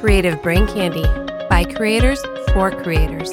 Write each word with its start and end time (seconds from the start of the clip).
Creative 0.00 0.42
Brain 0.42 0.66
Candy 0.66 1.04
by 1.50 1.62
creators 1.62 2.22
for 2.54 2.70
creators. 2.70 3.30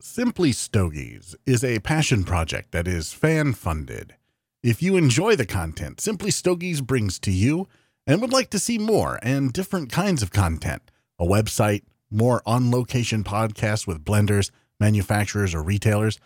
Simply 0.00 0.52
Stogies 0.52 1.36
is 1.44 1.62
a 1.62 1.80
passion 1.80 2.24
project 2.24 2.72
that 2.72 2.88
is 2.88 3.12
fan 3.12 3.52
funded. 3.52 4.14
If 4.62 4.82
you 4.82 4.96
enjoy 4.96 5.36
the 5.36 5.44
content 5.44 6.00
Simply 6.00 6.30
Stogies 6.30 6.80
brings 6.80 7.18
to 7.18 7.30
you 7.30 7.68
and 8.06 8.22
would 8.22 8.32
like 8.32 8.48
to 8.48 8.58
see 8.58 8.78
more 8.78 9.18
and 9.22 9.52
different 9.52 9.92
kinds 9.92 10.22
of 10.22 10.30
content, 10.30 10.90
a 11.18 11.26
website, 11.26 11.82
more 12.10 12.40
on 12.46 12.70
location 12.70 13.22
podcasts 13.22 13.86
with 13.86 14.02
blenders, 14.02 14.50
manufacturers, 14.80 15.54
or 15.54 15.62
retailers, 15.62 16.18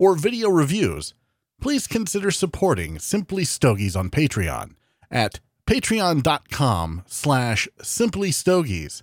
or 0.00 0.16
video 0.16 0.50
reviews, 0.50 1.14
please 1.60 1.86
consider 1.86 2.32
supporting 2.32 2.98
Simply 2.98 3.44
Stogies 3.44 3.94
on 3.94 4.10
Patreon 4.10 4.74
at 5.12 5.38
patreon.com 5.66 7.04
slash 7.06 7.68
simply 7.82 8.30
stogies. 8.30 9.02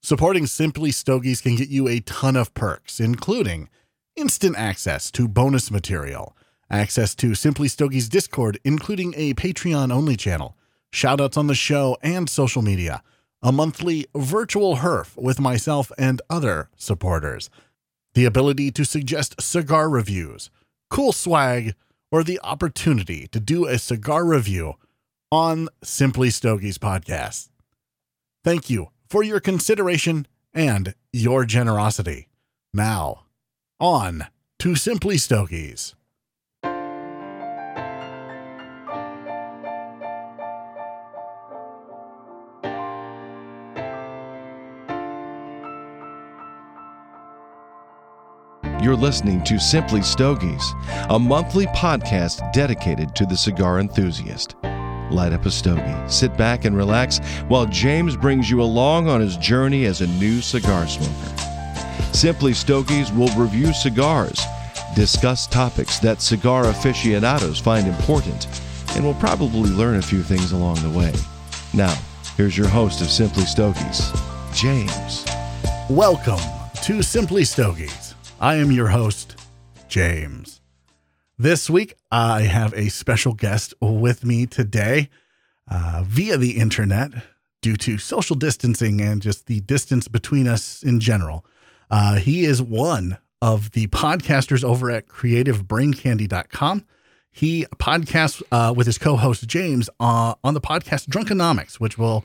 Supporting 0.00 0.46
Simply 0.46 0.92
Stogies 0.92 1.40
can 1.40 1.56
get 1.56 1.68
you 1.68 1.88
a 1.88 2.00
ton 2.00 2.36
of 2.36 2.54
perks, 2.54 3.00
including 3.00 3.68
instant 4.14 4.56
access 4.56 5.10
to 5.10 5.26
bonus 5.26 5.70
material, 5.72 6.36
access 6.70 7.16
to 7.16 7.34
Simply 7.34 7.66
Stogies 7.66 8.08
Discord, 8.08 8.60
including 8.64 9.12
a 9.16 9.34
Patreon 9.34 9.92
only 9.92 10.16
channel, 10.16 10.56
shoutouts 10.92 11.36
on 11.36 11.48
the 11.48 11.54
show 11.54 11.98
and 12.00 12.30
social 12.30 12.62
media, 12.62 13.02
a 13.42 13.50
monthly 13.50 14.06
virtual 14.14 14.76
HERF 14.76 15.16
with 15.16 15.40
myself 15.40 15.90
and 15.98 16.22
other 16.30 16.70
supporters, 16.76 17.50
the 18.14 18.24
ability 18.24 18.70
to 18.70 18.84
suggest 18.84 19.40
cigar 19.40 19.88
reviews, 19.90 20.48
cool 20.90 21.12
swag, 21.12 21.74
or 22.10 22.22
the 22.22 22.40
opportunity 22.44 23.26
to 23.26 23.40
do 23.40 23.66
a 23.66 23.78
cigar 23.78 24.24
review 24.24 24.74
on 25.30 25.68
Simply 25.82 26.30
Stogies 26.30 26.78
podcast. 26.78 27.48
Thank 28.44 28.70
you 28.70 28.88
for 29.08 29.22
your 29.22 29.40
consideration 29.40 30.26
and 30.54 30.94
your 31.12 31.44
generosity. 31.44 32.28
Now, 32.72 33.24
on 33.80 34.26
to 34.60 34.74
Simply 34.74 35.18
Stogies. 35.18 35.94
You're 48.80 48.96
listening 48.96 49.42
to 49.44 49.58
Simply 49.58 50.02
Stogies, 50.02 50.74
a 51.10 51.18
monthly 51.18 51.66
podcast 51.66 52.52
dedicated 52.52 53.14
to 53.16 53.26
the 53.26 53.36
cigar 53.36 53.80
enthusiast. 53.80 54.54
Light 55.10 55.32
up 55.32 55.46
a 55.46 55.50
stogie, 55.50 56.10
sit 56.10 56.36
back 56.36 56.66
and 56.66 56.76
relax 56.76 57.18
while 57.48 57.64
James 57.64 58.14
brings 58.14 58.50
you 58.50 58.60
along 58.60 59.08
on 59.08 59.20
his 59.20 59.38
journey 59.38 59.86
as 59.86 60.02
a 60.02 60.06
new 60.06 60.42
cigar 60.42 60.86
smoker. 60.86 62.12
Simply 62.12 62.52
Stogies 62.52 63.10
will 63.12 63.34
review 63.36 63.72
cigars, 63.72 64.38
discuss 64.94 65.46
topics 65.46 65.98
that 66.00 66.20
cigar 66.20 66.68
aficionados 66.68 67.58
find 67.58 67.86
important, 67.86 68.48
and 68.96 69.04
will 69.04 69.14
probably 69.14 69.70
learn 69.70 69.96
a 69.96 70.02
few 70.02 70.22
things 70.22 70.52
along 70.52 70.76
the 70.82 70.90
way. 70.90 71.12
Now, 71.72 71.96
here's 72.36 72.58
your 72.58 72.68
host 72.68 73.00
of 73.00 73.08
Simply 73.08 73.44
Stogies, 73.44 74.12
James. 74.52 75.24
Welcome 75.88 76.40
to 76.82 77.02
Simply 77.02 77.44
Stogies. 77.44 78.14
I 78.40 78.56
am 78.56 78.70
your 78.70 78.88
host, 78.88 79.36
James. 79.88 80.60
This 81.40 81.70
week, 81.70 81.94
I 82.10 82.42
have 82.42 82.74
a 82.74 82.88
special 82.88 83.32
guest 83.32 83.72
with 83.80 84.24
me 84.24 84.44
today 84.44 85.08
uh, 85.70 86.02
via 86.04 86.36
the 86.36 86.58
internet 86.58 87.12
due 87.62 87.76
to 87.76 87.96
social 87.96 88.34
distancing 88.34 89.00
and 89.00 89.22
just 89.22 89.46
the 89.46 89.60
distance 89.60 90.08
between 90.08 90.48
us 90.48 90.82
in 90.82 90.98
general. 90.98 91.46
Uh, 91.92 92.16
he 92.16 92.44
is 92.44 92.60
one 92.60 93.18
of 93.40 93.70
the 93.70 93.86
podcasters 93.86 94.64
over 94.64 94.90
at 94.90 95.06
creativebraincandy.com. 95.06 96.84
He 97.30 97.66
podcasts 97.76 98.42
uh, 98.50 98.74
with 98.76 98.88
his 98.88 98.98
co 98.98 99.14
host 99.14 99.46
James 99.46 99.88
uh, 100.00 100.34
on 100.42 100.54
the 100.54 100.60
podcast 100.60 101.06
Drunkenomics, 101.06 101.74
which 101.74 101.96
we'll 101.96 102.24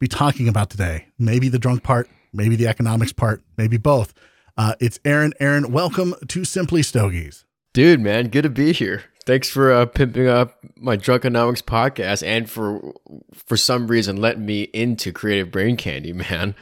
be 0.00 0.08
talking 0.08 0.48
about 0.48 0.70
today. 0.70 1.08
Maybe 1.18 1.50
the 1.50 1.58
drunk 1.58 1.82
part, 1.82 2.08
maybe 2.32 2.56
the 2.56 2.68
economics 2.68 3.12
part, 3.12 3.42
maybe 3.58 3.76
both. 3.76 4.14
Uh, 4.56 4.74
it's 4.80 4.98
Aaron. 5.04 5.34
Aaron, 5.38 5.70
welcome 5.70 6.14
to 6.28 6.46
Simply 6.46 6.82
Stogies. 6.82 7.43
Dude, 7.74 8.00
man, 8.00 8.28
good 8.28 8.42
to 8.42 8.50
be 8.50 8.72
here. 8.72 9.02
Thanks 9.26 9.50
for 9.50 9.72
uh, 9.72 9.86
pimping 9.86 10.28
up 10.28 10.58
my 10.76 10.96
Drunkenomics 10.96 11.60
podcast 11.60 12.24
and 12.24 12.48
for 12.48 12.94
for 13.32 13.56
some 13.56 13.88
reason 13.88 14.16
letting 14.16 14.46
me 14.46 14.62
into 14.72 15.10
Creative 15.10 15.50
Brain 15.50 15.76
Candy, 15.76 16.12
man. 16.12 16.54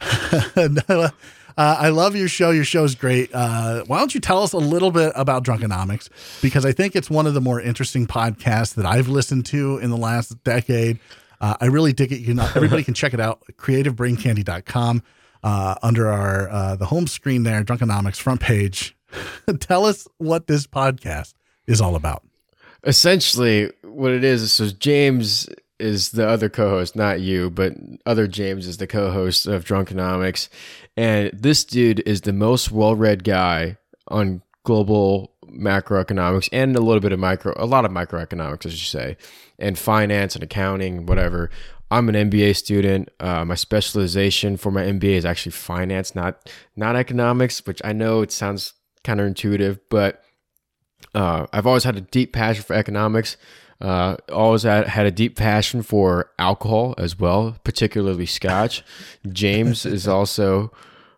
uh, 0.00 1.10
I 1.56 1.90
love 1.90 2.16
your 2.16 2.26
show. 2.26 2.50
Your 2.50 2.64
show's 2.64 2.96
great. 2.96 3.30
Uh, 3.32 3.84
why 3.84 4.00
don't 4.00 4.16
you 4.16 4.20
tell 4.20 4.42
us 4.42 4.52
a 4.52 4.58
little 4.58 4.90
bit 4.90 5.12
about 5.14 5.44
Drunkenomics? 5.44 6.08
Because 6.42 6.66
I 6.66 6.72
think 6.72 6.96
it's 6.96 7.08
one 7.08 7.28
of 7.28 7.34
the 7.34 7.40
more 7.40 7.60
interesting 7.60 8.08
podcasts 8.08 8.74
that 8.74 8.84
I've 8.84 9.06
listened 9.06 9.46
to 9.46 9.78
in 9.78 9.90
the 9.90 9.96
last 9.96 10.42
decade. 10.42 10.98
Uh, 11.40 11.54
I 11.60 11.66
really 11.66 11.92
dig 11.92 12.10
it. 12.10 12.18
You 12.18 12.34
know, 12.34 12.50
everybody 12.56 12.82
can 12.82 12.94
check 12.94 13.14
it 13.14 13.20
out. 13.20 13.44
CreativeBrainCandy.com 13.58 15.04
uh, 15.44 15.74
under 15.84 16.08
our 16.08 16.48
uh, 16.48 16.74
the 16.74 16.86
home 16.86 17.06
screen 17.06 17.44
there, 17.44 17.62
Drunkenomics 17.62 18.16
front 18.16 18.40
page. 18.40 18.95
Tell 19.60 19.84
us 19.84 20.06
what 20.18 20.46
this 20.46 20.66
podcast 20.66 21.34
is 21.66 21.80
all 21.80 21.96
about. 21.96 22.22
Essentially, 22.84 23.70
what 23.82 24.12
it 24.12 24.24
is 24.24 24.52
so 24.52 24.68
James 24.68 25.48
is 25.78 26.10
the 26.12 26.26
other 26.26 26.48
co-host, 26.48 26.96
not 26.96 27.20
you, 27.20 27.50
but 27.50 27.74
other 28.06 28.26
James 28.26 28.66
is 28.66 28.78
the 28.78 28.86
co-host 28.86 29.46
of 29.46 29.64
Drunkenomics, 29.64 30.48
and 30.96 31.30
this 31.32 31.64
dude 31.64 32.00
is 32.06 32.22
the 32.22 32.32
most 32.32 32.70
well-read 32.70 33.24
guy 33.24 33.76
on 34.08 34.42
global 34.64 35.32
macroeconomics 35.46 36.48
and 36.52 36.74
a 36.76 36.80
little 36.80 37.00
bit 37.00 37.12
of 37.12 37.18
micro, 37.18 37.52
a 37.56 37.66
lot 37.66 37.84
of 37.84 37.90
microeconomics, 37.90 38.66
as 38.66 38.72
you 38.72 38.86
say, 38.86 39.16
and 39.58 39.78
finance 39.78 40.34
and 40.34 40.44
accounting, 40.44 41.06
whatever. 41.06 41.50
I'm 41.90 42.08
an 42.08 42.30
MBA 42.30 42.56
student. 42.56 43.10
Uh, 43.20 43.44
my 43.44 43.54
specialization 43.54 44.56
for 44.56 44.72
my 44.72 44.82
MBA 44.82 45.16
is 45.16 45.24
actually 45.24 45.52
finance, 45.52 46.14
not 46.14 46.50
not 46.74 46.96
economics, 46.96 47.64
which 47.64 47.80
I 47.84 47.92
know 47.92 48.22
it 48.22 48.32
sounds 48.32 48.74
counterintuitive, 49.06 49.80
but 49.88 50.22
uh, 51.14 51.46
I've 51.52 51.66
always 51.66 51.84
had 51.84 51.96
a 51.96 52.00
deep 52.00 52.32
passion 52.32 52.62
for 52.62 52.74
economics. 52.74 53.36
Uh, 53.80 54.16
always 54.32 54.62
had, 54.62 54.88
had 54.88 55.06
a 55.06 55.10
deep 55.10 55.36
passion 55.36 55.82
for 55.82 56.30
alcohol 56.38 56.94
as 56.98 57.18
well, 57.18 57.56
particularly 57.64 58.26
scotch. 58.26 58.82
James 59.28 59.84
is 59.86 60.08
also 60.16 60.72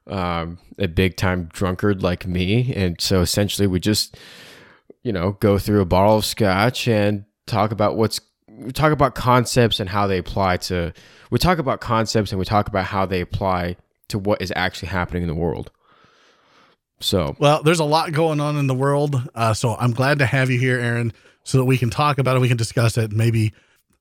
um, 0.06 0.58
a 0.78 0.88
big 0.88 1.16
time 1.16 1.48
drunkard 1.52 2.02
like 2.02 2.26
me. 2.26 2.72
And 2.74 3.00
so 3.00 3.20
essentially, 3.20 3.66
we 3.66 3.80
just, 3.80 4.16
you 5.02 5.12
know, 5.12 5.32
go 5.32 5.58
through 5.58 5.80
a 5.80 5.86
bottle 5.86 6.16
of 6.16 6.24
scotch 6.24 6.88
and 6.88 7.24
talk 7.46 7.70
about 7.72 7.96
what's 7.96 8.20
we 8.48 8.72
talk 8.72 8.92
about 8.92 9.14
concepts 9.14 9.78
and 9.78 9.88
how 9.88 10.06
they 10.06 10.18
apply 10.18 10.56
to 10.56 10.92
we 11.30 11.38
talk 11.38 11.58
about 11.58 11.80
concepts 11.80 12.32
and 12.32 12.38
we 12.38 12.44
talk 12.44 12.68
about 12.68 12.84
how 12.84 13.06
they 13.06 13.20
apply 13.20 13.76
to 14.08 14.18
what 14.18 14.42
is 14.42 14.52
actually 14.56 14.88
happening 14.88 15.22
in 15.22 15.28
the 15.28 15.34
world 15.34 15.70
so 17.00 17.36
well 17.38 17.62
there's 17.62 17.80
a 17.80 17.84
lot 17.84 18.12
going 18.12 18.40
on 18.40 18.56
in 18.56 18.66
the 18.66 18.74
world 18.74 19.22
uh, 19.34 19.54
so 19.54 19.76
i'm 19.76 19.92
glad 19.92 20.18
to 20.18 20.26
have 20.26 20.50
you 20.50 20.58
here 20.58 20.78
aaron 20.78 21.12
so 21.44 21.58
that 21.58 21.64
we 21.64 21.78
can 21.78 21.90
talk 21.90 22.18
about 22.18 22.36
it 22.36 22.40
we 22.40 22.48
can 22.48 22.56
discuss 22.56 22.98
it 22.98 23.12
maybe 23.12 23.52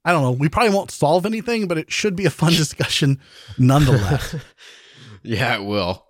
i 0.06 0.12
don't 0.12 0.24
know 0.24 0.31
we 0.31 0.50
probably 0.50 0.74
won't 0.74 0.91
solve 0.91 1.25
anything 1.25 1.68
but 1.68 1.78
it 1.78 1.91
should 1.91 2.16
be 2.16 2.25
a 2.25 2.30
fun 2.30 2.52
discussion 2.53 3.19
nonetheless 3.58 4.35
yeah 5.24 5.56
it 5.56 5.63
will 5.63 6.06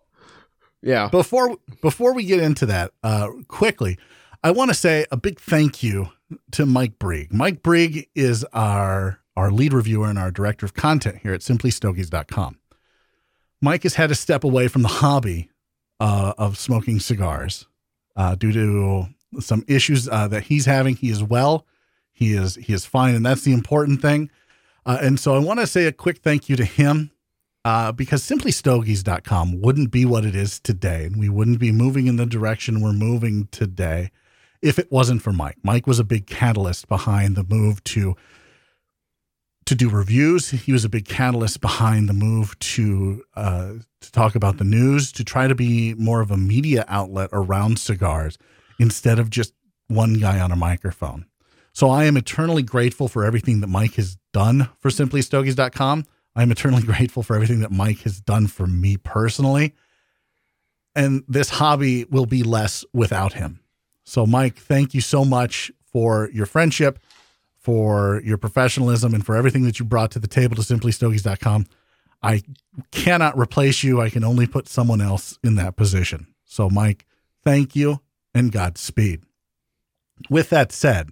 yeah 0.81 1.09
before 1.09 1.58
before 1.81 2.14
we 2.14 2.24
get 2.24 2.40
into 2.40 2.66
that 2.66 2.92
uh, 3.04 3.30
quickly 3.48 3.98
i 4.44 4.52
want 4.52 4.69
to 4.69 4.75
say 4.75 5.06
a 5.12 5.18
big 5.18 5.40
thank 5.40 5.81
you 5.84 6.09
to 6.52 6.66
Mike 6.66 7.00
Brigg. 7.00 7.34
Mike 7.34 7.64
Brigg 7.64 8.10
is 8.16 8.44
our 8.54 9.19
our 9.36 9.51
lead 9.51 9.74
reviewer 9.74 10.10
and 10.10 10.18
our 10.18 10.31
director 10.31 10.66
of 10.66 10.74
content 10.74 11.19
here 11.22 11.34
at 11.34 11.42
simplystogies.com. 11.42 12.57
Mike 13.62 13.84
has 13.84 13.94
had 13.94 14.10
to 14.10 14.16
step 14.16 14.44
away 14.44 14.68
from 14.68 14.81
the 14.81 14.88
hobby 14.88 15.51
uh, 16.00 16.34
of 16.38 16.58
smoking 16.58 17.00
cigars 17.00 17.68
uh, 18.16 18.36
due 18.36 18.52
to 18.52 19.08
some 19.42 19.64
issues 19.68 20.08
uh, 20.10 20.28
that 20.28 20.44
he's 20.44 20.66
having. 20.66 20.96
He 20.96 21.10
is 21.10 21.24
well, 21.24 21.66
he 22.12 22.34
is 22.34 22.56
he 22.56 22.74
is 22.74 22.86
fine, 22.86 23.16
and 23.16 23.26
that's 23.26 23.44
the 23.44 23.54
important 23.54 24.02
thing. 24.02 24.30
Uh, 24.86 24.98
and 25.02 25.20
so 25.20 25.36
I 25.36 25.40
want 25.40 25.60
to 25.60 25.68
say 25.68 25.86
a 25.86 25.92
quick 25.92 26.20
thank 26.20 26.48
you 26.48 26.56
to 26.56 26.66
him 26.66 27.12
uh, 27.66 27.92
because 27.92 28.24
simplystogies.com 28.24 29.60
wouldn't 29.62 29.92
be 29.92 30.06
what 30.06 30.26
it 30.26 30.36
is 30.36 30.60
today, 30.60 31.06
and 31.06 31.20
we 31.20 31.30
wouldn't 31.30 31.60
be 31.60 31.72
moving 31.72 32.08
in 32.08 32.16
the 32.16 32.26
direction 32.26 32.82
we're 32.82 32.94
moving 32.94 33.48
today 33.52 34.12
if 34.62 34.80
it 34.80 34.92
wasn't 34.92 35.22
for 35.22 35.34
Mike. 35.34 35.58
Mike 35.64 35.86
was 35.86 36.00
a 36.00 36.04
big 36.04 36.26
catalyst 36.26 36.88
behind 36.88 37.36
the 37.36 37.44
move 37.44 37.84
to 37.84 38.16
to 39.68 39.75
do 39.75 39.90
reviews. 39.90 40.50
He 40.50 40.72
was 40.72 40.84
a 40.84 40.90
big 40.90 41.06
catalyst 41.06 41.62
behind 41.62 42.10
the 42.10 42.14
move 42.14 42.58
to 42.60 43.24
uh, 43.36 43.74
to 44.02 44.12
talk 44.12 44.36
about 44.36 44.58
the 44.58 44.64
news, 44.64 45.12
to 45.14 45.24
try 45.24 45.48
to 45.48 45.56
be 45.56 45.94
more 45.96 46.22
of 46.22 46.31
a 46.31 46.38
media 46.38 46.86
outlet 46.88 47.30
around 47.34 47.78
cigars 47.80 48.38
instead 48.80 49.19
of 49.19 49.30
just 49.30 49.54
one 49.88 50.16
guy 50.16 50.40
on 50.40 50.52
a 50.52 50.56
microphone. 50.56 51.25
So 51.74 51.90
I 51.90 52.06
am 52.06 52.18
eternally 52.18 52.64
grateful 52.64 53.08
for 53.08 53.24
everything 53.24 53.62
that 53.62 53.68
Mike 53.68 53.96
has 53.96 54.18
done 54.34 54.69
for 54.80 54.90
simplystogies.com. 54.90 56.06
I'm 56.36 56.52
eternally 56.52 56.84
grateful 56.84 57.24
for 57.24 57.36
everything 57.36 57.60
that 57.60 57.72
Mike 57.72 58.00
has 58.00 58.20
done 58.20 58.48
for 58.48 58.68
me 58.68 58.98
personally. 58.98 59.75
And 60.96 61.24
this 61.28 61.50
hobby 61.50 62.06
will 62.06 62.25
be 62.25 62.42
less 62.42 62.84
without 62.94 63.34
him. 63.34 63.60
So, 64.06 64.25
Mike, 64.25 64.58
thank 64.58 64.94
you 64.94 65.02
so 65.02 65.25
much 65.25 65.72
for 65.92 66.30
your 66.34 66.46
friendship, 66.46 67.00
for 67.68 68.22
your 68.24 68.38
professionalism, 68.38 69.14
and 69.14 69.25
for 69.25 69.36
everything 69.36 69.66
that 69.66 69.78
you 69.78 69.84
brought 69.84 70.10
to 70.10 70.19
the 70.19 70.28
table 70.28 70.56
to 70.56 70.62
simplystogies.com. 70.62 71.66
I 72.24 72.42
cannot 72.92 73.38
replace 73.38 73.84
you. 73.84 74.00
I 74.00 74.10
can 74.10 74.24
only 74.24 74.48
put 74.48 74.69
someone 74.69 75.02
else 75.02 75.38
in 75.44 75.56
that 75.56 75.75
position. 75.75 76.28
So, 76.46 76.69
Mike, 76.69 77.06
thank 77.44 77.75
you 77.75 78.00
and 78.34 78.54
Godspeed. 78.54 79.24
With 80.30 80.50
that 80.50 80.72
said, 80.72 81.10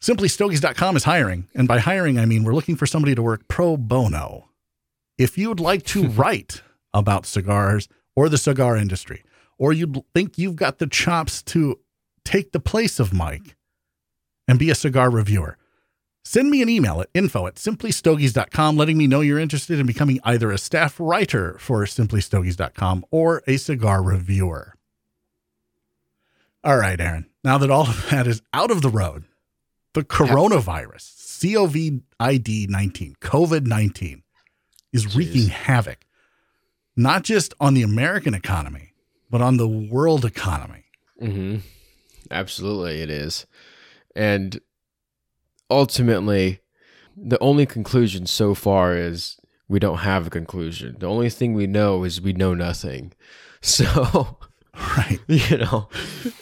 simplystogies.com 0.00 0.94
is 0.94 1.02
hiring. 1.02 1.48
And 1.52 1.66
by 1.66 1.80
hiring, 1.80 2.16
I 2.16 2.26
mean 2.26 2.44
we're 2.44 2.54
looking 2.54 2.76
for 2.76 2.86
somebody 2.86 3.16
to 3.16 3.22
work 3.22 3.48
pro 3.48 3.76
bono. 3.76 4.50
If 5.18 5.36
you 5.36 5.48
would 5.48 5.58
like 5.58 5.82
to 5.86 6.06
write 6.10 6.62
about 6.94 7.26
cigars 7.26 7.88
or 8.14 8.28
the 8.28 8.38
cigar 8.38 8.76
industry, 8.76 9.24
or 9.58 9.72
you 9.72 10.04
think 10.14 10.38
you've 10.38 10.54
got 10.54 10.78
the 10.78 10.86
chops 10.86 11.42
to 11.42 11.80
take 12.24 12.52
the 12.52 12.60
place 12.60 13.00
of 13.00 13.12
Mike 13.12 13.55
and 14.48 14.58
be 14.58 14.70
a 14.70 14.74
cigar 14.74 15.10
reviewer, 15.10 15.56
send 16.24 16.50
me 16.50 16.62
an 16.62 16.68
email 16.68 17.00
at 17.00 17.08
info 17.14 17.46
at 17.46 17.56
simplystogies.com 17.56 18.76
letting 18.76 18.98
me 18.98 19.06
know 19.06 19.20
you're 19.20 19.38
interested 19.38 19.78
in 19.78 19.86
becoming 19.86 20.20
either 20.24 20.50
a 20.50 20.58
staff 20.58 20.98
writer 20.98 21.56
for 21.58 21.84
simplystogies.com 21.84 23.04
or 23.10 23.42
a 23.46 23.56
cigar 23.56 24.02
reviewer. 24.02 24.74
All 26.64 26.78
right, 26.78 27.00
Aaron. 27.00 27.30
Now 27.44 27.58
that 27.58 27.70
all 27.70 27.88
of 27.88 28.06
that 28.10 28.26
is 28.26 28.42
out 28.52 28.70
of 28.70 28.82
the 28.82 28.88
road, 28.88 29.24
the 29.94 30.02
coronavirus, 30.02 31.14
COVID 31.40 32.70
19, 32.70 33.16
COVID 33.20 33.66
19, 33.66 34.22
is 34.92 35.14
wreaking 35.14 35.48
havoc, 35.48 36.04
not 36.96 37.22
just 37.22 37.54
on 37.60 37.74
the 37.74 37.82
American 37.82 38.34
economy, 38.34 38.94
but 39.30 39.40
on 39.40 39.58
the 39.58 39.68
world 39.68 40.24
economy. 40.24 40.86
Mm-hmm. 41.22 41.58
Absolutely, 42.30 43.00
it 43.00 43.10
is. 43.10 43.46
And 44.16 44.60
ultimately, 45.70 46.60
the 47.16 47.38
only 47.40 47.66
conclusion 47.66 48.26
so 48.26 48.54
far 48.54 48.96
is 48.96 49.36
we 49.68 49.78
don't 49.78 49.98
have 49.98 50.26
a 50.26 50.30
conclusion. 50.30 50.96
The 50.98 51.06
only 51.06 51.30
thing 51.30 51.54
we 51.54 51.66
know 51.66 52.04
is 52.04 52.20
we 52.20 52.32
know 52.32 52.54
nothing. 52.54 53.12
So, 53.62 54.38
Right. 54.76 55.18
you 55.26 55.56
know, 55.56 55.88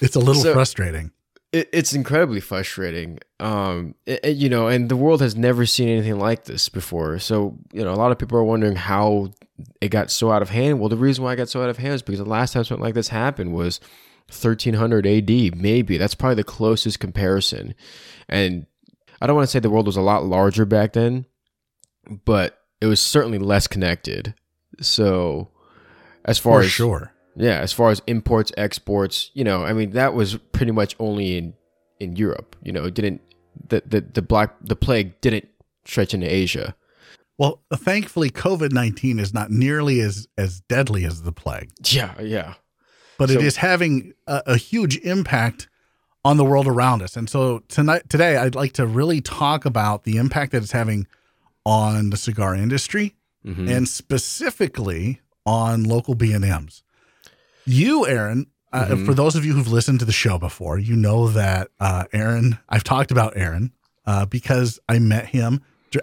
It's 0.00 0.16
a 0.16 0.18
little 0.18 0.42
So- 0.42 0.52
frustrating. 0.52 1.12
it, 1.52 1.70
it's 1.72 1.94
incredibly 1.94 2.40
frustrating. 2.40 3.18
Um, 3.40 3.94
it- 4.04 4.20
it- 4.24 4.36
you 4.36 4.48
know, 4.50 4.66
and 4.66 4.88
the 4.90 4.96
world 4.96 5.22
has 5.22 5.34
never 5.36 5.64
seen 5.64 5.88
anything 5.88 6.18
like 6.18 6.44
this 6.44 6.68
before. 6.68 7.18
So, 7.20 7.56
you 7.72 7.82
know, 7.82 7.92
a 7.92 7.96
lot 7.96 8.12
of 8.12 8.18
people 8.18 8.36
are 8.36 8.44
wondering 8.44 8.76
how 8.76 9.30
it 9.80 9.88
got 9.88 10.10
so 10.10 10.32
out 10.32 10.42
of 10.42 10.50
hand. 10.50 10.80
Well, 10.80 10.88
the 10.90 10.96
reason 10.98 11.24
why 11.24 11.32
it 11.32 11.36
got 11.36 11.48
so 11.48 11.62
out 11.62 11.70
of 11.70 11.78
hand 11.78 11.94
is 11.94 12.02
because 12.02 12.18
the 12.18 12.24
last 12.26 12.52
time 12.52 12.64
something 12.64 12.82
like 12.84 12.94
this 12.94 13.08
happened 13.08 13.54
was 13.54 13.80
1300 14.28 15.06
AD, 15.06 15.56
maybe. 15.56 15.98
That's 15.98 16.14
probably 16.14 16.36
the 16.36 16.44
closest 16.44 17.00
comparison. 17.00 17.74
And 18.28 18.66
I 19.20 19.26
don't 19.26 19.36
want 19.36 19.46
to 19.46 19.50
say 19.50 19.58
the 19.60 19.70
world 19.70 19.86
was 19.86 19.96
a 19.96 20.00
lot 20.02 20.24
larger 20.24 20.64
back 20.64 20.92
then, 20.94 21.26
but 22.24 22.58
it 22.80 22.86
was 22.86 23.00
certainly 23.00 23.38
less 23.38 23.66
connected. 23.66 24.34
So, 24.80 25.50
as 26.24 26.38
far 26.38 26.60
For 26.60 26.64
as 26.64 26.70
sure. 26.70 27.12
yeah, 27.36 27.60
as 27.60 27.72
far 27.72 27.90
as 27.90 28.02
imports, 28.06 28.50
exports, 28.56 29.30
you 29.34 29.44
know, 29.44 29.64
I 29.64 29.72
mean 29.72 29.90
that 29.90 30.14
was 30.14 30.36
pretty 30.52 30.72
much 30.72 30.96
only 30.98 31.36
in 31.38 31.54
in 32.00 32.16
Europe. 32.16 32.56
You 32.62 32.72
know, 32.72 32.84
it 32.84 32.94
didn't 32.94 33.20
the 33.68 33.82
the 33.86 34.00
the 34.00 34.22
black 34.22 34.56
the 34.60 34.74
plague 34.76 35.20
didn't 35.20 35.48
stretch 35.84 36.12
into 36.14 36.32
Asia. 36.32 36.74
Well, 37.38 37.62
thankfully, 37.72 38.30
COVID 38.30 38.72
19 38.72 39.18
is 39.18 39.32
not 39.34 39.50
nearly 39.50 40.00
as, 40.00 40.28
as 40.38 40.60
deadly 40.60 41.04
as 41.04 41.22
the 41.22 41.32
plague, 41.32 41.70
Yeah, 41.84 42.20
yeah. 42.20 42.54
But 43.18 43.30
it 43.30 43.34
So- 43.34 43.40
is 43.40 43.56
having 43.56 44.12
a, 44.26 44.42
a 44.46 44.56
huge 44.56 44.96
impact 44.98 45.68
on 46.24 46.36
the 46.38 46.44
world 46.44 46.66
around 46.66 47.02
us. 47.02 47.16
And 47.16 47.28
so 47.28 47.60
tonight, 47.68 48.08
today, 48.08 48.36
I'd 48.38 48.54
like 48.54 48.72
to 48.74 48.86
really 48.86 49.20
talk 49.20 49.64
about 49.66 50.04
the 50.04 50.16
impact 50.16 50.52
that 50.52 50.62
it's 50.62 50.72
having 50.72 51.06
on 51.66 52.10
the 52.10 52.16
cigar 52.16 52.54
industry 52.54 53.14
Mhm. 53.46 53.68
and 53.70 53.86
specifically 53.88 55.20
on 55.44 55.84
local 55.84 56.14
B&Ms. 56.14 56.82
You, 57.66 58.06
Aaron, 58.06 58.46
uh, 58.72 58.86
Mhm. 58.86 59.04
for 59.06 59.12
those 59.14 59.36
of 59.36 59.44
you 59.44 59.52
who've 59.54 59.68
listened 59.70 59.98
to 60.00 60.04
the 60.06 60.12
show 60.12 60.38
before, 60.38 60.78
you 60.78 60.96
know 60.96 61.28
that 61.28 61.68
uh, 61.80 62.04
Aaron, 62.12 62.58
I've 62.70 62.84
talked 62.84 63.10
about 63.10 63.34
Aaron 63.36 63.72
uh, 64.06 64.24
because 64.26 64.78
I 64.88 64.98
met 64.98 65.26
him 65.28 65.60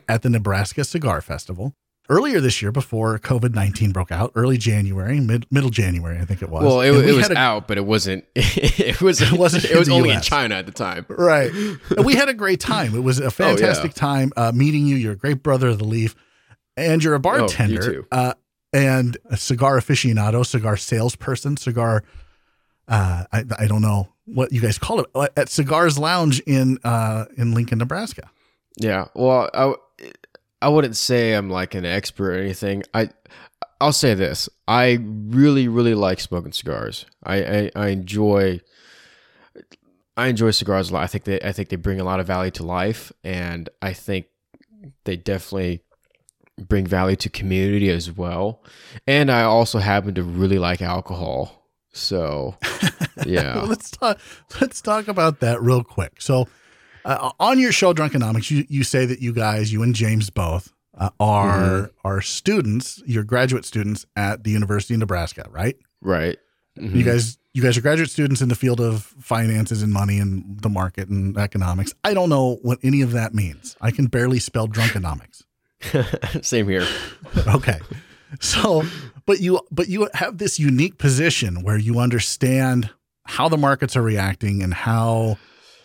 at 0.08 0.22
the 0.22 0.30
Nebraska 0.30 0.84
Cigar 0.84 1.22
Festival 1.22 1.76
earlier 2.12 2.40
this 2.42 2.62
year 2.62 2.72
before 2.72 3.18
COVID 3.18 3.56
19 3.56 3.92
broke 3.92 4.12
out, 4.12 4.32
early 4.36 4.58
January, 4.58 5.20
mid, 5.20 5.48
middle 5.50 5.70
January, 5.72 6.20
I 6.20 6.26
think 6.26 6.42
it 6.44 6.50
was. 6.50 6.64
well, 6.64 6.82
it, 6.82 6.90
And 6.94 7.10
it 7.10 7.14
was 7.16 7.30
a- 7.30 7.38
out, 7.38 7.68
but 7.68 7.78
it 7.78 7.86
wasn't. 7.86 8.26
It 8.36 9.02
was. 9.08 9.22
It 9.22 9.32
wasn't 9.32 9.66
It 9.66 9.78
was 9.78 9.90
only 9.90 10.10
in 10.12 10.22
China 10.22 10.56
at 10.56 10.66
the 10.66 10.72
time. 10.72 11.06
Right. 11.10 11.52
And 11.98 12.06
we 12.06 12.14
had 12.16 12.30
a 12.30 12.34
great 12.34 12.60
time. 12.60 12.94
It 12.96 13.04
was 13.04 13.20
a 13.20 13.32
fantastic 13.32 13.94
time 13.94 14.32
uh, 14.38 14.52
meeting 14.54 14.86
you. 14.86 14.96
You're 14.98 15.14
a 15.14 15.18
great 15.18 15.42
brother 15.42 15.70
of 15.70 15.78
the 15.80 15.86
leaf, 15.86 16.14
and 16.78 17.04
you're 17.04 17.16
a 17.16 17.20
bartender 17.20 17.82
too. 17.82 18.08
uh, 18.12 18.34
and 18.74 19.18
a 19.26 19.38
cigar 19.38 19.78
aficionado, 19.80 20.46
cigar 20.46 20.78
salesperson, 20.78 21.58
cigar. 21.58 22.04
Uh, 22.88 23.24
I, 23.32 23.46
I 23.58 23.68
don't 23.68 23.82
know 23.82 24.10
what 24.26 24.52
you 24.52 24.60
guys 24.62 24.78
call 24.78 25.00
it 25.00 25.08
uh, 25.16 25.28
at 25.38 25.50
Cigars 25.50 25.98
Lounge 25.98 26.40
in 26.42 26.78
uh, 26.84 27.26
in 27.38 27.54
Lincoln, 27.54 27.78
Nebraska. 27.80 28.30
Yeah. 28.78 29.06
Well, 29.14 29.50
I 29.54 29.74
I 30.62 30.70
wouldn't 30.70 30.96
say 30.96 31.34
I'm 31.34 31.50
like 31.50 31.76
an 31.76 31.86
expert 31.86 32.32
or 32.32 32.40
anything. 32.40 32.84
I 32.94 33.10
I'll 33.80 33.94
say 33.94 34.14
this: 34.14 34.48
I 34.68 35.00
really, 35.02 35.68
really 35.68 35.96
like 35.96 36.20
smoking 36.20 36.52
cigars. 36.52 37.06
I 37.24 37.44
I, 37.44 37.72
I 37.76 37.88
enjoy. 37.88 38.62
I 40.18 40.28
enjoy 40.28 40.52
cigars 40.52 40.90
a 40.90 40.94
lot. 40.94 41.04
I 41.04 41.08
think 41.08 41.24
they 41.24 41.40
I 41.42 41.52
think 41.52 41.70
they 41.70 41.78
bring 41.78 42.00
a 42.00 42.04
lot 42.04 42.20
of 42.20 42.28
value 42.28 42.52
to 42.52 42.64
life, 42.64 43.12
and 43.24 43.70
I 43.82 43.94
think 43.94 44.28
they 45.06 45.16
definitely 45.16 45.82
bring 46.68 46.86
value 46.86 47.16
to 47.18 47.30
community 47.30 47.90
as 47.90 48.12
well. 48.12 48.64
And 49.08 49.32
I 49.32 49.44
also 49.44 49.80
happen 49.80 50.14
to 50.16 50.24
really 50.24 50.60
like 50.60 50.82
alcohol. 50.82 51.68
So, 51.94 52.56
yeah. 53.26 53.56
Well, 53.56 53.66
let's 53.66 53.92
talk. 53.92 54.20
Let's 54.60 54.82
talk 54.82 55.08
about 55.08 55.40
that 55.40 55.62
real 55.62 55.84
quick. 55.84 56.22
So, 56.22 56.48
uh, 57.06 57.32
on 57.40 57.60
your 57.60 57.72
show, 57.72 57.94
Drunkenomics, 57.94 58.50
you 58.52 58.66
you 58.70 58.84
say 58.84 59.06
that 59.06 59.20
you 59.22 59.34
guys, 59.34 59.72
you 59.74 59.84
and 59.84 59.94
James 59.96 60.30
both, 60.30 60.72
uh, 60.98 61.10
are 61.20 61.58
Mm-hmm. 61.92 62.08
are 62.08 62.22
students, 62.22 63.02
you're 63.06 63.24
graduate 63.24 63.66
students 63.66 64.06
at 64.16 64.44
the 64.44 64.52
University 64.52 64.94
of 64.94 65.00
Nebraska, 65.00 65.48
right? 65.50 65.78
right. 66.02 66.38
Mhm. 66.80 66.96
You 66.96 67.04
guys, 67.04 67.38
you 67.54 67.62
guys 67.62 67.78
are 67.78 67.82
graduate 67.82 68.10
students 68.10 68.42
in 68.42 68.48
the 68.50 68.56
field 68.56 68.80
of 68.80 69.04
finances 69.20 69.84
and 69.84 69.92
money 69.92 70.18
and 70.20 70.62
the 70.62 70.70
market 70.70 71.10
and 71.10 71.38
economics. 71.38 71.94
I 72.04 72.14
don't 72.14 72.30
know 72.30 72.60
what 72.62 72.80
any 72.82 73.02
of 73.02 73.12
that 73.12 73.34
means. 73.34 73.76
I 73.82 73.92
can 73.92 74.08
barely 74.08 74.40
spell 74.40 74.68
drunkenomics. 74.70 75.44
Same 76.46 76.68
here. 76.70 76.88
okay 77.48 77.80
so 78.40 78.84
but 79.26 79.42
you 79.42 79.60
but 79.72 79.90
you 79.90 80.08
have 80.14 80.38
this 80.38 80.60
unique 80.60 80.98
position 80.98 81.64
where 81.64 81.78
you 81.78 82.00
understand 82.00 82.90
how 83.26 83.50
the 83.50 83.58
markets 83.58 83.98
are 83.98 84.02
reacting 84.02 84.62
and 84.64 84.74
how 84.74 85.38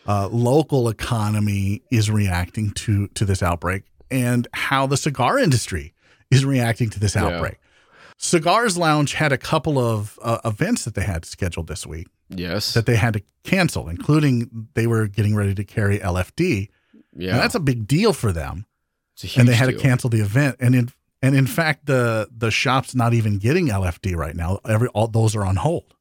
uh, 0.07 0.29
local 0.31 0.89
economy 0.89 1.83
is 1.91 2.11
reacting 2.11 2.71
to 2.73 3.09
to 3.09 3.25
this 3.25 3.43
outbreak 3.43 3.85
and 4.11 4.47
how 4.53 4.87
the 4.87 4.97
cigar 4.97 5.39
industry 5.39 5.93
is 6.31 6.45
reacting 6.45 6.91
to 6.91 7.01
this 7.01 7.15
Yeah. 7.15 7.25
outbreak 7.27 7.59
cigars 8.19 8.79
lounge 8.79 9.15
had 9.15 9.33
a 9.33 9.39
couple 9.39 9.79
of 9.79 10.19
uh, 10.23 10.39
events 10.45 10.85
that 10.85 10.95
they 10.95 11.03
had 11.03 11.25
scheduled 11.25 11.67
this 11.67 11.87
week 11.87 12.07
Yes. 12.29 12.75
that 12.75 12.87
they 12.87 12.97
had 12.97 13.13
to 13.15 13.23
cancel 13.45 13.89
including 13.89 14.69
they 14.75 14.87
were 14.87 15.07
getting 15.07 15.35
ready 15.37 15.55
to 15.55 15.65
carry 15.65 15.99
lfd 15.99 16.69
yeah. 17.15 17.33
and 17.33 17.41
that's 17.41 17.55
a 17.55 17.61
big 17.61 17.87
deal 17.87 18.13
for 18.13 18.33
them 18.33 18.67
It's 19.15 19.25
a 19.25 19.27
huge 19.27 19.39
and 19.41 19.49
they 19.49 19.55
had 19.55 19.69
deal. 19.71 19.79
to 19.79 19.83
cancel 19.83 20.11
the 20.11 20.21
event. 20.21 20.57
And 20.61 20.75
in 20.75 20.91
and 21.23 21.35
in 21.35 21.47
fact, 21.47 21.87
the 21.87 22.29
the 22.31 22.51
shop's 22.51 22.95
not 22.95 23.15
even 23.15 23.39
getting 23.39 23.69
LFD 23.69 24.15
right 24.15 24.37
now. 24.37 24.61
Every 24.69 24.89
all 24.89 25.09
those 25.09 25.35
are 25.35 25.47
on 25.47 25.57
hold. 25.57 25.95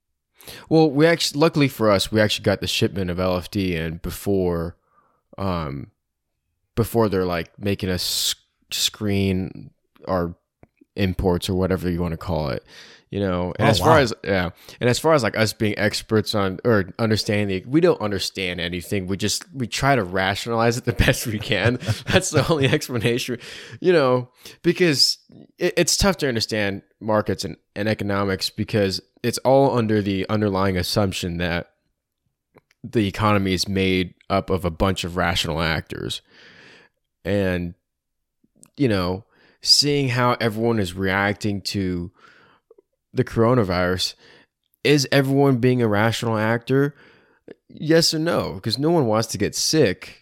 Well, 0.70 0.90
we 0.90 1.06
actually, 1.06 1.40
luckily 1.40 1.68
for 1.68 1.92
us, 1.92 2.12
we 2.12 2.22
actually 2.22 2.44
got 2.44 2.62
the 2.62 2.68
shipment 2.68 3.10
of 3.10 3.18
LFD 3.18 3.72
in 3.72 3.98
before, 3.98 4.78
um, 5.38 5.92
before 6.76 7.10
they're 7.10 7.26
like 7.26 7.58
making 7.60 7.90
us 7.90 8.36
screen 8.72 9.72
our 10.08 10.36
imports 10.96 11.50
or 11.50 11.56
whatever 11.56 11.90
you 11.90 12.02
want 12.02 12.14
to 12.14 12.18
call 12.18 12.50
it. 12.50 12.64
You 13.12 13.20
know, 13.22 13.54
and 13.60 13.68
Oh, 13.68 13.72
as 13.72 13.80
far 13.80 14.00
as 14.00 14.14
yeah, 14.26 14.50
and 14.82 14.90
as 14.90 15.00
far 15.00 15.14
as 15.14 15.24
like 15.24 15.38
us 15.38 15.54
being 15.54 15.78
experts 15.78 16.36
on 16.36 16.60
or 16.66 16.92
understanding, 17.00 17.64
we 17.68 17.80
don't 17.80 18.02
understand 18.02 18.60
anything. 18.60 19.08
We 19.08 19.16
just 19.16 19.46
we 19.54 19.68
try 19.68 19.96
to 19.96 20.04
rationalize 20.04 20.78
it 20.78 20.86
the 20.86 20.94
best 21.06 21.26
we 21.28 21.40
can. 21.40 21.78
That's 22.08 22.32
the 22.32 22.46
only 22.52 22.66
explanation, 22.68 23.40
you 23.80 23.94
know, 23.94 24.30
because 24.64 25.20
it, 25.58 25.76
it's 25.78 25.96
tough 25.96 26.18
to 26.18 26.28
understand 26.28 26.82
markets 27.00 27.46
and, 27.46 27.56
and 27.76 27.88
economics 27.88 28.50
because 28.50 29.00
it's 29.24 29.38
all 29.40 29.78
under 29.78 30.02
the 30.02 30.28
underlying 30.28 30.76
assumption 30.76 31.38
that 31.38 31.72
the 32.84 33.08
economy 33.08 33.54
is 33.54 33.68
made 33.68 34.14
up 34.30 34.50
of 34.50 34.66
a 34.66 34.72
bunch 34.72 35.04
of 35.04 35.16
rational 35.16 35.62
actors, 35.62 36.22
and 37.24 37.76
you 38.76 38.90
know, 38.90 39.26
seeing 39.66 40.10
how 40.10 40.38
everyone 40.40 40.80
is 40.80 40.94
reacting 40.94 41.62
to 41.62 42.12
the 43.14 43.24
coronavirus, 43.24 44.16
is 44.84 45.08
everyone 45.12 45.58
being 45.58 45.82
a 45.82 45.88
rational 45.88 46.38
actor? 46.38 46.96
Yes 47.70 48.14
or 48.14 48.20
no? 48.20 48.54
Because 48.54 48.78
no 48.78 48.92
one 48.92 49.08
wants 49.08 49.28
to 49.30 49.38
get 49.38 49.56
sick, 49.56 50.22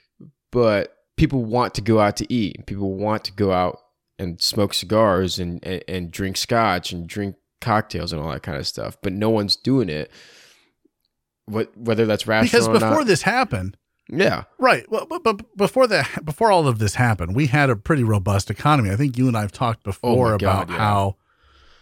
but 0.51 0.95
people 1.17 1.43
want 1.43 1.73
to 1.75 1.81
go 1.81 1.99
out 1.99 2.17
to 2.17 2.33
eat. 2.33 2.65
People 2.65 2.95
want 2.95 3.23
to 3.25 3.33
go 3.33 3.51
out 3.51 3.79
and 4.17 4.41
smoke 4.41 4.73
cigars 4.73 5.39
and, 5.39 5.63
and, 5.65 5.83
and 5.87 6.11
drink 6.11 6.37
scotch 6.37 6.91
and 6.91 7.07
drink 7.07 7.35
cocktails 7.61 8.13
and 8.13 8.21
all 8.21 8.31
that 8.31 8.43
kind 8.43 8.57
of 8.57 8.67
stuff. 8.67 8.97
But 9.01 9.13
no 9.13 9.29
one's 9.29 9.55
doing 9.55 9.89
it. 9.89 10.11
What 11.45 11.75
whether 11.77 12.05
that's 12.05 12.25
rational 12.25 12.67
because 12.69 12.81
before 12.81 13.03
this 13.03 13.23
happened, 13.23 13.75
yeah, 14.09 14.43
right. 14.59 14.89
Well, 14.91 15.05
but, 15.05 15.23
but 15.23 15.57
before 15.57 15.87
that, 15.87 16.25
before 16.25 16.51
all 16.51 16.67
of 16.67 16.79
this 16.79 16.95
happened, 16.95 17.35
we 17.35 17.47
had 17.47 17.69
a 17.69 17.75
pretty 17.75 18.03
robust 18.03 18.49
economy. 18.49 18.91
I 18.91 18.95
think 18.95 19.17
you 19.17 19.27
and 19.27 19.37
I 19.37 19.41
have 19.41 19.51
talked 19.51 19.83
before 19.83 20.33
Oh 20.33 20.37
God, 20.37 20.63
about 20.63 20.69
yeah. 20.69 20.77
how 20.77 21.15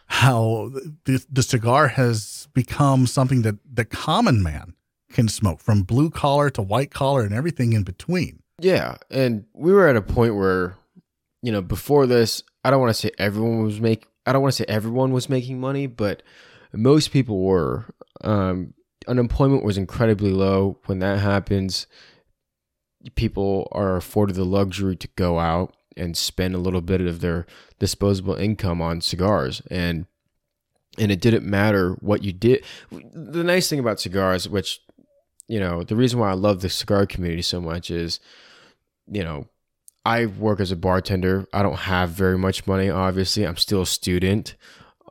how 0.08 0.72
the, 1.06 1.26
the 1.32 1.42
cigar 1.42 1.88
has 1.88 2.50
become 2.54 3.08
something 3.08 3.44
that 3.44 3.56
the 3.74 3.86
common 3.86 4.44
man 4.44 4.74
can 5.14 5.30
smoke, 5.30 5.60
from 5.62 5.84
blue 5.84 6.10
collar 6.10 6.50
to 6.50 6.62
white 6.62 6.92
collar 6.92 7.22
and 7.24 7.34
everything 7.34 7.74
in 7.74 7.84
between. 7.84 8.42
Yeah, 8.60 8.98
and 9.10 9.46
we 9.54 9.72
were 9.74 9.88
at 9.88 9.96
a 9.96 10.02
point 10.02 10.36
where, 10.36 10.76
you 11.42 11.52
know, 11.52 11.62
before 11.62 12.06
this, 12.06 12.44
I 12.64 12.70
don't 12.70 12.80
want 12.80 12.90
to 12.90 13.02
say 13.02 13.12
everyone 13.18 13.64
was 13.64 13.80
make. 13.82 14.06
I 14.26 14.34
don't 14.34 14.42
want 14.42 14.54
to 14.54 14.58
say 14.58 14.66
everyone 14.68 15.12
was 15.12 15.30
making 15.30 15.60
money, 15.60 15.88
but 15.88 16.24
most 16.74 17.12
people 17.12 17.42
were. 17.42 17.86
Um, 18.22 18.74
unemployment 19.08 19.64
was 19.64 19.78
incredibly 19.78 20.32
low. 20.32 20.78
When 20.86 21.00
that 21.00 21.20
happens, 21.20 21.88
people 23.16 23.68
are 23.72 23.96
afforded 23.96 24.36
the 24.36 24.46
luxury 24.46 24.96
to 24.96 25.08
go 25.16 25.40
out 25.40 25.76
and 25.98 26.16
spend 26.16 26.56
a 26.56 26.60
little 26.60 26.82
bit 26.82 27.02
of 27.02 27.22
their 27.22 27.46
disposable 27.80 28.36
income 28.36 28.82
on 28.82 29.02
cigars, 29.02 29.62
and 29.70 30.06
and 30.98 31.12
it 31.12 31.22
didn't 31.22 31.46
matter 31.46 31.94
what 32.02 32.24
you 32.24 32.34
did. 32.34 32.64
The 32.92 33.44
nice 33.44 33.70
thing 33.70 33.80
about 33.80 34.00
cigars, 34.00 34.48
which 34.48 34.82
you 35.48 35.60
know, 35.60 35.84
the 35.84 35.96
reason 35.96 36.20
why 36.20 36.30
I 36.30 36.36
love 36.36 36.62
the 36.62 36.70
cigar 36.70 37.06
community 37.06 37.42
so 37.42 37.60
much 37.60 37.92
is 37.92 38.20
you 39.12 39.24
know, 39.24 39.48
I 40.06 40.26
work 40.26 40.60
as 40.60 40.72
a 40.72 40.76
bartender. 40.76 41.48
I 41.54 41.62
don't 41.62 41.80
have 41.80 42.12
very 42.12 42.38
much 42.38 42.66
money, 42.66 42.90
obviously. 42.90 43.46
I'm 43.46 43.58
still 43.58 43.82
a 43.82 43.88
student. 43.88 44.56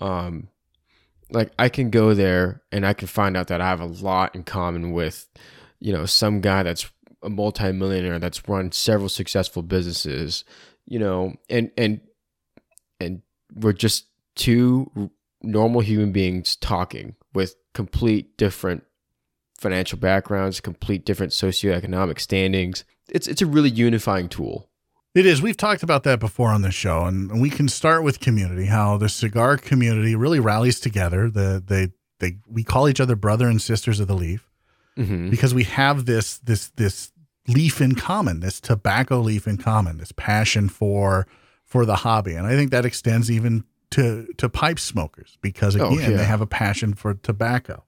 Um, 0.00 0.48
like 1.30 1.52
I 1.58 1.68
can 1.68 1.90
go 1.90 2.14
there 2.14 2.62
and 2.72 2.84
I 2.84 2.92
can 2.92 3.06
find 3.06 3.36
out 3.36 3.48
that 3.48 3.60
I 3.60 3.68
have 3.68 3.80
a 3.80 3.86
lot 3.86 4.34
in 4.34 4.42
common 4.42 4.92
with, 4.92 5.28
you 5.78 5.92
know, 5.92 6.06
some 6.06 6.40
guy 6.40 6.62
that's 6.62 6.90
a 7.22 7.30
multimillionaire 7.30 8.18
that's 8.18 8.48
run 8.48 8.72
several 8.72 9.08
successful 9.08 9.62
businesses, 9.62 10.44
you 10.86 10.98
know, 10.98 11.34
and 11.48 11.70
and 11.76 12.00
and 13.00 13.22
we're 13.54 13.72
just 13.72 14.06
two 14.34 15.10
normal 15.42 15.80
human 15.80 16.12
beings 16.12 16.56
talking 16.56 17.16
with 17.34 17.56
complete 17.74 18.36
different 18.36 18.84
financial 19.58 19.98
backgrounds, 19.98 20.60
complete 20.60 21.04
different 21.04 21.32
socioeconomic 21.32 22.18
standings. 22.18 22.84
It's 23.08 23.26
it's 23.26 23.42
a 23.42 23.46
really 23.46 23.70
unifying 23.70 24.28
tool. 24.28 24.68
It 25.14 25.26
is. 25.26 25.42
We've 25.42 25.56
talked 25.56 25.82
about 25.82 26.04
that 26.04 26.20
before 26.20 26.50
on 26.50 26.62
the 26.62 26.70
show, 26.70 27.04
and 27.04 27.40
we 27.40 27.50
can 27.50 27.68
start 27.68 28.04
with 28.04 28.20
community. 28.20 28.66
How 28.66 28.96
the 28.96 29.08
cigar 29.08 29.56
community 29.56 30.14
really 30.14 30.40
rallies 30.40 30.80
together. 30.80 31.28
The 31.28 31.62
they 31.64 31.88
they 32.20 32.38
we 32.48 32.64
call 32.64 32.88
each 32.88 33.00
other 33.00 33.16
brother 33.16 33.48
and 33.48 33.60
sisters 33.60 34.00
of 34.00 34.06
the 34.06 34.14
leaf 34.14 34.49
Mm-hmm. 34.98 35.30
because 35.30 35.54
we 35.54 35.64
have 35.64 36.04
this 36.06 36.38
this 36.38 36.68
this 36.76 37.12
leaf 37.48 37.80
in 37.80 37.94
common, 37.94 38.40
this 38.40 38.60
tobacco 38.60 39.20
leaf 39.20 39.46
in 39.46 39.56
common, 39.56 39.98
this 39.98 40.12
passion 40.12 40.68
for 40.68 41.26
for 41.64 41.86
the 41.86 41.96
hobby, 41.96 42.34
and 42.34 42.46
I 42.46 42.56
think 42.56 42.70
that 42.72 42.84
extends 42.84 43.30
even 43.30 43.64
to 43.92 44.26
to 44.36 44.48
pipe 44.48 44.78
smokers 44.78 45.38
because 45.40 45.76
Oh, 45.76 45.94
again 45.94 46.10
yeah. 46.12 46.16
they 46.18 46.24
have 46.24 46.40
a 46.40 46.46
passion 46.46 46.94
for 46.94 47.14
tobacco. 47.14 47.84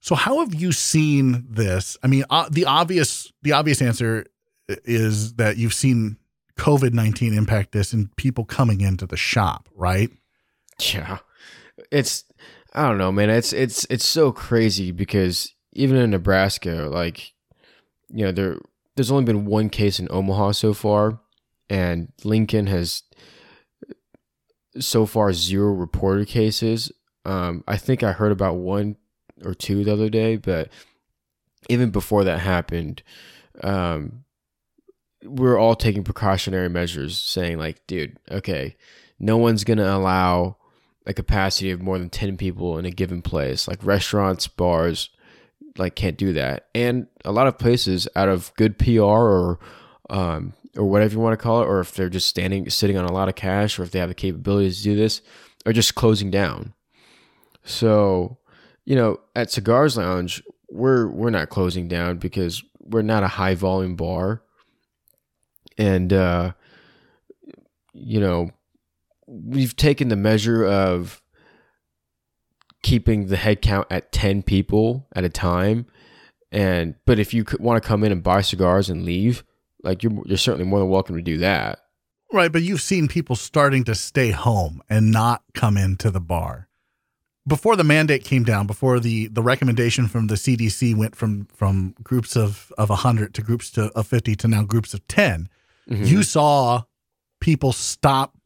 So 0.00 0.14
how 0.14 0.38
have 0.40 0.54
you 0.54 0.70
seen 0.72 1.44
this? 1.50 1.96
I 2.02 2.06
mean, 2.06 2.24
uh, 2.30 2.48
the 2.50 2.64
obvious 2.64 3.32
the 3.42 3.52
obvious 3.52 3.82
answer 3.82 4.24
is 4.68 5.34
that 5.34 5.56
you've 5.56 5.74
seen 5.74 6.16
COVID 6.56 6.92
nineteen 6.94 7.34
impact 7.34 7.72
this 7.72 7.92
and 7.92 8.14
people 8.16 8.44
coming 8.44 8.80
into 8.80 9.06
the 9.06 9.16
shop, 9.16 9.68
right? 9.74 10.10
Yeah. 10.94 11.18
It's 11.90 12.24
I 12.74 12.88
don't 12.88 12.98
know, 12.98 13.10
man. 13.12 13.30
It's 13.30 13.52
it's 13.52 13.86
it's 13.90 14.06
so 14.06 14.30
crazy 14.32 14.92
because 14.92 15.52
even 15.72 15.96
in 15.96 16.10
Nebraska, 16.10 16.88
like 16.90 17.32
you 18.08 18.24
know, 18.24 18.32
there 18.32 18.58
there's 18.96 19.10
only 19.10 19.24
been 19.24 19.44
one 19.44 19.68
case 19.68 20.00
in 20.00 20.08
Omaha 20.10 20.52
so 20.52 20.74
far 20.74 21.20
and 21.70 22.12
Lincoln 22.24 22.66
has 22.66 23.02
so 24.78 25.06
far 25.06 25.32
zero 25.32 25.72
reported 25.72 26.28
cases. 26.28 26.90
Um 27.24 27.64
I 27.66 27.76
think 27.76 28.02
I 28.02 28.12
heard 28.12 28.32
about 28.32 28.56
one 28.56 28.96
or 29.44 29.54
two 29.54 29.84
the 29.84 29.92
other 29.92 30.08
day, 30.08 30.36
but 30.36 30.70
even 31.68 31.90
before 31.90 32.24
that 32.24 32.40
happened, 32.40 33.02
um 33.62 34.24
we're 35.24 35.58
all 35.58 35.74
taking 35.74 36.04
precautionary 36.04 36.68
measures 36.68 37.18
saying 37.18 37.58
like, 37.58 37.86
dude, 37.86 38.18
okay, 38.30 38.76
no 39.18 39.36
one's 39.36 39.64
to 39.64 39.94
allow 39.94 40.56
a 41.06 41.12
capacity 41.12 41.70
of 41.70 41.82
more 41.82 41.98
than 41.98 42.10
10 42.10 42.36
people 42.36 42.78
in 42.78 42.84
a 42.84 42.90
given 42.90 43.22
place 43.22 43.66
like 43.66 43.82
restaurants 43.84 44.46
bars 44.46 45.08
like 45.78 45.94
can't 45.94 46.16
do 46.16 46.32
that. 46.34 46.68
And 46.74 47.06
a 47.24 47.32
lot 47.32 47.46
of 47.46 47.58
places 47.58 48.08
out 48.16 48.28
of 48.28 48.52
good 48.56 48.78
pr 48.78 49.00
or 49.00 49.58
um, 50.10 50.54
or 50.76 50.84
whatever 50.84 51.14
you 51.14 51.20
want 51.20 51.38
to 51.38 51.42
call 51.42 51.62
it 51.62 51.66
or 51.66 51.80
if 51.80 51.94
they're 51.94 52.08
just 52.08 52.28
standing 52.28 52.68
sitting 52.70 52.96
on 52.96 53.04
a 53.04 53.12
lot 53.12 53.28
of 53.28 53.34
cash 53.34 53.78
or 53.78 53.82
if 53.82 53.90
they 53.90 53.98
have 53.98 54.08
the 54.08 54.14
capabilities 54.14 54.78
to 54.78 54.84
do 54.84 54.96
this 54.96 55.22
are 55.66 55.72
just 55.72 55.94
closing 55.94 56.30
down. 56.30 56.74
So 57.64 58.38
you 58.84 58.96
know 58.96 59.20
at 59.36 59.50
cigars 59.50 59.96
lounge 59.96 60.42
we're 60.70 61.08
we're 61.08 61.30
not 61.30 61.50
closing 61.50 61.88
down 61.88 62.18
because 62.18 62.62
we're 62.80 63.02
not 63.02 63.22
a 63.22 63.28
high 63.28 63.54
volume 63.54 63.96
bar. 63.96 64.42
And 65.76 66.12
uh 66.12 66.52
you 67.92 68.20
know 68.20 68.50
we've 69.26 69.76
taken 69.76 70.08
the 70.08 70.16
measure 70.16 70.64
of 70.64 71.20
keeping 72.82 73.26
the 73.26 73.36
head 73.36 73.60
count 73.62 73.86
at 73.90 74.12
10 74.12 74.42
people 74.42 75.06
at 75.14 75.24
a 75.24 75.28
time 75.28 75.86
and 76.52 76.94
but 77.06 77.18
if 77.18 77.34
you 77.34 77.44
want 77.58 77.82
to 77.82 77.86
come 77.86 78.04
in 78.04 78.12
and 78.12 78.22
buy 78.22 78.40
cigars 78.40 78.88
and 78.88 79.04
leave 79.04 79.44
like 79.82 80.02
you're 80.02 80.12
you're 80.26 80.36
certainly 80.38 80.64
more 80.66 80.78
than 80.78 80.88
welcome 80.88 81.16
to 81.16 81.22
do 81.22 81.38
that 81.38 81.80
Right, 82.30 82.52
but 82.52 82.60
you've 82.60 82.82
seen 82.82 83.08
people 83.08 83.36
starting 83.36 83.84
to 83.84 83.94
stay 83.94 84.32
home 84.32 84.82
and 84.90 85.10
not 85.10 85.44
come 85.54 85.78
into 85.78 86.10
the 86.10 86.20
bar. 86.20 86.68
Before 87.46 87.74
the 87.74 87.84
mandate 87.84 88.22
came 88.22 88.44
down, 88.44 88.66
before 88.66 89.00
the 89.00 89.28
the 89.28 89.40
recommendation 89.40 90.08
from 90.08 90.26
the 90.26 90.34
CDC 90.34 90.94
went 90.94 91.16
from 91.16 91.46
from 91.46 91.94
groups 92.02 92.36
of 92.36 92.70
of 92.76 92.90
100 92.90 93.32
to 93.32 93.40
groups 93.40 93.70
to, 93.70 93.84
of 93.96 94.06
50 94.06 94.36
to 94.36 94.46
now 94.46 94.62
groups 94.62 94.92
of 94.92 95.08
10, 95.08 95.48
Mhm. 95.90 96.06
you 96.06 96.22
saw 96.22 96.82
people 97.40 97.72
stop 97.72 98.36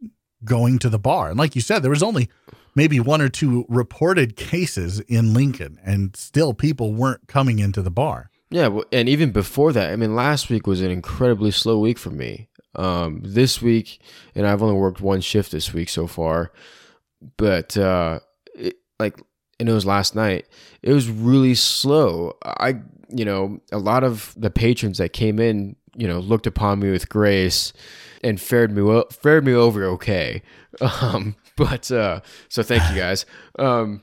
going 0.44 0.78
to 0.78 0.88
the 0.88 1.00
bar. 1.00 1.30
And 1.30 1.36
like 1.40 1.56
you 1.56 1.60
said, 1.60 1.82
there 1.82 1.90
was 1.90 2.04
only 2.04 2.28
maybe 2.74 3.00
one 3.00 3.20
or 3.20 3.28
two 3.28 3.64
reported 3.68 4.36
cases 4.36 5.00
in 5.00 5.34
Lincoln 5.34 5.78
and 5.84 6.16
still 6.16 6.54
people 6.54 6.94
weren't 6.94 7.28
coming 7.28 7.58
into 7.58 7.82
the 7.82 7.90
bar. 7.90 8.30
Yeah, 8.50 8.80
and 8.92 9.08
even 9.08 9.30
before 9.30 9.72
that, 9.72 9.92
I 9.92 9.96
mean, 9.96 10.14
last 10.14 10.50
week 10.50 10.66
was 10.66 10.82
an 10.82 10.90
incredibly 10.90 11.50
slow 11.50 11.78
week 11.78 11.98
for 11.98 12.10
me. 12.10 12.48
Um, 12.74 13.20
this 13.24 13.60
week, 13.60 14.00
and 14.34 14.46
I've 14.46 14.62
only 14.62 14.76
worked 14.76 15.00
one 15.00 15.20
shift 15.20 15.52
this 15.52 15.74
week 15.74 15.90
so 15.90 16.06
far, 16.06 16.52
but 17.36 17.76
uh, 17.76 18.20
it, 18.54 18.76
like, 18.98 19.20
and 19.60 19.68
it 19.68 19.72
was 19.72 19.84
last 19.84 20.14
night. 20.14 20.46
It 20.82 20.92
was 20.92 21.10
really 21.10 21.54
slow. 21.54 22.32
I, 22.42 22.80
you 23.10 23.26
know, 23.26 23.60
a 23.70 23.78
lot 23.78 24.04
of 24.04 24.34
the 24.38 24.50
patrons 24.50 24.98
that 24.98 25.12
came 25.12 25.38
in, 25.38 25.76
you 25.96 26.08
know, 26.08 26.18
looked 26.18 26.46
upon 26.46 26.80
me 26.80 26.90
with 26.90 27.10
grace 27.10 27.74
and 28.24 28.40
fared 28.40 28.72
me 28.72 28.80
well, 28.82 29.04
fared 29.10 29.44
me 29.44 29.52
over 29.52 29.84
okay. 29.84 30.42
Um, 30.80 31.36
but 31.56 31.90
uh, 31.90 32.20
so 32.48 32.62
thank 32.62 32.88
you 32.90 32.96
guys. 32.96 33.26
Um, 33.58 34.02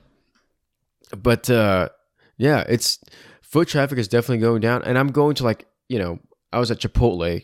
but 1.18 1.50
uh, 1.50 1.90
yeah, 2.38 2.64
it's 2.68 3.00
foot 3.42 3.68
traffic 3.68 3.98
is 3.98 4.08
definitely 4.08 4.40
going 4.40 4.62
down, 4.62 4.84
and 4.84 4.98
I'm 4.98 5.12
going 5.12 5.36
to 5.36 5.44
like 5.44 5.68
you 5.88 6.00
know 6.00 6.20
I 6.52 6.60
was 6.60 6.72
at 6.72 6.80
Chipotle 6.80 7.44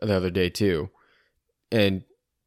the 0.00 0.14
other 0.14 0.30
day 0.30 0.48
too, 0.50 0.90
and 1.72 2.04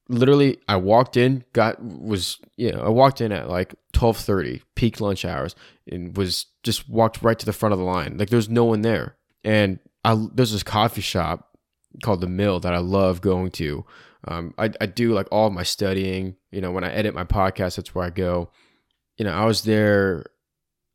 literally 0.09 0.57
I 0.67 0.77
walked 0.77 1.17
in, 1.17 1.43
got 1.53 1.83
was 1.83 2.39
you 2.55 2.71
know 2.71 2.81
I 2.81 2.89
walked 2.89 3.21
in 3.21 3.31
at 3.31 3.49
like 3.49 3.75
twelve 3.93 4.17
thirty 4.17 4.61
peak 4.75 5.01
lunch 5.01 5.25
hours, 5.25 5.55
and 5.89 6.15
was 6.15 6.47
just 6.63 6.89
walked 6.89 7.21
right 7.21 7.37
to 7.37 7.45
the 7.45 7.53
front 7.53 7.73
of 7.73 7.79
the 7.79 7.85
line. 7.85 8.17
Like 8.17 8.29
there's 8.29 8.49
no 8.49 8.65
one 8.65 8.81
there, 8.81 9.17
and 9.43 9.79
I 10.03 10.27
there's 10.33 10.51
this 10.51 10.63
coffee 10.63 11.01
shop 11.01 11.57
called 12.03 12.21
the 12.21 12.27
Mill 12.27 12.59
that 12.59 12.73
I 12.73 12.79
love 12.79 13.21
going 13.21 13.51
to. 13.51 13.85
Um, 14.25 14.53
I 14.57 14.71
I 14.81 14.85
do 14.87 15.13
like 15.13 15.27
all 15.31 15.47
of 15.47 15.53
my 15.53 15.63
studying. 15.63 16.35
You 16.51 16.61
know 16.61 16.71
when 16.71 16.83
I 16.83 16.91
edit 16.91 17.13
my 17.13 17.23
podcast, 17.25 17.75
that's 17.75 17.93
where 17.93 18.05
I 18.05 18.09
go. 18.09 18.49
You 19.17 19.25
know 19.25 19.33
I 19.33 19.45
was 19.45 19.63
there 19.63 20.25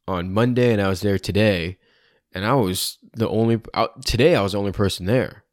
on 0.09 0.33
Monday 0.33 0.73
and 0.73 0.83
I 0.83 0.89
was 0.89 1.01
there 1.01 1.19
today, 1.19 1.79
and 2.33 2.45
I 2.45 2.55
was 2.55 2.99
the 3.15 3.29
only 3.29 3.61
out 3.75 4.05
today. 4.05 4.35
I 4.37 4.43
was 4.43 4.53
the 4.53 4.59
only 4.59 4.73
person 4.73 5.07
there, 5.07 5.45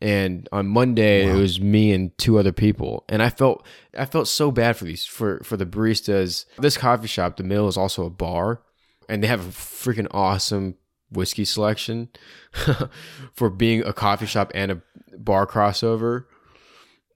and 0.00 0.48
on 0.52 0.66
Monday 0.66 1.26
Wow. 1.26 1.36
it 1.36 1.40
was 1.40 1.60
me 1.60 1.92
and 1.92 2.16
two 2.18 2.38
other 2.38 2.52
people, 2.52 3.04
and 3.08 3.22
I 3.22 3.30
felt 3.30 3.64
I 3.96 4.04
felt 4.04 4.28
so 4.28 4.50
bad 4.50 4.76
for 4.76 4.84
these 4.84 5.06
for 5.06 5.40
for 5.42 5.56
the 5.56 5.66
baristas. 5.66 6.44
This 6.58 6.76
coffee 6.76 7.06
shop, 7.08 7.36
the 7.36 7.42
Mill, 7.44 7.68
is 7.68 7.76
also 7.78 8.04
a 8.04 8.10
bar, 8.10 8.62
and 9.08 9.22
they 9.22 9.26
have 9.28 9.40
a 9.46 9.50
freaking 9.50 10.06
awesome 10.10 10.74
whiskey 11.12 11.44
selection 11.44 12.08
for 13.34 13.50
being 13.50 13.82
a 13.82 13.92
coffee 13.92 14.26
shop 14.26 14.52
and 14.54 14.70
a 14.72 14.82
bar 15.18 15.46
crossover. 15.46 16.24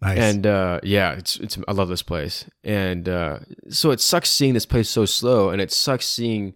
Nice. 0.04 0.18
And 0.18 0.46
uh, 0.46 0.80
yeah, 0.82 1.12
it's 1.12 1.38
it's 1.38 1.58
I 1.66 1.72
love 1.72 1.88
this 1.88 2.02
place, 2.02 2.44
and 2.62 3.08
uh, 3.08 3.38
so 3.70 3.90
it 3.90 4.00
sucks 4.00 4.30
seeing 4.30 4.52
this 4.52 4.66
place 4.66 4.90
so 4.90 5.06
slow, 5.06 5.48
and 5.48 5.62
it 5.62 5.72
sucks 5.72 6.04
seeing, 6.04 6.52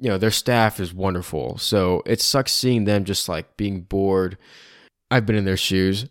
you 0.00 0.08
know, 0.08 0.18
their 0.18 0.32
staff 0.32 0.80
is 0.80 0.92
wonderful, 0.92 1.58
so 1.58 2.02
it 2.06 2.20
sucks 2.20 2.50
seeing 2.50 2.82
them 2.84 3.04
just 3.04 3.28
like 3.28 3.56
being 3.56 3.82
bored. 3.82 4.36
I've 5.12 5.26
been 5.26 5.36
in 5.36 5.44
their 5.44 5.56
shoes. 5.56 6.06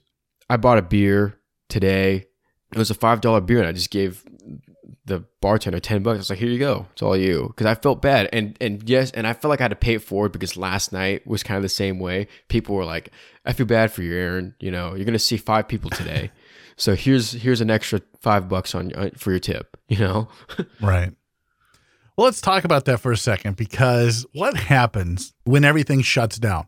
I 0.49 0.55
bought 0.55 0.77
a 0.77 0.81
beer 0.81 1.37
today. 1.67 2.27
It 2.71 2.77
was 2.77 2.89
a 2.89 2.93
five 2.95 3.19
dollar 3.19 3.41
beer, 3.41 3.59
and 3.59 3.67
I 3.67 3.73
just 3.73 3.91
gave 3.91 4.23
the 5.03 5.25
bartender 5.41 5.81
ten 5.81 6.03
bucks. 6.03 6.15
I 6.15 6.19
was 6.19 6.29
like, 6.29 6.39
"Here 6.39 6.49
you 6.49 6.59
go, 6.59 6.87
it's 6.93 7.01
all 7.01 7.17
you," 7.17 7.47
because 7.49 7.67
I 7.67 7.75
felt 7.75 8.01
bad, 8.01 8.29
and 8.31 8.55
and 8.61 8.87
yes, 8.89 9.11
and 9.11 9.27
I 9.27 9.33
felt 9.33 9.49
like 9.49 9.59
I 9.59 9.65
had 9.65 9.71
to 9.71 9.75
pay 9.75 9.95
it 9.95 10.03
forward 10.03 10.31
because 10.31 10.55
last 10.55 10.93
night 10.93 11.27
was 11.27 11.43
kind 11.43 11.57
of 11.57 11.63
the 11.63 11.69
same 11.69 11.99
way. 11.99 12.27
People 12.47 12.75
were 12.75 12.85
like, 12.85 13.09
"I 13.45 13.51
feel 13.51 13.65
bad 13.65 13.91
for 13.91 14.03
you, 14.03 14.13
Aaron. 14.15 14.55
You 14.61 14.71
know, 14.71 14.95
you're 14.95 15.03
gonna 15.03 15.19
see 15.19 15.35
five 15.35 15.67
people 15.67 15.89
today." 15.89 16.31
So 16.81 16.95
here's 16.95 17.33
here's 17.33 17.61
an 17.61 17.69
extra 17.69 18.01
five 18.21 18.49
bucks 18.49 18.73
on 18.73 18.91
uh, 18.95 19.11
for 19.15 19.29
your 19.29 19.39
tip. 19.39 19.77
You 19.87 19.99
know, 19.99 20.27
Right. 20.81 21.11
Well, 22.17 22.25
let's 22.25 22.41
talk 22.41 22.63
about 22.63 22.85
that 22.85 22.99
for 22.99 23.11
a 23.11 23.17
second 23.17 23.55
because 23.55 24.25
what 24.33 24.57
happens 24.57 25.33
when 25.43 25.63
everything 25.63 26.01
shuts 26.01 26.39
down? 26.39 26.65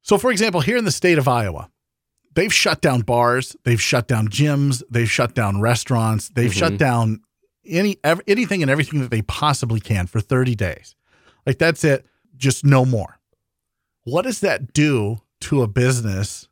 So, 0.00 0.16
for 0.16 0.30
example, 0.30 0.62
here 0.62 0.76
in 0.78 0.84
the 0.86 0.90
state 0.90 1.18
of 1.18 1.28
Iowa, 1.28 1.68
they've 2.34 2.52
shut 2.52 2.80
down 2.80 3.02
bars, 3.02 3.54
they've 3.64 3.80
shut 3.80 4.08
down 4.08 4.28
gyms, 4.28 4.82
they've 4.90 5.10
shut 5.10 5.34
down 5.34 5.60
restaurants, 5.60 6.30
they've 6.30 6.52
shut 6.52 6.72
Mhm. 6.74 6.78
down 6.78 7.20
any 7.66 7.98
ev- 8.02 8.22
anything 8.26 8.62
and 8.62 8.70
everything 8.70 9.00
that 9.00 9.10
they 9.10 9.22
possibly 9.22 9.80
can 9.80 10.06
for 10.06 10.20
30 10.20 10.54
days. 10.54 10.94
Like 11.46 11.58
that's 11.58 11.84
it, 11.84 12.06
just 12.36 12.64
no 12.64 12.86
more. 12.86 13.18
What 14.04 14.22
does 14.22 14.40
that 14.40 14.72
do 14.72 15.20
to 15.42 15.60
a 15.62 15.68
business 15.68 16.48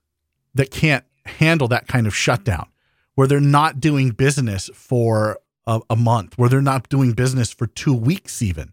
that 0.55 0.71
can't 0.71 1.05
handle 1.25 1.67
that 1.69 1.89
kind 1.89 2.07
of 2.07 2.15
shutdown? 2.15 2.69
Where 3.15 3.27
they're 3.27 3.41
not 3.41 3.81
doing 3.81 4.11
business 4.11 4.71
for 4.75 5.39
a, 5.67 5.81
a 5.91 5.97
month, 5.97 6.39
where 6.39 6.49
they're 6.49 6.63
not 6.63 6.89
doing 6.89 7.13
business 7.13 7.53
for 7.53 7.67
two 7.67 7.95
weeks, 7.95 8.41
even. 8.43 8.73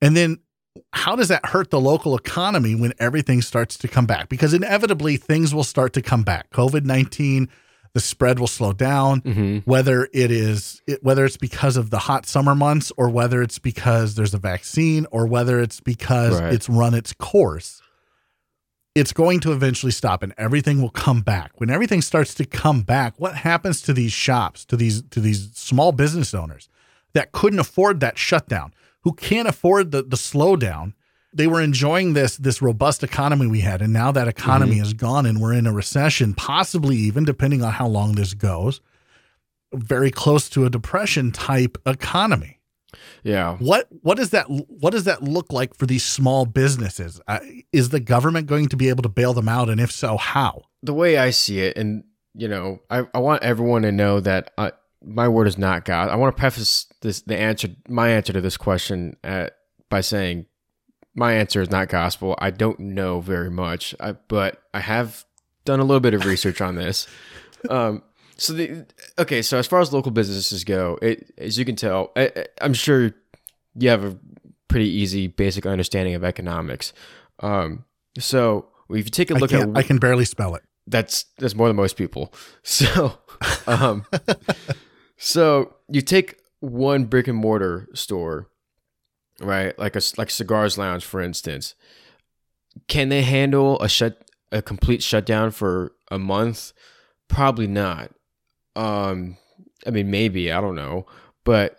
And 0.00 0.16
then 0.16 0.38
how 0.92 1.16
does 1.16 1.28
that 1.28 1.46
hurt 1.46 1.70
the 1.70 1.80
local 1.80 2.16
economy 2.16 2.74
when 2.74 2.92
everything 2.98 3.42
starts 3.42 3.76
to 3.78 3.88
come 3.88 4.06
back? 4.06 4.28
Because 4.28 4.54
inevitably 4.54 5.16
things 5.16 5.54
will 5.54 5.64
start 5.64 5.92
to 5.94 6.02
come 6.02 6.22
back. 6.22 6.50
COVID 6.50 6.84
19, 6.84 7.48
the 7.92 8.00
spread 8.00 8.38
will 8.38 8.46
slow 8.46 8.72
down, 8.72 9.20
mm-hmm. 9.20 9.58
whether 9.70 10.08
it 10.14 10.30
is 10.30 10.80
it, 10.86 11.02
whether 11.04 11.24
it's 11.26 11.36
because 11.36 11.76
of 11.76 11.90
the 11.90 11.98
hot 11.98 12.24
summer 12.24 12.54
months 12.54 12.90
or 12.96 13.10
whether 13.10 13.42
it's 13.42 13.58
because 13.58 14.14
there's 14.14 14.32
a 14.32 14.38
vaccine 14.38 15.06
or 15.10 15.26
whether 15.26 15.60
it's 15.60 15.80
because 15.80 16.40
Right. 16.40 16.54
it's 16.54 16.68
run 16.70 16.94
its 16.94 17.12
course 17.12 17.81
it's 18.94 19.12
going 19.12 19.40
to 19.40 19.52
eventually 19.52 19.92
stop 19.92 20.22
and 20.22 20.34
everything 20.36 20.80
will 20.80 20.90
come 20.90 21.22
back. 21.22 21.52
When 21.56 21.70
everything 21.70 22.02
starts 22.02 22.34
to 22.34 22.44
come 22.44 22.82
back 22.82 23.14
what 23.18 23.36
happens 23.36 23.80
to 23.82 23.92
these 23.92 24.12
shops 24.12 24.64
to 24.66 24.76
these 24.76 25.02
to 25.02 25.20
these 25.20 25.50
small 25.54 25.92
business 25.92 26.34
owners 26.34 26.68
that 27.14 27.32
couldn't 27.32 27.58
afford 27.58 28.00
that 28.00 28.18
shutdown 28.18 28.74
who 29.02 29.12
can't 29.12 29.48
afford 29.48 29.90
the 29.90 30.02
the 30.02 30.16
slowdown? 30.16 30.94
They 31.34 31.46
were 31.46 31.62
enjoying 31.62 32.12
this 32.12 32.36
this 32.36 32.60
robust 32.60 33.02
economy 33.02 33.46
we 33.46 33.60
had 33.60 33.80
and 33.80 33.92
now 33.92 34.12
that 34.12 34.28
economy 34.28 34.76
mm-hmm. 34.76 34.82
is 34.82 34.94
gone 34.94 35.24
and 35.24 35.40
we're 35.40 35.54
in 35.54 35.66
a 35.66 35.72
recession 35.72 36.34
possibly 36.34 36.96
even 36.96 37.24
depending 37.24 37.62
on 37.62 37.72
how 37.72 37.86
long 37.86 38.12
this 38.12 38.34
goes 38.34 38.80
very 39.72 40.10
close 40.10 40.50
to 40.50 40.66
a 40.66 40.70
depression 40.70 41.32
type 41.32 41.78
economy 41.86 42.58
yeah. 43.22 43.56
what 43.56 43.88
what 44.02 44.16
does 44.16 44.30
that 44.30 44.46
what 44.48 44.90
does 44.90 45.04
that 45.04 45.22
look 45.22 45.52
like 45.52 45.74
for 45.76 45.86
these 45.86 46.04
small 46.04 46.46
businesses 46.46 47.20
uh, 47.28 47.40
is 47.72 47.88
the 47.88 48.00
government 48.00 48.46
going 48.46 48.68
to 48.68 48.76
be 48.76 48.88
able 48.88 49.02
to 49.02 49.08
bail 49.08 49.32
them 49.32 49.48
out 49.48 49.68
and 49.68 49.80
if 49.80 49.90
so 49.90 50.16
how 50.16 50.62
the 50.82 50.94
way 50.94 51.16
I 51.16 51.30
see 51.30 51.60
it, 51.60 51.76
and 51.76 52.04
you 52.34 52.48
know, 52.48 52.80
I, 52.90 53.06
I 53.14 53.18
want 53.18 53.42
everyone 53.42 53.82
to 53.82 53.92
know 53.92 54.20
that 54.20 54.52
uh, 54.58 54.72
my 55.04 55.28
word 55.28 55.46
is 55.46 55.58
not 55.58 55.84
God. 55.84 56.08
I 56.08 56.16
want 56.16 56.34
to 56.36 56.40
preface 56.40 56.86
this 57.00 57.22
the 57.22 57.36
answer, 57.36 57.68
my 57.88 58.10
answer 58.10 58.32
to 58.32 58.40
this 58.40 58.56
question, 58.56 59.16
at, 59.22 59.56
by 59.88 60.00
saying 60.00 60.46
my 61.14 61.34
answer 61.34 61.60
is 61.60 61.70
not 61.70 61.88
gospel. 61.88 62.34
I 62.38 62.50
don't 62.50 62.80
know 62.80 63.20
very 63.20 63.50
much, 63.50 63.94
I, 64.00 64.12
but 64.12 64.62
I 64.74 64.80
have 64.80 65.24
done 65.64 65.80
a 65.80 65.84
little 65.84 66.00
bit 66.00 66.14
of 66.14 66.24
research 66.24 66.60
on 66.60 66.74
this. 66.74 67.06
Um, 67.70 68.02
so 68.42 68.52
the 68.52 68.86
okay, 69.18 69.42
so 69.42 69.58
as 69.58 69.66
far 69.66 69.80
as 69.80 69.92
local 69.92 70.12
businesses 70.12 70.64
go, 70.64 70.98
it 71.00 71.32
as 71.38 71.58
you 71.58 71.64
can 71.64 71.76
tell, 71.76 72.12
I, 72.16 72.46
I'm 72.60 72.74
sure 72.74 73.12
you 73.74 73.88
have 73.88 74.04
a 74.04 74.18
pretty 74.68 74.88
easy 74.88 75.26
basic 75.26 75.66
understanding 75.66 76.14
of 76.14 76.24
economics. 76.24 76.92
Um, 77.40 77.84
so 78.18 78.68
if 78.90 79.04
you 79.04 79.10
take 79.10 79.30
a 79.30 79.34
look 79.34 79.52
at 79.52 79.68
I 79.76 79.82
can 79.82 79.98
barely 79.98 80.24
spell 80.24 80.54
it 80.54 80.62
that's 80.86 81.24
that's 81.38 81.54
more 81.54 81.68
than 81.68 81.76
most 81.76 81.96
people. 81.96 82.32
So, 82.64 83.18
um, 83.66 84.06
so 85.16 85.74
you 85.88 86.00
take 86.00 86.36
one 86.60 87.06
brick 87.06 87.26
and 87.26 87.36
mortar 87.36 87.88
store, 87.92 88.48
right? 89.40 89.76
Like 89.78 89.96
a 89.96 90.00
like 90.16 90.30
Cigars 90.30 90.78
Lounge, 90.78 91.04
for 91.04 91.20
instance. 91.20 91.74
Can 92.86 93.08
they 93.08 93.22
handle 93.22 93.80
a 93.80 93.88
shut 93.88 94.30
a 94.52 94.62
complete 94.62 95.02
shutdown 95.02 95.50
for 95.50 95.92
a 96.10 96.20
month? 96.20 96.72
Probably 97.28 97.66
not. 97.66 98.12
Um, 98.74 99.36
I 99.86 99.90
mean, 99.90 100.10
maybe 100.10 100.52
I 100.52 100.60
don't 100.60 100.74
know, 100.74 101.06
but 101.44 101.78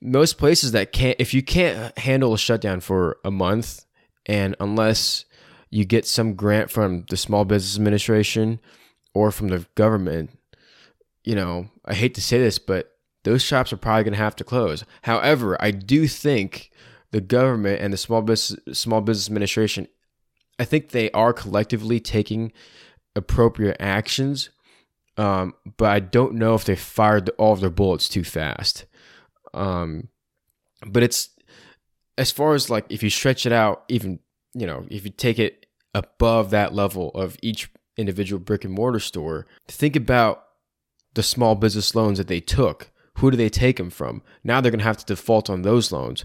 most 0.00 0.38
places 0.38 0.72
that 0.72 0.92
can't, 0.92 1.16
if 1.18 1.32
you 1.32 1.42
can't 1.42 1.96
handle 1.98 2.34
a 2.34 2.38
shutdown 2.38 2.80
for 2.80 3.18
a 3.24 3.30
month, 3.30 3.84
and 4.26 4.56
unless 4.60 5.24
you 5.70 5.84
get 5.84 6.06
some 6.06 6.34
grant 6.34 6.70
from 6.70 7.04
the 7.08 7.16
Small 7.16 7.44
Business 7.44 7.76
Administration 7.76 8.60
or 9.14 9.30
from 9.30 9.48
the 9.48 9.66
government, 9.74 10.38
you 11.24 11.34
know, 11.34 11.70
I 11.84 11.94
hate 11.94 12.14
to 12.14 12.22
say 12.22 12.38
this, 12.38 12.58
but 12.58 12.90
those 13.24 13.42
shops 13.42 13.72
are 13.72 13.78
probably 13.78 14.04
going 14.04 14.12
to 14.12 14.18
have 14.18 14.36
to 14.36 14.44
close. 14.44 14.84
However, 15.02 15.56
I 15.60 15.70
do 15.70 16.06
think 16.06 16.70
the 17.10 17.20
government 17.20 17.80
and 17.80 17.92
the 17.92 17.96
Small 17.96 18.22
Business 18.22 18.78
Small 18.78 19.00
Business 19.00 19.28
Administration, 19.28 19.88
I 20.58 20.64
think 20.64 20.90
they 20.90 21.10
are 21.12 21.32
collectively 21.32 22.00
taking 22.00 22.52
appropriate 23.16 23.76
actions, 23.80 24.50
um, 25.16 25.54
but 25.76 25.90
I 25.90 26.00
don't 26.00 26.34
know 26.34 26.54
if 26.54 26.64
they 26.64 26.76
fired 26.76 27.30
all 27.38 27.52
of 27.52 27.60
their 27.60 27.70
bullets 27.70 28.08
too 28.08 28.24
fast. 28.24 28.84
Um, 29.52 30.08
but 30.84 31.02
it's 31.02 31.30
as 32.18 32.30
far 32.30 32.54
as 32.54 32.70
like 32.70 32.84
if 32.88 33.02
you 33.02 33.10
stretch 33.10 33.46
it 33.46 33.52
out, 33.52 33.84
even 33.88 34.18
you 34.54 34.66
know, 34.66 34.86
if 34.90 35.04
you 35.04 35.10
take 35.10 35.38
it 35.38 35.66
above 35.94 36.50
that 36.50 36.74
level 36.74 37.10
of 37.10 37.36
each 37.42 37.70
individual 37.96 38.40
brick 38.40 38.64
and 38.64 38.74
mortar 38.74 39.00
store, 39.00 39.46
think 39.68 39.96
about 39.96 40.44
the 41.14 41.22
small 41.22 41.54
business 41.54 41.94
loans 41.94 42.18
that 42.18 42.28
they 42.28 42.40
took. 42.40 42.90
Who 43.18 43.30
do 43.30 43.36
they 43.36 43.48
take 43.48 43.76
them 43.76 43.90
from? 43.90 44.22
Now 44.42 44.60
they're 44.60 44.72
going 44.72 44.80
to 44.80 44.84
have 44.84 44.96
to 44.98 45.04
default 45.04 45.48
on 45.48 45.62
those 45.62 45.92
loans. 45.92 46.24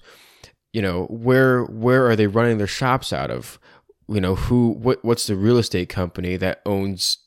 You 0.73 0.81
know, 0.81 1.05
where 1.05 1.63
where 1.65 2.07
are 2.07 2.15
they 2.15 2.27
running 2.27 2.57
their 2.57 2.67
shops 2.67 3.13
out 3.13 3.31
of? 3.31 3.59
You 4.07 4.21
know, 4.21 4.35
who 4.35 4.71
what 4.71 5.03
what's 5.05 5.27
the 5.27 5.35
real 5.35 5.57
estate 5.57 5.89
company 5.89 6.35
that 6.37 6.61
owns 6.65 7.19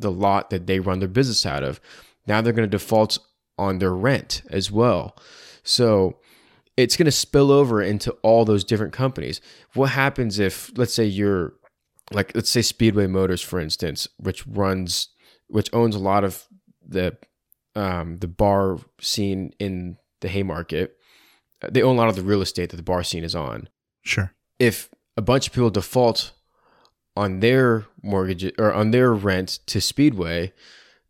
the 0.00 0.10
lot 0.10 0.50
that 0.50 0.66
they 0.66 0.80
run 0.80 0.98
their 0.98 1.08
business 1.08 1.44
out 1.46 1.62
of? 1.62 1.80
Now 2.26 2.40
they're 2.40 2.52
going 2.52 2.68
to 2.68 2.78
default 2.78 3.18
on 3.58 3.78
their 3.78 3.94
rent 3.94 4.42
as 4.50 4.70
well. 4.70 5.16
So 5.62 6.18
it's 6.76 6.96
going 6.96 7.06
to 7.06 7.12
spill 7.12 7.50
over 7.50 7.82
into 7.82 8.12
all 8.22 8.44
those 8.44 8.64
different 8.64 8.92
companies. 8.92 9.40
What 9.74 9.90
happens 9.90 10.38
if, 10.38 10.70
let's 10.76 10.94
say, 10.94 11.04
you're 11.04 11.54
like, 12.12 12.32
let's 12.34 12.50
say 12.50 12.62
Speedway 12.62 13.06
Motors, 13.06 13.42
for 13.42 13.58
instance, 13.58 14.06
which 14.18 14.46
runs, 14.46 15.08
which 15.48 15.68
owns 15.72 15.96
a 15.96 16.00
lot 16.00 16.24
of 16.24 16.46
the 16.86 17.16
um, 17.74 18.18
the 18.18 18.28
bar 18.28 18.78
scene 19.00 19.52
in 19.58 19.98
the 20.20 20.28
Haymarket. 20.28 20.96
They 21.68 21.82
own 21.82 21.96
a 21.96 21.98
lot 21.98 22.08
of 22.08 22.16
the 22.16 22.22
real 22.22 22.42
estate 22.42 22.70
that 22.70 22.76
the 22.76 22.82
bar 22.82 23.02
scene 23.02 23.24
is 23.24 23.34
on. 23.34 23.68
sure 24.02 24.32
If 24.58 24.88
a 25.16 25.22
bunch 25.22 25.48
of 25.48 25.52
people 25.52 25.70
default 25.70 26.32
on 27.18 27.40
their 27.40 27.84
mortgage 28.02 28.50
or 28.58 28.72
on 28.72 28.90
their 28.92 29.12
rent 29.12 29.58
to 29.66 29.80
Speedway, 29.80 30.52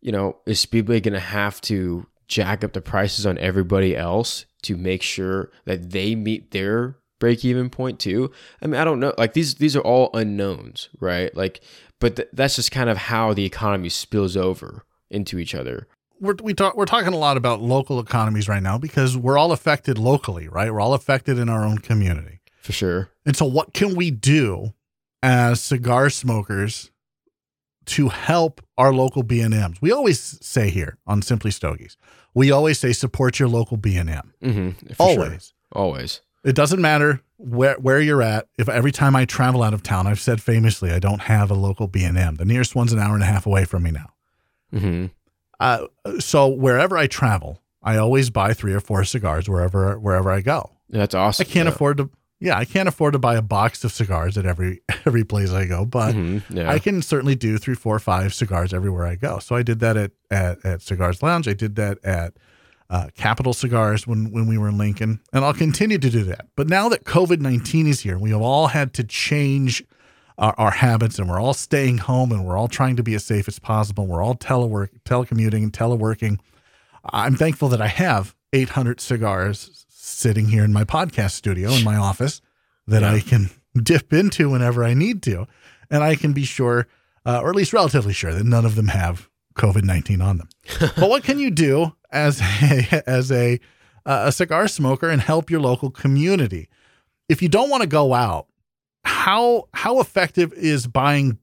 you 0.01 0.11
know, 0.11 0.37
is 0.45 0.59
Speedway 0.59 0.99
going 0.99 1.13
to 1.13 1.19
have 1.19 1.61
to 1.61 2.05
jack 2.27 2.63
up 2.63 2.73
the 2.73 2.81
prices 2.81 3.25
on 3.25 3.37
everybody 3.37 3.95
else 3.95 4.45
to 4.63 4.75
make 4.77 5.01
sure 5.01 5.51
that 5.65 5.91
they 5.91 6.15
meet 6.15 6.51
their 6.51 6.97
break 7.19 7.43
even 7.45 7.69
point 7.69 7.99
too? 7.99 8.31
I 8.61 8.67
mean, 8.67 8.79
I 8.79 8.83
don't 8.83 8.99
know. 8.99 9.13
Like 9.17 9.33
these 9.33 9.55
these 9.55 9.75
are 9.75 9.81
all 9.81 10.09
unknowns, 10.13 10.89
right? 10.99 11.35
Like 11.35 11.61
but 11.99 12.15
th- 12.15 12.29
that's 12.33 12.55
just 12.55 12.71
kind 12.71 12.89
of 12.89 12.97
how 12.97 13.33
the 13.33 13.45
economy 13.45 13.89
spills 13.89 14.37
over 14.37 14.85
into 15.09 15.37
each 15.39 15.53
other. 15.55 15.87
we're 16.21 16.35
we 16.43 16.53
talk 16.53 16.75
we're 16.77 16.85
talking 16.85 17.13
a 17.13 17.17
lot 17.17 17.35
about 17.37 17.61
local 17.61 17.99
economies 17.99 18.47
right 18.47 18.63
now 18.63 18.77
because 18.77 19.17
we're 19.17 19.37
all 19.37 19.51
affected 19.51 19.97
locally 19.97 20.47
right 20.47 20.71
we're 20.71 20.79
all 20.81 20.93
affected 20.93 21.37
in 21.39 21.49
our 21.49 21.65
own 21.65 21.77
community 21.79 22.39
For 22.61 22.73
sure. 22.73 23.09
and 23.25 23.35
so 23.35 23.45
what 23.45 23.73
can 23.73 23.95
we 23.95 24.11
do 24.11 24.73
as 25.21 25.61
cigar 25.61 26.09
smokers 26.09 26.91
to 27.85 28.09
help 28.09 28.61
our 28.77 28.93
local 28.93 29.23
B&Ms. 29.23 29.81
We 29.81 29.91
always 29.91 30.37
say 30.45 30.69
here 30.69 30.97
on 31.07 31.21
Simply 31.21 31.51
Stogies, 31.51 31.97
we 32.33 32.51
always 32.51 32.79
say 32.79 32.93
support 32.93 33.39
your 33.39 33.49
local 33.49 33.77
B&M. 33.77 34.33
Mm-hmm. 34.41 34.93
Always. 34.99 35.53
Always. 35.71 36.21
It 36.43 36.55
doesn't 36.55 36.81
matter 36.81 37.21
where 37.37 37.75
where 37.75 37.99
you're 37.99 38.21
at. 38.21 38.47
If 38.57 38.69
every 38.69 38.91
time 38.91 39.15
I 39.15 39.25
travel 39.25 39.61
out 39.61 39.73
of 39.73 39.83
town, 39.83 40.07
I've 40.07 40.19
said 40.19 40.41
famously, 40.41 40.91
I 40.91 40.99
don't 40.99 41.21
have 41.23 41.51
a 41.51 41.55
local 41.55 41.87
B&M. 41.87 42.35
The 42.35 42.45
nearest 42.45 42.75
one's 42.75 42.93
an 42.93 42.99
hour 42.99 43.13
and 43.13 43.23
a 43.23 43.25
half 43.25 43.45
away 43.45 43.65
from 43.65 43.83
me 43.83 43.91
now. 43.91 44.13
Mm-hmm. 44.73 45.05
Uh, 45.59 45.87
so 46.19 46.47
wherever 46.47 46.97
I 46.97 47.07
travel, 47.07 47.61
I 47.83 47.97
always 47.97 48.29
buy 48.29 48.53
three 48.53 48.73
or 48.73 48.79
four 48.79 49.03
cigars 49.03 49.49
wherever 49.49 49.99
wherever 49.99 50.31
I 50.31 50.41
go. 50.41 50.71
That's 50.89 51.13
awesome. 51.13 51.45
I 51.47 51.51
can't 51.51 51.67
yeah. 51.67 51.73
afford 51.73 51.97
to. 51.97 52.09
Yeah, 52.41 52.57
I 52.57 52.63
can't 52.65 52.87
afford 52.87 53.13
to 53.13 53.19
buy 53.19 53.35
a 53.35 53.41
box 53.41 53.83
of 53.83 53.91
cigars 53.91 54.37
at 54.37 54.45
every 54.45 54.81
every 55.05 55.23
place 55.25 55.51
I 55.51 55.65
go, 55.65 55.85
but 55.85 56.15
Mhm. 56.15 56.41
Yeah. 56.49 56.69
I 56.71 56.79
can 56.79 57.01
certainly 57.01 57.35
do 57.35 57.57
three, 57.57 57.75
four, 57.75 57.99
five 57.99 58.33
cigars 58.33 58.73
everywhere 58.73 59.05
I 59.05 59.15
go. 59.15 59.39
So 59.39 59.55
I 59.55 59.63
did 59.63 59.79
that 59.81 59.97
at 59.97 60.11
at, 60.31 60.63
at 60.65 60.81
Cigars 60.81 61.21
Lounge. 61.21 61.47
I 61.47 61.53
did 61.53 61.75
that 61.75 61.97
at 62.03 62.33
uh, 62.89 63.07
Capital 63.15 63.53
Cigars 63.53 64.07
when 64.07 64.31
when 64.31 64.47
we 64.47 64.57
were 64.57 64.69
in 64.69 64.77
Lincoln, 64.77 65.19
and 65.33 65.43
I'll 65.45 65.53
continue 65.53 65.97
to 65.99 66.09
do 66.09 66.23
that. 66.23 66.47
But 66.55 66.67
now 66.69 66.89
that 66.89 67.03
COVID 67.03 67.39
nineteen 67.39 67.87
is 67.87 67.99
here, 68.01 68.17
we 68.17 68.31
have 68.31 68.41
all 68.41 68.67
had 68.67 68.93
to 68.95 69.03
change 69.03 69.83
our, 70.37 70.55
our 70.57 70.71
habits, 70.71 71.19
and 71.19 71.29
we're 71.29 71.39
all 71.41 71.53
staying 71.53 71.97
home, 71.99 72.31
and 72.31 72.45
we're 72.45 72.57
all 72.57 72.69
trying 72.69 72.95
to 72.95 73.03
be 73.03 73.13
as 73.15 73.25
safe 73.25 73.47
as 73.49 73.59
possible. 73.59 74.07
We're 74.07 74.23
all 74.23 74.33
telework, 74.35 74.89
telecommuting, 75.03 75.63
and 75.63 75.73
teleworking. 75.73 76.39
I'm 77.11 77.35
thankful 77.35 77.67
that 77.69 77.81
I 77.81 77.87
have 77.87 78.33
800 78.53 78.99
cigars 79.01 79.85
sitting 80.09 80.47
here 80.47 80.63
in 80.63 80.73
my 80.73 80.83
podcast 80.83 81.31
studio 81.31 81.71
in 81.71 81.83
my 81.83 81.95
office 81.95 82.41
that 82.87 83.03
I 83.03 83.19
can 83.19 83.49
dip 83.81 84.13
into 84.13 84.49
whenever 84.49 84.83
I 84.83 84.93
need 84.93 85.21
to. 85.23 85.47
And 85.89 86.03
I 86.03 86.15
can 86.15 86.33
be 86.33 86.43
sure, 86.43 86.87
uh, 87.25 87.41
or 87.41 87.49
at 87.49 87.55
least 87.55 87.73
relatively 87.73 88.13
sure, 88.13 88.33
that 88.33 88.45
none 88.45 88.65
of 88.65 88.75
them 88.75 88.89
have 88.89 89.29
COVID 89.55 89.83
19 89.83 90.21
on 90.21 90.37
them. 90.37 90.49
but 90.79 91.09
what 91.09 91.23
can 91.23 91.39
you 91.39 91.51
do 91.51 91.93
as 92.11 92.41
a, 92.61 93.03
as 93.07 93.31
a, 93.31 93.59
uh, 94.05 94.23
a 94.27 94.31
cigar 94.31 94.67
smoker 94.67 95.09
and 95.09 95.21
help 95.21 95.49
your 95.49 95.61
local 95.61 95.89
community? 95.89 96.69
If 97.27 97.41
you 97.41 97.49
don't 97.49 97.69
want 97.69 97.81
to 97.81 97.87
go 97.87 98.13
out, 98.13 98.47
how 99.03 99.69
how 99.73 99.99
effective 99.99 100.51
is 100.53 100.87
buying 100.87 101.39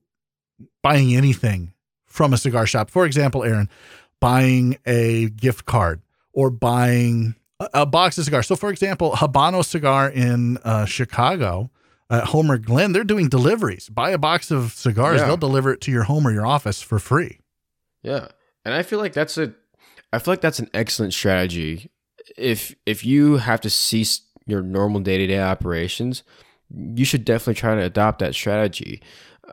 buying 0.82 1.14
anything 1.14 1.72
from 2.06 2.32
a 2.32 2.36
cigar 2.36 2.66
shop? 2.66 2.90
For 2.90 3.06
example, 3.06 3.44
Aaron, 3.44 3.68
buying 4.20 4.78
a 4.86 5.30
gift 5.30 5.64
card 5.64 6.02
or 6.32 6.50
buying 6.50 7.34
a, 7.60 7.68
a 7.74 7.86
box 7.86 8.18
of 8.18 8.24
cigars. 8.24 8.46
So, 8.46 8.56
for 8.56 8.70
example, 8.70 9.12
Habano 9.12 9.64
Cigar 9.64 10.08
in 10.10 10.58
uh, 10.58 10.84
Chicago, 10.84 11.70
at 12.08 12.24
Homer 12.24 12.58
Glen, 12.58 12.92
they're 12.92 13.02
doing 13.04 13.28
deliveries. 13.28 13.88
Buy 13.88 14.10
a 14.10 14.18
box 14.18 14.50
of 14.50 14.72
cigars; 14.72 15.20
Yeah. 15.20 15.26
they'll 15.26 15.36
deliver 15.36 15.72
it 15.72 15.80
to 15.82 15.90
your 15.90 16.04
home 16.04 16.26
or 16.26 16.32
your 16.32 16.46
office 16.46 16.80
for 16.80 16.98
free. 16.98 17.40
Yeah. 18.02 18.28
And 18.64 18.74
I 18.74 18.82
feel 18.82 18.98
like 19.00 19.12
that's 19.12 19.36
a 19.38 19.52
I 20.12 20.18
feel 20.20 20.32
like 20.32 20.40
that's 20.40 20.58
an 20.60 20.70
excellent 20.72 21.14
strategy. 21.14 21.90
If 22.36 22.74
if 22.86 23.04
you 23.04 23.38
have 23.38 23.60
to 23.62 23.70
cease 23.70 24.20
your 24.46 24.62
normal 24.62 25.00
day-to-day 25.00 25.40
operations, 25.40 26.22
you 26.72 27.04
should 27.04 27.24
definitely 27.24 27.54
try 27.54 27.74
to 27.74 27.82
adopt 27.82 28.20
that 28.20 28.34
strategy. 28.34 29.02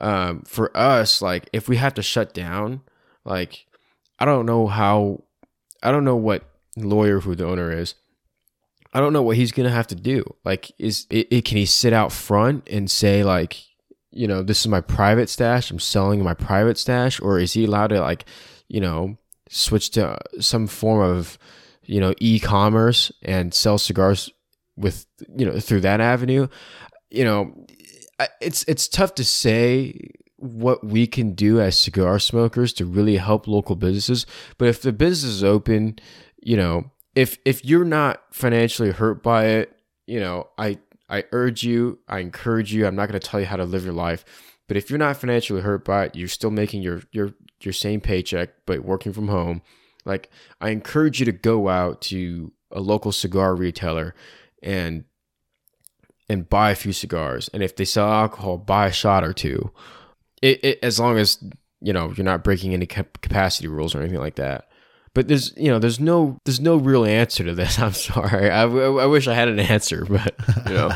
Um, 0.01 0.43
for 0.43 0.75
us, 0.77 1.21
like 1.21 1.49
if 1.53 1.67
we 1.67 1.77
have 1.77 1.95
to 1.95 2.03
shut 2.03 2.33
down, 2.33 2.81
like 3.25 3.65
I 4.19 4.25
don't 4.25 4.45
know 4.45 4.67
how 4.67 5.23
I 5.81 5.91
don't 5.91 6.05
know 6.05 6.15
what 6.15 6.43
lawyer 6.77 7.19
who 7.19 7.35
the 7.35 7.45
owner 7.45 7.71
is. 7.71 7.95
I 8.93 8.99
don't 8.99 9.13
know 9.13 9.23
what 9.23 9.37
he's 9.37 9.51
gonna 9.51 9.71
have 9.71 9.87
to 9.87 9.95
do. 9.95 10.23
Like, 10.45 10.71
is 10.77 11.07
it, 11.09 11.27
it 11.31 11.45
can 11.45 11.57
he 11.57 11.65
sit 11.65 11.93
out 11.93 12.11
front 12.11 12.67
and 12.69 12.89
say 12.89 13.23
like, 13.23 13.59
you 14.11 14.27
know, 14.27 14.43
this 14.43 14.61
is 14.61 14.67
my 14.67 14.81
private 14.81 15.29
stash. 15.29 15.71
I'm 15.71 15.79
selling 15.79 16.23
my 16.23 16.35
private 16.35 16.77
stash, 16.77 17.19
or 17.19 17.39
is 17.39 17.53
he 17.53 17.65
allowed 17.65 17.87
to 17.87 18.01
like, 18.01 18.25
you 18.67 18.79
know, 18.79 19.17
switch 19.49 19.89
to 19.91 20.09
uh, 20.09 20.19
some 20.39 20.67
form 20.67 21.01
of, 21.01 21.39
you 21.83 21.99
know, 21.99 22.13
e-commerce 22.19 23.11
and 23.23 23.53
sell 23.53 23.77
cigars 23.77 24.29
with 24.75 25.05
you 25.35 25.45
know 25.45 25.59
through 25.59 25.81
that 25.81 25.99
avenue? 25.99 26.47
You 27.09 27.23
know, 27.23 27.65
it's 28.41 28.63
it's 28.65 28.87
tough 28.87 29.15
to 29.15 29.23
say 29.23 30.11
what 30.37 30.83
we 30.83 31.07
can 31.07 31.33
do 31.33 31.61
as 31.61 31.77
cigar 31.77 32.19
smokers 32.19 32.73
to 32.73 32.85
really 32.85 33.17
help 33.17 33.47
local 33.47 33.75
businesses. 33.75 34.25
But 34.57 34.67
if 34.67 34.81
the 34.81 34.91
business 34.91 35.31
is 35.31 35.43
open, 35.43 35.99
you 36.45 36.57
know, 36.57 36.91
if 37.15 37.37
if 37.45 37.63
you're 37.63 37.85
not 37.85 38.23
financially 38.31 38.91
hurt 38.91 39.23
by 39.23 39.45
it, 39.45 39.77
you 40.07 40.19
know, 40.19 40.47
I 40.57 40.79
I 41.09 41.25
urge 41.31 41.63
you, 41.63 41.99
I 42.07 42.19
encourage 42.19 42.73
you. 42.73 42.85
I'm 42.85 42.95
not 42.95 43.07
going 43.09 43.19
to 43.19 43.27
tell 43.27 43.39
you 43.39 43.45
how 43.45 43.55
to 43.55 43.65
live 43.65 43.83
your 43.83 43.93
life, 43.93 44.25
but 44.67 44.77
if 44.77 44.89
you're 44.89 44.99
not 44.99 45.17
financially 45.17 45.61
hurt 45.61 45.85
by 45.85 46.05
it, 46.05 46.15
you're 46.15 46.27
still 46.27 46.51
making 46.51 46.81
your 46.81 47.03
your 47.11 47.33
your 47.61 47.73
same 47.73 48.01
paycheck 48.01 48.49
but 48.65 48.83
working 48.83 49.13
from 49.13 49.27
home. 49.27 49.61
Like 50.05 50.29
I 50.59 50.69
encourage 50.69 51.19
you 51.19 51.25
to 51.25 51.31
go 51.31 51.69
out 51.69 52.01
to 52.03 52.51
a 52.71 52.79
local 52.79 53.11
cigar 53.11 53.55
retailer 53.55 54.15
and 54.61 55.05
and 56.29 56.49
buy 56.49 56.71
a 56.71 56.75
few 56.75 56.93
cigars. 56.93 57.49
And 57.53 57.61
if 57.61 57.75
they 57.75 57.85
sell 57.85 58.09
alcohol, 58.09 58.57
buy 58.57 58.87
a 58.87 58.91
shot 58.91 59.23
or 59.23 59.33
two. 59.33 59.71
It, 60.41 60.63
it 60.63 60.79
as 60.81 60.99
long 60.99 61.17
as 61.17 61.37
you 61.79 61.93
know 61.93 62.13
you're 62.15 62.25
not 62.25 62.43
breaking 62.43 62.73
any 62.73 62.85
capacity 62.85 63.67
rules 63.67 63.93
or 63.93 63.99
anything 64.01 64.19
like 64.19 64.35
that. 64.35 64.67
But 65.15 65.27
there's 65.27 65.53
you 65.55 65.69
know 65.69 65.77
there's 65.77 65.99
no 65.99 66.39
there's 66.43 66.59
no 66.59 66.75
real 66.77 67.05
answer 67.05 67.43
to 67.43 67.53
this. 67.53 67.77
I'm 67.85 67.93
sorry. 67.93 68.49
I, 68.49 68.63
I 68.63 69.05
wish 69.05 69.27
I 69.27 69.33
had 69.35 69.47
an 69.47 69.59
answer, 69.59 70.05
but 70.05 70.33
you 70.67 70.73
know 70.73 70.89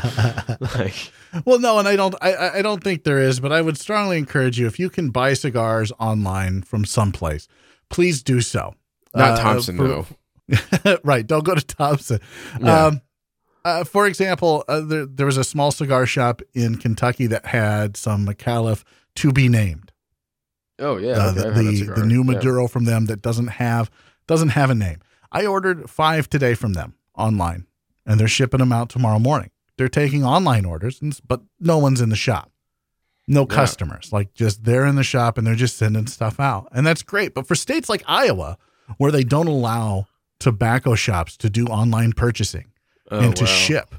like 0.74 1.12
Well, 1.44 1.58
no, 1.60 1.78
and 1.78 1.86
I 1.86 1.94
don't. 1.96 2.14
I- 2.20 2.32
I 2.34 2.58
I 2.58 2.62
don't 2.62 2.82
think 2.82 3.04
there 3.04 3.20
is, 3.20 3.38
but 3.38 3.52
I 3.52 3.60
would 3.60 3.78
strongly 3.78 4.18
encourage 4.18 4.58
you 4.58 4.66
if 4.66 4.78
you 4.78 4.90
can 4.90 5.10
buy 5.10 5.34
cigars 5.34 5.92
online 6.00 6.62
from 6.62 6.84
someplace, 6.84 7.46
please 7.90 8.22
do 8.22 8.40
so. 8.40 8.74
not 9.14 9.38
Uh, 9.38 9.42
Thompson 9.42 9.76
for- 9.76 9.86
though. 9.88 10.98
right. 11.04 11.26
Don't 11.26 11.44
go 11.44 11.54
to 11.54 11.64
Thompson. 11.64 12.20
Yeah. 12.60 12.86
Um, 12.86 13.00
uh, 13.64 13.84
for 13.84 14.06
example, 14.06 14.64
uh, 14.66 14.80
there, 14.80 15.04
there 15.04 15.26
was 15.26 15.36
a 15.36 15.44
small 15.44 15.70
cigar 15.70 16.06
shop 16.06 16.40
in 16.54 16.76
Kentucky 16.76 17.26
that 17.26 17.44
had 17.46 17.96
some 17.98 18.26
McAuliffe 18.26 18.82
to 19.16 19.30
be 19.32 19.48
named. 19.48 19.92
Oh 20.78 20.96
yeah, 20.96 21.12
uh, 21.12 21.30
okay, 21.30 21.40
the 21.40 21.48
I've 21.48 21.54
had 21.56 21.64
that 21.86 21.94
the, 21.96 22.06
new 22.06 22.18
Yeah. 22.24 22.32
Maduro 22.34 22.68
from 22.68 22.84
them 22.84 23.06
that 23.06 23.20
doesn't 23.22 23.48
have 23.48 23.90
doesn't 24.26 24.50
have 24.50 24.70
a 24.70 24.74
name. 24.74 24.98
I 25.32 25.44
ordered 25.46 25.90
five 25.90 26.28
today 26.30 26.54
from 26.54 26.72
them 26.74 26.94
online, 27.16 27.66
and 28.06 28.18
they're 28.20 28.28
shipping 28.28 28.58
them 28.60 28.72
out 28.72 28.88
tomorrow 28.88 29.18
morning. 29.18 29.50
They're 29.76 29.88
taking 29.88 30.24
online 30.24 30.64
orders, 30.64 31.00
and 31.02 31.18
but 31.26 31.42
no 31.60 31.78
one's 31.78 32.00
in 32.00 32.08
the 32.10 32.16
shop, 32.16 32.50
no 33.26 33.44
customers. 33.46 34.12
Like 34.12 34.34
just 34.34 34.64
they're 34.64 34.86
in 34.86 34.94
the 34.96 35.02
shop 35.02 35.36
and 35.38 35.46
they're 35.46 35.54
just 35.54 35.76
sending 35.76 36.06
stuff 36.06 36.38
out, 36.40 36.68
and 36.72 36.86
that's 36.86 37.02
great. 37.02 37.34
But 37.34 37.46
for 37.46 37.54
states 37.54 37.88
like 37.88 38.02
Iowa, 38.06 38.56
where 38.98 39.10
they 39.12 39.24
don't 39.24 39.48
allow 39.48 40.06
tobacco 40.38 40.94
shops 40.94 41.36
to 41.38 41.50
do 41.50 41.66
online 41.66 42.12
purchasing 42.12 42.66
Oh, 43.10 43.18
and 43.20 43.34
to 43.36 43.44
wow. 43.44 43.50
ship, 43.50 43.94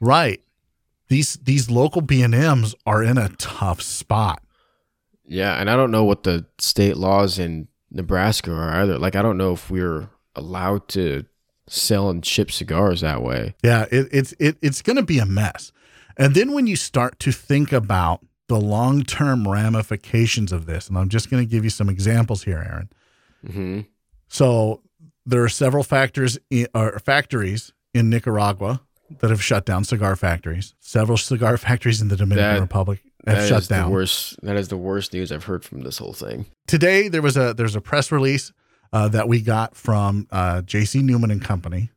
right? 0.00 0.40
These 1.08 1.34
these 1.44 1.70
local 1.70 2.00
B 2.00 2.22
and 2.22 2.34
M's 2.34 2.74
are 2.86 3.02
in 3.02 3.18
a 3.18 3.28
tough 3.30 3.80
spot. 3.82 4.42
Yeah, 5.26 5.54
and 5.60 5.70
I 5.70 5.76
don't 5.76 5.90
know 5.90 6.04
what 6.04 6.22
the 6.24 6.46
state 6.58 6.96
laws 6.96 7.38
in 7.38 7.68
Nebraska 7.90 8.52
are 8.52 8.70
either. 8.82 8.98
Like 8.98 9.16
I 9.16 9.22
don't 9.22 9.38
know 9.38 9.52
if 9.52 9.70
we're 9.70 10.08
allowed 10.34 10.88
to 10.88 11.24
sell 11.66 12.10
and 12.10 12.24
ship 12.24 12.50
cigars 12.50 13.00
that 13.00 13.22
way. 13.22 13.54
Yeah, 13.62 13.86
it, 13.90 14.08
it's 14.12 14.34
it, 14.38 14.56
it's 14.60 14.82
going 14.82 14.96
to 14.96 15.02
be 15.02 15.18
a 15.18 15.26
mess. 15.26 15.72
And 16.16 16.34
then 16.34 16.52
when 16.52 16.66
you 16.66 16.76
start 16.76 17.18
to 17.20 17.32
think 17.32 17.72
about 17.72 18.20
the 18.48 18.60
long 18.60 19.02
term 19.02 19.48
ramifications 19.48 20.52
of 20.52 20.66
this, 20.66 20.88
and 20.88 20.98
I'm 20.98 21.08
just 21.08 21.30
going 21.30 21.42
to 21.42 21.50
give 21.50 21.64
you 21.64 21.70
some 21.70 21.88
examples 21.88 22.44
here, 22.44 22.58
Aaron. 22.58 22.90
hmm 23.50 23.80
So 24.28 24.82
there 25.26 25.42
are 25.42 25.48
several 25.48 25.82
factors 25.82 26.38
in, 26.50 26.66
or 26.74 26.98
factories 26.98 27.72
in 27.94 28.10
Nicaragua 28.10 28.82
that 29.20 29.30
have 29.30 29.42
shut 29.42 29.64
down 29.64 29.84
cigar 29.84 30.16
factories. 30.16 30.74
Several 30.80 31.16
cigar 31.16 31.56
factories 31.68 32.02
in 32.02 32.08
the 32.08 32.16
Dominican 32.16 32.54
That- 32.56 32.60
Republic 32.60 33.00
have 33.26 33.36
That 33.42 33.48
shut 33.48 33.62
is 33.62 33.68
the 33.68 33.74
down. 33.76 33.90
worst. 33.90 34.36
That 34.42 34.56
is 34.56 34.68
the 34.68 34.76
worst 34.76 35.12
news 35.12 35.32
I've 35.32 35.44
heard 35.44 35.64
from 35.64 35.82
this 35.82 35.98
whole 35.98 36.12
thing. 36.12 36.46
Today 36.66 37.08
there 37.08 37.22
was 37.22 37.36
a 37.36 37.54
there's 37.54 37.76
a 37.76 37.80
press 37.80 38.10
release 38.12 38.52
uh, 38.92 39.08
that 39.08 39.28
we 39.28 39.40
got 39.40 39.74
from 39.76 40.26
uh, 40.30 40.62
J.C. 40.62 41.02
Newman 41.02 41.30
and 41.30 41.42
Company 41.42 41.90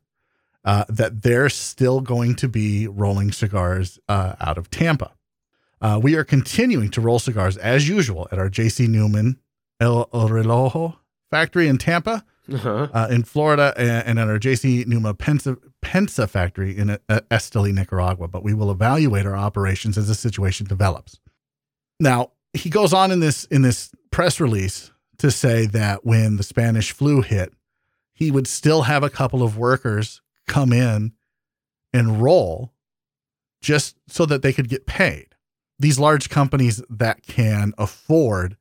uh, 0.64 0.84
that 0.88 1.22
they're 1.22 1.48
still 1.48 2.00
going 2.00 2.34
to 2.36 2.48
be 2.48 2.86
rolling 2.88 3.30
cigars 3.32 3.98
uh, 4.08 4.34
out 4.40 4.58
of 4.58 4.70
Tampa. 4.70 5.12
Uh, 5.80 6.00
we 6.02 6.16
are 6.16 6.24
continuing 6.24 6.90
to 6.90 7.00
roll 7.00 7.18
cigars 7.20 7.56
as 7.56 7.88
usual 7.88 8.26
at 8.32 8.38
our 8.38 8.48
J.C. 8.48 8.86
Newman 8.88 9.38
El, 9.80 10.08
El 10.12 10.28
Relojo 10.28 10.96
factory 11.30 11.68
in 11.68 11.78
Tampa, 11.78 12.24
Uh-huh. 12.52 12.88
uh, 12.92 13.08
in 13.10 13.24
Florida, 13.24 13.74
and, 13.76 14.06
and 14.06 14.18
at 14.18 14.28
our 14.28 14.38
J.C. 14.38 14.84
Newman 14.86 15.14
Pensa, 15.14 15.58
Pensa 15.82 16.28
factory 16.28 16.76
in 16.76 16.90
uh, 16.90 16.98
Esteli, 17.30 17.72
Nicaragua. 17.72 18.28
But 18.28 18.42
we 18.42 18.54
will 18.54 18.70
evaluate 18.70 19.26
our 19.26 19.36
operations 19.36 19.98
as 19.98 20.08
the 20.08 20.14
situation 20.14 20.66
develops. 20.66 21.18
Now 22.00 22.32
he 22.52 22.70
goes 22.70 22.92
on 22.92 23.10
in 23.10 23.20
this 23.20 23.44
in 23.44 23.62
this 23.62 23.90
press 24.10 24.40
release 24.40 24.90
to 25.18 25.30
say 25.30 25.66
that 25.66 26.04
when 26.04 26.36
the 26.36 26.42
Spanish 26.42 26.92
flu 26.92 27.22
hit, 27.22 27.52
he 28.12 28.30
would 28.30 28.46
still 28.46 28.82
have 28.82 29.02
a 29.02 29.10
couple 29.10 29.42
of 29.42 29.58
workers 29.58 30.20
come 30.46 30.72
in 30.72 31.12
and 31.92 32.22
roll 32.22 32.72
just 33.60 33.96
so 34.06 34.24
that 34.26 34.42
they 34.42 34.52
could 34.52 34.68
get 34.68 34.86
paid. 34.86 35.34
These 35.78 35.98
large 35.98 36.28
companies 36.28 36.82
that 36.88 37.22
can 37.22 37.72
afford 37.78 38.56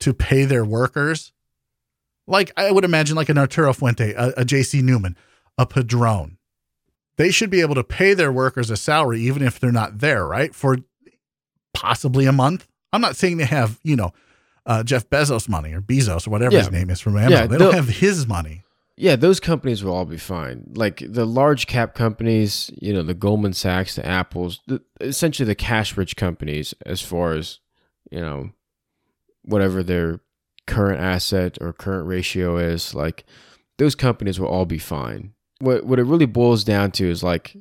to 0.00 0.14
pay 0.14 0.44
their 0.44 0.64
workers, 0.64 1.32
like 2.28 2.52
I 2.56 2.70
would 2.70 2.84
imagine, 2.84 3.16
like 3.16 3.28
an 3.28 3.38
Arturo 3.38 3.72
Fuente, 3.72 4.12
a, 4.12 4.28
a 4.30 4.44
JC 4.44 4.82
Newman, 4.82 5.16
a 5.56 5.66
Padron, 5.66 6.38
they 7.16 7.30
should 7.32 7.50
be 7.50 7.60
able 7.60 7.74
to 7.74 7.82
pay 7.82 8.14
their 8.14 8.30
workers 8.30 8.70
a 8.70 8.76
salary 8.76 9.20
even 9.22 9.42
if 9.42 9.58
they're 9.58 9.72
not 9.72 9.98
there, 9.98 10.24
right? 10.26 10.54
For 10.54 10.76
possibly 11.74 12.26
a 12.26 12.32
month. 12.32 12.66
I'm 12.92 13.00
not 13.00 13.16
saying 13.16 13.36
they 13.36 13.44
have, 13.44 13.78
you 13.82 13.96
know, 13.96 14.12
uh, 14.66 14.82
Jeff 14.82 15.08
Bezos 15.10 15.48
money 15.48 15.72
or 15.72 15.80
Bezos 15.80 16.26
or 16.26 16.30
whatever 16.30 16.54
Yeah. 16.54 16.60
his 16.60 16.70
name 16.70 16.90
is 16.90 17.00
from 17.00 17.16
Amazon. 17.16 17.30
Yeah, 17.32 17.46
they 17.46 17.58
don't 17.58 17.74
have 17.74 17.88
his 17.88 18.26
money. 18.26 18.62
Yeah, 18.96 19.14
those 19.16 19.38
companies 19.40 19.84
will 19.84 19.94
all 19.94 20.04
be 20.06 20.16
fine. 20.16 20.64
Like 20.74 21.02
the 21.06 21.24
large 21.24 21.66
cap 21.66 21.94
companies, 21.94 22.70
you 22.80 22.92
know, 22.92 23.02
the 23.02 23.14
Goldman 23.14 23.52
Sachs, 23.52 23.94
the 23.94 24.04
Apples, 24.04 24.60
the, 24.66 24.82
essentially 25.00 25.46
the 25.46 25.54
cash 25.54 25.96
rich 25.96 26.16
companies, 26.16 26.74
as 26.84 27.00
far 27.00 27.34
as, 27.34 27.60
you 28.10 28.20
know, 28.20 28.50
whatever 29.44 29.82
their 29.82 30.20
current 30.68 31.00
asset 31.00 31.58
or 31.60 31.72
current 31.72 32.06
ratio 32.06 32.58
is, 32.58 32.94
like 32.94 33.24
those 33.78 33.94
companies 33.94 34.38
will 34.38 34.48
all 34.48 34.66
be 34.66 34.78
fine. 34.78 35.32
What 35.60 35.84
what 35.84 35.98
it 35.98 36.04
really 36.04 36.26
boils 36.26 36.62
down 36.62 36.92
to 36.92 37.10
is 37.10 37.24
like 37.24 37.56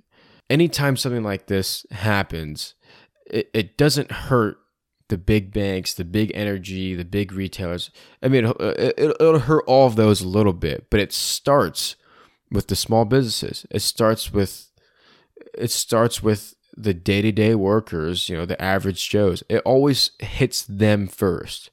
anytime 0.50 0.98
something 0.98 1.24
like 1.24 1.48
this 1.48 1.86
happens, 1.92 2.76
it, 3.26 3.50
it 3.54 3.78
doesn't 3.78 4.12
hurt 4.12 4.58
the 5.10 5.18
big 5.18 5.54
banks, 5.54 5.94
the 5.94 6.06
big 6.06 6.32
energy, 6.36 6.94
the 6.94 7.06
big 7.06 7.32
retailers. 7.32 7.90
I 8.22 8.28
mean, 8.28 8.46
it'll, 8.46 8.62
it'll, 8.62 9.16
it'll 9.20 9.40
hurt 9.40 9.64
all 9.66 9.88
of 9.88 9.96
those 9.96 10.22
a 10.22 10.28
little 10.28 10.54
bit, 10.54 10.88
but 10.90 11.00
it 11.00 11.14
starts 11.14 11.96
with 12.52 12.68
the 12.68 12.76
small 12.76 13.06
businesses. 13.06 13.66
It 13.72 13.82
starts 13.82 14.32
with 14.32 14.70
it 15.58 15.72
starts 15.72 16.22
with 16.22 16.54
the 16.76 16.94
day 16.94 17.22
to 17.22 17.32
day 17.32 17.56
workers. 17.56 18.30
You 18.30 18.38
know, 18.38 18.46
the 18.46 18.62
average 18.62 19.10
Joes. 19.10 19.44
It 19.50 19.62
always 19.66 20.12
hits 20.20 20.64
them 20.64 21.08
first 21.08 21.72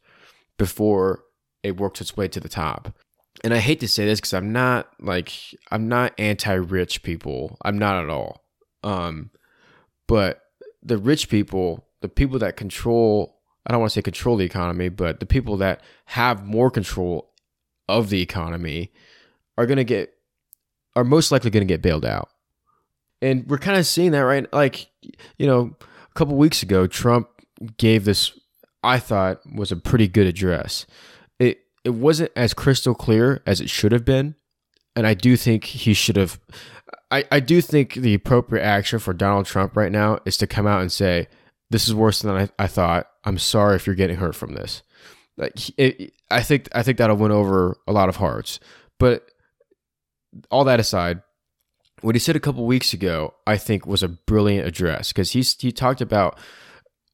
before 0.59 1.25
it 1.63 1.79
works 1.79 2.01
its 2.01 2.17
way 2.17 2.29
to 2.29 2.41
the 2.41 2.49
top. 2.49 2.95
And 3.43 3.53
I 3.53 3.59
hate 3.59 3.81
to 3.81 3.89
say 3.89 4.05
this 4.07 4.21
because 4.21 4.35
I'm 4.35 4.53
not 4.53 4.89
like 5.01 5.33
I'm 5.71 5.89
not 5.89 6.13
anti-rich 6.19 7.03
people. 7.03 7.59
I'm 7.65 7.79
not 7.79 8.03
at 8.03 8.11
all. 8.11 8.45
Um, 8.83 9.31
but 10.07 10.43
the 10.83 10.99
rich 10.99 11.29
people, 11.29 11.89
the 12.01 12.09
people 12.09 12.39
that 12.39 12.57
control, 12.57 13.41
I 13.67 13.73
don't 13.73 13.81
want 13.81 13.91
to 13.93 13.95
say 13.95 14.03
control 14.03 14.37
the 14.37 14.45
economy, 14.45 14.89
but 14.89 15.21
the 15.21 15.27
people 15.27 15.57
that 15.57 15.83
have 16.07 16.45
more 16.45 16.71
control 16.71 17.33
of 17.89 18.11
the 18.11 18.21
economy 18.21 18.93
are 19.57 19.67
going 19.67 19.79
to 19.79 19.85
get, 19.85 20.13
are 20.95 21.05
most 21.05 21.33
likely 21.33 21.51
going 21.51 21.67
to 21.67 21.73
get 21.73 21.83
bailed 21.83 22.05
out. 22.05 22.29
And 23.23 23.49
we're 23.49 23.59
kind 23.59 23.79
of 23.79 23.87
seeing 23.87 24.11
that, 24.13 24.21
right? 24.21 24.53
Like, 24.53 24.89
you 25.39 25.47
know, 25.47 25.77
a 25.81 26.15
couple 26.15 26.37
weeks 26.37 26.63
ago, 26.63 26.87
Trump 26.87 27.29
gave 27.79 28.05
this, 28.05 28.39
I 28.85 28.99
thought 28.99 29.41
was 29.53 29.73
a 29.73 29.77
pretty 29.77 30.07
good 30.07 30.27
address. 30.27 30.87
It, 31.39 31.63
it 31.85 31.95
wasn't 31.95 32.31
as 32.37 32.55
crystal 32.55 32.95
clear 32.95 33.43
as 33.47 33.61
it 33.61 33.71
should 33.71 33.93
have 33.93 34.05
been. 34.05 34.37
And 34.95 35.07
I 35.07 35.15
do 35.15 35.37
think 35.37 35.65
he 35.65 35.95
should 35.95 36.17
have, 36.17 36.39
I, 37.11 37.25
I 37.33 37.41
do 37.41 37.61
think 37.61 37.95
the 37.95 38.15
appropriate 38.15 38.63
action 38.63 39.01
for 39.01 39.13
Donald 39.13 39.47
Trump 39.47 39.77
right 39.77 39.91
now 39.91 40.21
is 40.25 40.37
to 40.37 40.47
come 40.47 40.69
out 40.69 40.83
and 40.83 40.93
say, 40.93 41.27
this 41.71 41.89
is 41.89 41.95
worse 41.95 42.21
than 42.21 42.37
I, 42.37 42.49
I 42.59 42.67
thought. 42.69 43.09
I'm 43.25 43.39
sorry 43.39 43.75
if 43.75 43.87
you're 43.87 43.97
getting 43.97 44.19
hurt 44.19 44.37
from 44.37 44.55
this. 44.55 44.83
Like 45.37 45.55
it, 45.79 46.13
I 46.31 46.43
think 46.43 46.69
I 46.73 46.83
think 46.83 46.99
that'll 46.99 47.17
win 47.17 47.33
over 47.33 47.77
a 47.89 47.93
lot 47.93 48.09
of 48.09 48.17
hearts. 48.17 48.61
But 49.01 49.29
all 50.51 50.65
that 50.65 50.79
aside, 50.79 51.23
what 52.03 52.15
he 52.15 52.19
said 52.19 52.37
a 52.37 52.41
couple 52.41 52.65
weeks 52.67 52.93
ago, 52.93 53.35
I 53.47 53.57
think 53.57 53.87
was 53.87 54.03
a 54.03 54.09
brilliant 54.09 54.69
address 54.69 55.13
because 55.13 55.33
he's 55.33 55.61
he 55.61 55.73
talked 55.73 56.01
about 56.01 56.39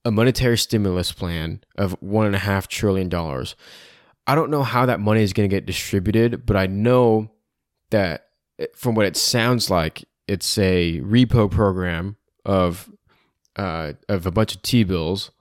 a 0.05 0.11
monetary 0.11 0.57
stimulus 0.59 1.13
plan 1.13 1.63
of 1.77 1.97
one 2.01 2.27
and 2.27 2.35
a 2.35 2.41
half 2.41 2.69
trillion 2.69 3.09
dollars. 3.09 3.57
I 4.27 4.35
don't 4.35 4.51
know 4.51 4.63
how 4.63 4.87
that 4.87 5.01
money 5.01 5.23
is 5.23 5.33
going 5.33 5.49
to 5.49 5.55
get 5.55 5.67
distributed, 5.67 6.47
but 6.47 6.57
I 6.57 6.67
know 6.67 7.31
that 7.91 8.29
from 8.75 8.95
what 8.95 9.07
it 9.07 9.17
sounds 9.17 9.71
like, 9.71 10.05
it's 10.29 10.59
a 10.59 11.01
repo 11.01 11.51
program 11.51 12.17
of 12.45 12.91
uh, 13.57 13.95
of 14.09 14.27
a 14.27 14.31
bunch 14.31 14.55
of 14.55 14.63
T 14.63 14.85
bills, 14.85 15.33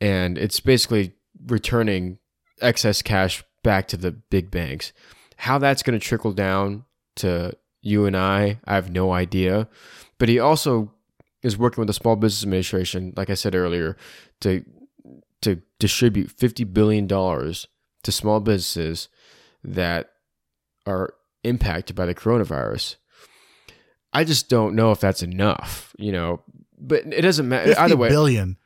and 0.00 0.36
it's 0.36 0.60
basically 0.60 1.14
returning 1.46 2.18
excess 2.60 3.02
cash 3.02 3.42
back 3.62 3.88
to 3.88 3.96
the 3.96 4.10
big 4.10 4.50
banks. 4.50 4.92
How 5.36 5.58
that's 5.58 5.82
going 5.82 5.98
to 5.98 6.04
trickle 6.04 6.32
down 6.32 6.84
to 7.16 7.56
you 7.82 8.04
and 8.04 8.16
I, 8.16 8.60
I 8.64 8.74
have 8.74 8.90
no 8.90 9.12
idea. 9.12 9.68
But 10.18 10.28
he 10.28 10.38
also 10.38 10.92
is 11.42 11.56
working 11.56 11.80
with 11.80 11.86
the 11.86 11.94
Small 11.94 12.16
Business 12.16 12.42
Administration, 12.42 13.12
like 13.16 13.30
I 13.30 13.34
said 13.34 13.54
earlier, 13.54 13.96
to 14.40 14.64
to 15.42 15.62
distribute 15.78 16.30
fifty 16.30 16.64
billion 16.64 17.06
dollars 17.06 17.66
to 18.02 18.12
small 18.12 18.40
businesses 18.40 19.08
that 19.64 20.10
are 20.86 21.14
impacted 21.44 21.96
by 21.96 22.06
the 22.06 22.14
coronavirus. 22.14 22.96
I 24.12 24.24
just 24.24 24.48
don't 24.48 24.74
know 24.74 24.90
if 24.90 25.00
that's 25.00 25.22
enough, 25.22 25.94
you 25.98 26.12
know. 26.12 26.42
But 26.78 27.06
it 27.12 27.22
doesn't 27.22 27.48
matter. 27.48 27.68
50 27.68 27.80
Either 27.80 27.96
way, 27.96 28.08
billion 28.08 28.56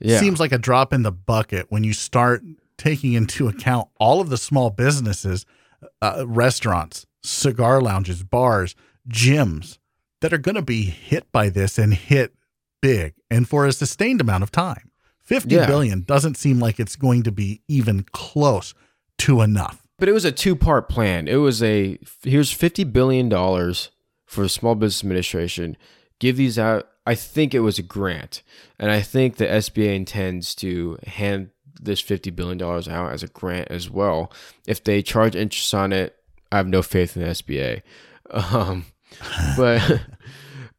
yeah, 0.00 0.20
seems 0.20 0.40
like 0.40 0.52
a 0.52 0.58
drop 0.58 0.92
in 0.92 1.02
the 1.02 1.12
bucket 1.12 1.66
when 1.68 1.84
you 1.84 1.92
start 1.92 2.42
taking 2.78 3.12
into 3.14 3.48
account 3.48 3.88
all 3.98 4.20
of 4.20 4.28
the 4.28 4.36
small 4.36 4.70
businesses, 4.70 5.46
uh, 6.00 6.24
restaurants, 6.26 7.06
cigar 7.22 7.80
lounges, 7.80 8.22
bars, 8.22 8.74
gyms 9.08 9.78
that 10.28 10.34
are 10.34 10.38
going 10.38 10.56
to 10.56 10.62
be 10.62 10.82
hit 10.84 11.30
by 11.30 11.48
this 11.48 11.78
and 11.78 11.94
hit 11.94 12.34
big 12.82 13.14
and 13.30 13.48
for 13.48 13.64
a 13.64 13.72
sustained 13.72 14.20
amount 14.20 14.42
of 14.42 14.50
time. 14.50 14.90
Fifty 15.20 15.56
billion 15.56 16.00
Yeah. 16.00 16.04
doesn't 16.06 16.36
seem 16.36 16.58
like 16.60 16.78
it's 16.80 16.96
going 16.96 17.22
to 17.24 17.32
be 17.32 17.62
even 17.68 18.04
close 18.12 18.74
to 19.18 19.40
enough. 19.40 19.82
But 19.98 20.08
it 20.08 20.12
was 20.12 20.24
a 20.24 20.32
two 20.32 20.56
part 20.56 20.88
plan. 20.88 21.26
It 21.28 21.36
was 21.36 21.62
a 21.62 21.98
here's 22.22 22.52
fifty 22.52 22.84
billion 22.84 23.28
dollars 23.28 23.90
for 24.26 24.42
the 24.42 24.48
Small 24.48 24.74
Business 24.74 25.02
Administration. 25.04 25.76
Give 26.18 26.36
these 26.36 26.58
out. 26.58 26.88
I 27.06 27.14
think 27.14 27.54
it 27.54 27.60
was 27.60 27.78
a 27.78 27.82
grant, 27.84 28.42
and 28.80 28.90
I 28.90 29.00
think 29.00 29.36
the 29.36 29.46
SBA 29.46 29.94
intends 29.94 30.54
to 30.56 30.98
hand 31.06 31.50
this 31.80 32.00
fifty 32.00 32.30
billion 32.30 32.58
dollars 32.58 32.88
out 32.88 33.12
as 33.12 33.22
a 33.22 33.28
grant 33.28 33.68
as 33.70 33.88
well. 33.88 34.32
If 34.66 34.82
they 34.82 35.02
charge 35.02 35.36
interest 35.36 35.72
on 35.74 35.92
it, 35.92 36.16
I 36.50 36.56
have 36.56 36.66
no 36.66 36.82
faith 36.82 37.16
in 37.16 37.22
the 37.22 37.28
SBA. 37.30 37.82
Um, 38.32 38.86
but 39.56 40.00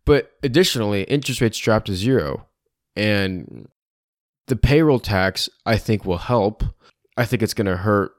but 0.06 0.32
additionally, 0.44 1.04
interest 1.04 1.42
rates 1.42 1.58
dropped 1.58 1.88
to 1.88 1.96
zero, 1.96 2.48
and 2.96 3.68
the 4.48 4.56
payroll 4.56 5.00
tax 5.00 5.50
I 5.66 5.78
think 5.78 6.06
will 6.06 6.18
help. 6.18 6.64
I 7.18 7.26
think 7.26 7.42
it's 7.42 7.54
going 7.54 7.68
to 7.68 7.78
hurt 7.78 8.12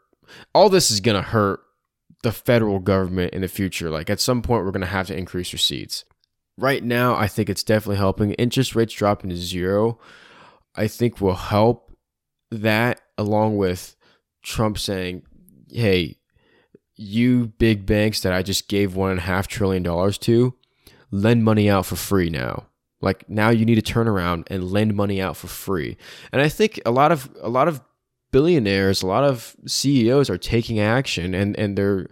all 0.55 0.68
this 0.68 0.90
is 0.90 1.01
going 1.01 1.16
to 1.16 1.29
hurt 1.29 1.61
the 2.23 2.33
federal 2.33 2.79
government 2.79 3.33
in 3.33 3.42
the 3.42 3.49
future. 3.49 3.90
Like 3.90 4.11
at 4.11 4.21
some 4.21 4.42
point, 4.42 4.64
we're 4.64 4.73
going 4.73 4.81
to 4.81 4.87
have 4.87 5.07
to 5.09 5.16
increase 5.16 5.53
receipts. 5.53 6.05
Right 6.57 6.83
now, 6.83 7.14
I 7.14 7.29
think 7.29 7.49
it's 7.49 7.62
definitely 7.62 7.99
helping. 7.99 8.33
Interest 8.33 8.75
rates 8.75 8.92
dropping 8.92 9.31
to 9.31 9.37
zero, 9.37 9.99
I 10.75 10.88
think 10.88 11.21
will 11.21 11.37
help 11.37 11.97
that, 12.51 13.01
along 13.16 13.57
with 13.59 13.94
Trump 14.42 14.79
saying, 14.79 15.23
hey, 15.71 16.16
you 16.99 17.47
big 17.59 17.87
banks 17.87 18.21
that 18.21 18.33
I 18.33 18.43
just 18.43 18.69
gave 18.69 18.95
one 18.95 19.11
and 19.13 19.21
a 19.21 19.23
half 19.23 19.47
trillion 19.49 19.83
dollars 19.83 20.19
to, 20.19 20.55
lend 21.11 21.45
money 21.45 21.71
out 21.71 21.87
for 21.87 21.97
free 21.97 22.29
now. 22.29 22.67
Like 23.01 23.29
now 23.31 23.51
you 23.51 23.65
need 23.65 23.77
to 23.77 23.83
turn 23.83 24.09
around 24.09 24.47
and 24.51 24.65
lend 24.65 24.95
money 24.95 25.21
out 25.23 25.37
for 25.37 25.47
free. 25.47 25.97
And 26.33 26.43
I 26.43 26.49
think 26.49 26.81
a 26.85 26.91
lot 26.91 27.13
of 27.13 27.31
a 27.41 27.49
lot 27.49 27.69
of 27.69 27.81
billionaires, 28.33 29.03
a 29.03 29.07
lot 29.07 29.25
of 29.25 29.57
CEOs 29.67 30.29
are 30.29 30.37
taking 30.37 30.81
action 30.81 31.33
and 31.35 31.57
and 31.57 31.79
they're 31.79 32.09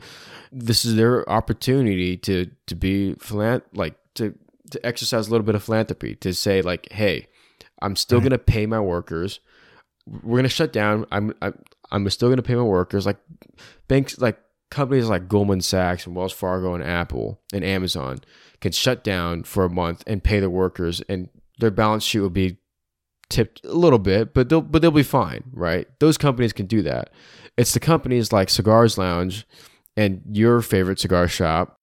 this 0.53 0.85
is 0.85 0.94
their 0.94 1.29
opportunity 1.29 2.16
to 2.18 2.46
to 2.68 2.75
be 2.77 3.14
philan- 3.18 3.62
like 3.75 3.96
to 4.14 4.33
to 4.70 4.87
exercise 4.87 5.27
a 5.27 5.31
little 5.31 5.44
bit 5.44 5.55
of 5.57 5.62
philanthropy 5.64 6.14
to 6.14 6.33
say 6.33 6.62
like 6.62 6.90
hey 6.92 7.27
i'm 7.83 7.94
still 7.96 8.18
Right. 8.18 8.31
going 8.31 8.38
to 8.38 8.44
pay 8.44 8.64
my 8.66 8.81
workers 8.81 9.40
we're 10.07 10.37
going 10.38 10.44
to 10.44 10.49
shut 10.49 10.72
down 10.72 11.05
i'm 11.12 11.35
i'm, 11.42 11.59
I'm 11.90 12.09
still 12.11 12.29
going 12.29 12.38
to 12.38 12.42
pay 12.42 12.55
my 12.55 12.62
workers 12.62 13.05
like 13.07 13.18
banks 13.88 14.18
like 14.18 14.38
companies 14.70 15.09
like 15.09 15.29
goldman 15.29 15.61
sachs 15.61 16.07
and 16.07 16.16
wells 16.16 16.33
fargo 16.33 16.74
and 16.74 16.83
apple 16.83 17.40
and 17.52 17.64
amazon 17.64 18.18
can 18.61 18.72
shut 18.72 19.05
down 19.05 19.42
for 19.42 19.64
a 19.64 19.70
month 19.70 20.02
and 20.07 20.24
pay 20.24 20.40
their 20.40 20.50
workers 20.50 21.00
and 21.09 21.29
their 21.59 21.70
balance 21.70 22.05
sheet 22.05 22.20
will 22.20 22.31
be 22.31 22.59
tipped 23.29 23.64
a 23.64 23.72
little 23.72 23.98
bit, 23.98 24.35
but 24.35 24.48
they'll 24.48 24.61
but 24.61 24.83
they'll 24.83 24.90
be 24.90 25.02
fine, 25.02 25.44
right? 25.52 25.88
Those 26.00 26.18
companies 26.18 26.52
can 26.52 26.66
do 26.66 26.83
that. 26.83 27.11
It's 27.57 27.74
the 27.74 27.81
companies 27.81 28.33
like 28.33 28.50
Cigars 28.50 28.98
Lounge 28.98 29.46
and 29.96 30.22
your 30.31 30.61
favorite 30.61 31.00
cigar 31.00 31.26
shop, 31.26 31.81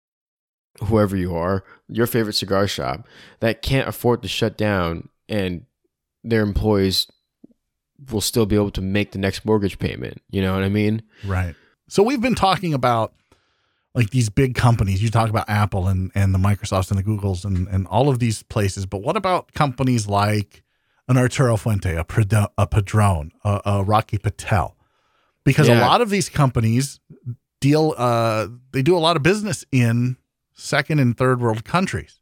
whoever 0.83 1.17
you 1.17 1.35
are, 1.35 1.63
your 1.87 2.07
favorite 2.07 2.33
cigar 2.33 2.67
shop 2.67 3.07
that 3.39 3.61
can't 3.61 3.87
afford 3.87 4.21
to 4.21 4.27
shut 4.27 4.57
down 4.57 5.09
and 5.27 5.65
their 6.23 6.41
employees 6.41 7.07
will 8.11 8.21
still 8.21 8.45
be 8.45 8.55
able 8.55 8.71
to 8.71 8.81
make 8.81 9.11
the 9.11 9.19
next 9.19 9.45
mortgage 9.45 9.79
payment. 9.79 10.21
You 10.29 10.41
know 10.41 10.53
what 10.53 10.63
I 10.63 10.69
mean? 10.69 11.03
Right. 11.25 11.55
So 11.87 12.03
we've 12.03 12.21
been 12.21 12.35
talking 12.35 12.73
about 12.73 13.13
like 13.93 14.09
these 14.09 14.29
big 14.29 14.55
companies. 14.55 15.03
You 15.03 15.09
talk 15.09 15.29
about 15.29 15.49
Apple 15.49 15.87
and, 15.87 16.11
and 16.15 16.33
the 16.33 16.39
Microsofts 16.39 16.89
and 16.89 16.97
the 16.99 17.03
Googles 17.03 17.45
and, 17.45 17.67
and 17.67 17.85
all 17.87 18.09
of 18.09 18.19
these 18.19 18.43
places. 18.43 18.85
But 18.85 19.01
what 19.01 19.15
about 19.15 19.53
companies 19.53 20.07
like 20.07 20.63
an 21.07 21.17
Arturo 21.17 21.57
Fuente, 21.57 21.95
a, 21.95 22.03
Prado- 22.03 22.51
a 22.57 22.65
Padron, 22.65 23.31
a, 23.43 23.61
a 23.65 23.83
Rocky 23.83 24.17
Patel? 24.17 24.75
because 25.43 25.67
a 25.67 25.75
lot 25.75 26.01
of 26.01 26.09
these 26.09 26.29
companies 26.29 26.99
deal 27.59 27.93
uh 27.97 28.47
they 28.71 28.81
do 28.81 28.95
a 28.95 28.99
lot 28.99 29.15
of 29.15 29.23
business 29.23 29.65
in 29.71 30.17
second 30.53 30.99
and 30.99 31.17
third 31.17 31.41
world 31.41 31.63
countries. 31.63 32.19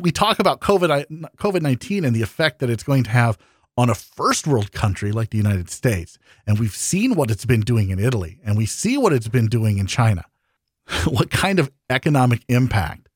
We 0.00 0.10
talk 0.10 0.38
about 0.38 0.60
COVID 0.60 1.04
COVID-19 1.36 2.06
and 2.06 2.14
the 2.14 2.22
effect 2.22 2.60
that 2.60 2.70
it's 2.70 2.82
going 2.82 3.04
to 3.04 3.10
have 3.10 3.38
on 3.80 3.88
a 3.88 3.94
first 3.94 4.46
world 4.46 4.72
country 4.72 5.10
like 5.10 5.30
the 5.30 5.38
United 5.38 5.70
States. 5.70 6.18
And 6.46 6.58
we've 6.58 6.76
seen 6.76 7.14
what 7.14 7.30
it's 7.30 7.46
been 7.46 7.62
doing 7.62 7.88
in 7.88 7.98
Italy 7.98 8.38
and 8.44 8.58
we 8.58 8.66
see 8.66 8.98
what 8.98 9.14
it's 9.14 9.28
been 9.28 9.46
doing 9.46 9.78
in 9.78 9.86
China. 9.86 10.26
what 11.08 11.30
kind 11.30 11.58
of 11.58 11.70
economic 11.88 12.42
impact 12.48 13.08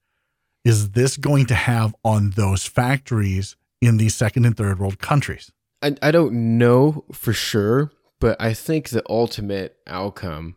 is 0.65 0.93
this 0.93 1.19
going 1.19 1.45
to 1.47 1.55
have 1.55 1.95
on 2.03 2.31
those 2.31 2.65
factories 2.65 3.57
in 3.83 3.99
these 3.99 4.15
second 4.15 4.47
and 4.47 4.57
third 4.57 4.79
world 4.79 4.99
countries? 4.99 5.53
I, 5.83 5.97
I 6.01 6.11
don't 6.11 6.57
know 6.57 7.05
for 7.13 7.35
sure, 7.35 7.93
but 8.19 8.41
I 8.41 8.55
think 8.55 8.89
the 8.89 9.03
ultimate 9.07 9.77
outcome 9.87 10.57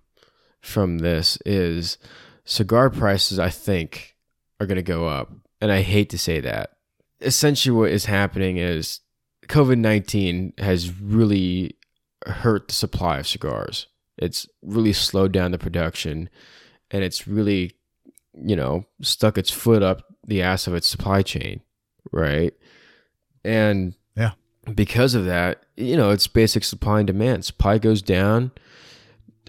from 0.62 1.00
this 1.00 1.38
is 1.46 1.98
cigar 2.46 2.90
prices, 2.90 3.40
I 3.40 3.50
think, 3.50 4.16
are 4.62 4.68
going 4.68 4.78
to 4.78 4.82
go 4.82 5.06
up. 5.10 5.34
And 5.60 5.70
I 5.70 5.82
hate 5.82 6.10
to 6.12 6.18
say 6.18 6.40
that. 6.40 6.78
Essentially, 7.20 7.76
what 7.76 7.92
is 7.92 8.06
happening 8.06 8.56
is 8.56 9.02
COVID 9.48 9.78
19 9.78 10.54
has 10.60 10.92
really 11.00 11.76
hurt 12.26 12.68
the 12.68 12.74
supply 12.74 13.20
of 13.20 13.28
cigars. 13.28 13.88
It's 14.18 14.48
really 14.62 14.94
slowed 14.94 15.32
down 15.32 15.52
the 15.52 15.58
production 15.58 16.30
and 16.92 17.04
it's 17.04 17.28
really, 17.28 17.74
you 18.34 18.56
know, 18.56 18.86
stuck 19.02 19.38
its 19.38 19.52
foot 19.52 19.84
up 19.84 20.04
the 20.26 20.42
ass 20.42 20.68
of 20.68 20.74
its 20.76 20.88
supply 20.88 21.22
chain, 21.22 21.62
right? 22.12 22.54
And 23.46 23.94
Yeah. 24.16 24.32
because 24.74 25.14
of 25.16 25.26
that, 25.26 25.64
you 25.76 25.96
know, 25.96 26.10
it's 26.10 26.28
basic 26.28 26.64
supply 26.64 27.00
and 27.00 27.08
demand. 27.08 27.46
Supply 27.46 27.78
goes 27.78 28.02
down. 28.02 28.52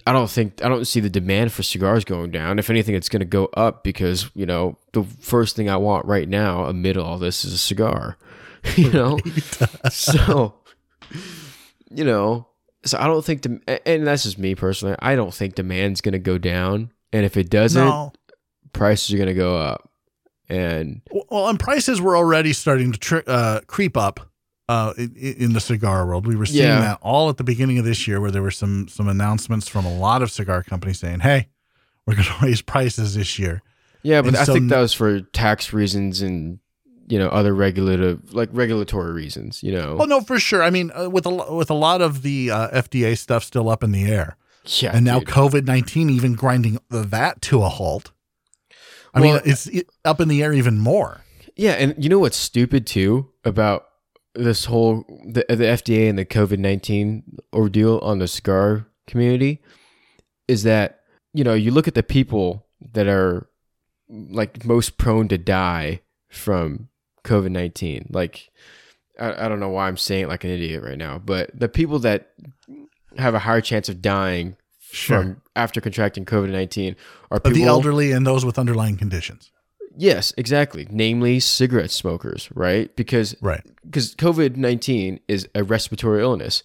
I 0.07 0.13
don't 0.13 0.29
think 0.29 0.63
I 0.63 0.69
don't 0.69 0.87
see 0.87 0.99
the 1.01 1.09
demand 1.09 1.51
for 1.51 1.61
cigars 1.61 2.05
going 2.05 2.31
down. 2.31 2.57
If 2.57 2.69
anything, 2.69 2.95
it's 2.95 3.09
going 3.09 3.19
to 3.19 3.25
go 3.25 3.49
up 3.55 3.83
because 3.83 4.29
you 4.33 4.45
know 4.45 4.77
the 4.93 5.03
first 5.03 5.55
thing 5.55 5.69
I 5.69 5.77
want 5.77 6.05
right 6.05 6.27
now 6.27 6.65
amid 6.65 6.97
all 6.97 7.17
this 7.17 7.43
is 7.43 7.53
a 7.53 7.57
cigar. 7.57 8.17
You 8.77 8.91
know, 8.91 9.19
so 9.91 10.53
you 11.91 12.03
know, 12.03 12.47
so 12.85 12.97
I 12.97 13.07
don't 13.07 13.23
think 13.25 13.41
the 13.43 13.87
and 13.87 14.05
that's 14.05 14.23
just 14.23 14.37
me 14.37 14.55
personally. 14.55 14.95
I 14.99 15.15
don't 15.15 15.33
think 15.33 15.55
demand's 15.55 16.01
going 16.01 16.13
to 16.13 16.19
go 16.19 16.37
down, 16.37 16.91
and 17.11 17.25
if 17.25 17.35
it 17.37 17.49
doesn't, 17.49 17.83
No. 17.83 18.13
prices 18.73 19.13
are 19.13 19.17
going 19.17 19.27
to 19.27 19.33
go 19.33 19.57
up. 19.57 19.89
And 20.47 21.01
Well, 21.29 21.47
and 21.49 21.59
prices 21.59 22.01
were 22.01 22.17
already 22.17 22.53
starting 22.53 22.91
to 22.91 22.99
tri- 22.99 23.23
uh, 23.27 23.61
creep 23.67 23.95
up 23.95 24.19
uh, 24.67 24.93
in, 24.97 25.13
in 25.15 25.53
the 25.53 25.59
cigar 25.59 26.05
world. 26.07 26.25
We 26.25 26.35
were 26.35 26.45
seeing 26.45 26.63
Yeah. 26.67 26.79
that 26.81 26.99
all 27.01 27.29
at 27.29 27.37
the 27.37 27.43
beginning 27.43 27.77
of 27.79 27.85
this 27.85 28.07
year, 28.07 28.19
where 28.21 28.31
there 28.31 28.41
were 28.41 28.51
some 28.51 28.87
some 28.87 29.07
announcements 29.07 29.67
from 29.67 29.85
a 29.85 29.93
lot 29.97 30.21
of 30.21 30.31
cigar 30.31 30.63
companies 30.63 30.99
saying, 30.99 31.19
"Hey, 31.21 31.49
we're 32.05 32.15
going 32.15 32.25
to 32.39 32.45
raise 32.45 32.61
prices 32.61 33.15
this 33.15 33.37
year." 33.39 33.61
Yeah, 34.03 34.21
but 34.21 34.29
And 34.29 34.37
I 34.37 34.43
so- 34.45 34.53
think 34.53 34.69
that 34.69 34.79
was 34.79 34.93
for 34.93 35.21
tax 35.21 35.73
reasons 35.73 36.21
and 36.21 36.59
you 37.09 37.19
know 37.19 37.27
other 37.29 37.53
regulative 37.53 38.33
like 38.33 38.49
regulatory 38.53 39.11
reasons. 39.11 39.61
You 39.61 39.73
know, 39.73 39.95
Well, 39.97 40.07
no, 40.07 40.21
for 40.21 40.39
sure. 40.39 40.63
I 40.63 40.69
mean, 40.69 40.91
uh, 40.97 41.09
with 41.09 41.25
a 41.25 41.53
with 41.53 41.69
a 41.69 41.73
lot 41.75 42.01
of 42.01 42.21
the 42.21 42.51
uh, 42.51 42.81
FDA 42.81 43.17
stuff 43.17 43.43
still 43.43 43.67
up 43.69 43.83
in 43.83 43.91
the 43.91 44.05
air, 44.05 44.37
yeah, 44.65 44.95
and 44.95 45.03
now 45.05 45.19
dude. 45.19 45.27
COVID 45.27 45.65
nineteen 45.65 46.09
even 46.09 46.33
grinding 46.33 46.79
that 46.89 47.41
to 47.43 47.61
a 47.63 47.69
halt. 47.69 48.11
I 49.13 49.19
Well- 49.21 49.33
mean, 49.33 49.41
it's 49.45 49.67
it, 49.67 49.89
up 50.05 50.21
in 50.21 50.27
the 50.27 50.41
air 50.43 50.53
even 50.53 50.77
more. 50.79 51.21
yeah, 51.55 51.71
and 51.73 51.95
you 52.01 52.09
know 52.09 52.19
what's 52.19 52.37
stupid 52.37 52.85
too 52.85 53.29
about 53.43 53.85
this 54.35 54.65
whole 54.65 55.03
the 55.27 55.43
the 55.49 55.65
FDA 55.65 56.07
and 56.09 56.17
the 56.19 56.25
COVID 56.25 56.59
nineteen 56.59 57.23
ordeal 57.51 57.97
on 58.03 58.19
the 58.19 58.27
scar 58.27 58.85
community 59.07 59.61
is 60.47 60.61
that 60.63 60.99
you 61.33 61.43
know 61.43 61.55
you 61.55 61.71
look 61.71 61.87
at 61.87 61.95
the 61.95 62.03
people 62.03 62.67
that 62.93 63.07
are 63.07 63.49
like 64.09 64.63
most 64.65 64.97
prone 64.97 65.27
to 65.29 65.37
die 65.37 66.01
from 66.29 66.88
COVID 67.23 67.51
nineteen, 67.51 68.07
like. 68.11 68.49
I, 69.19 69.45
I 69.45 69.49
don't 69.49 69.59
know 69.59 69.67
why 69.67 69.89
I'm 69.89 69.97
saying 69.97 70.23
it 70.23 70.27
like 70.29 70.45
an 70.45 70.49
idiot 70.49 70.81
right 70.81 70.97
now, 70.97 71.17
but 71.17 71.49
the 71.53 71.67
people 71.67 71.99
that 71.99 72.29
have 73.17 73.33
a 73.35 73.39
higher 73.39 73.59
chance 73.59 73.89
of 73.89 74.01
dying 74.01 74.55
Sure. 74.91 75.21
from 75.21 75.41
after 75.57 75.81
contracting 75.81 76.23
COVID 76.25 76.49
nineteen 76.51 76.95
are 77.29 77.39
people. 77.41 77.51
the 77.51 77.63
elderly 77.65 78.13
and 78.13 78.25
those 78.25 78.45
with 78.45 78.57
underlying 78.57 78.95
conditions. 78.95 79.51
yes, 79.97 80.33
exactly. 80.37 80.87
Namely, 80.89 81.41
cigarette 81.41 81.91
smokers, 81.91 82.47
right? 82.55 82.95
Because 82.95 83.35
Right. 83.41 83.61
because 83.83 84.15
COVID 84.15 84.55
nineteen 84.55 85.19
is 85.27 85.49
a 85.53 85.63
respiratory 85.65 86.21
illness. 86.21 86.63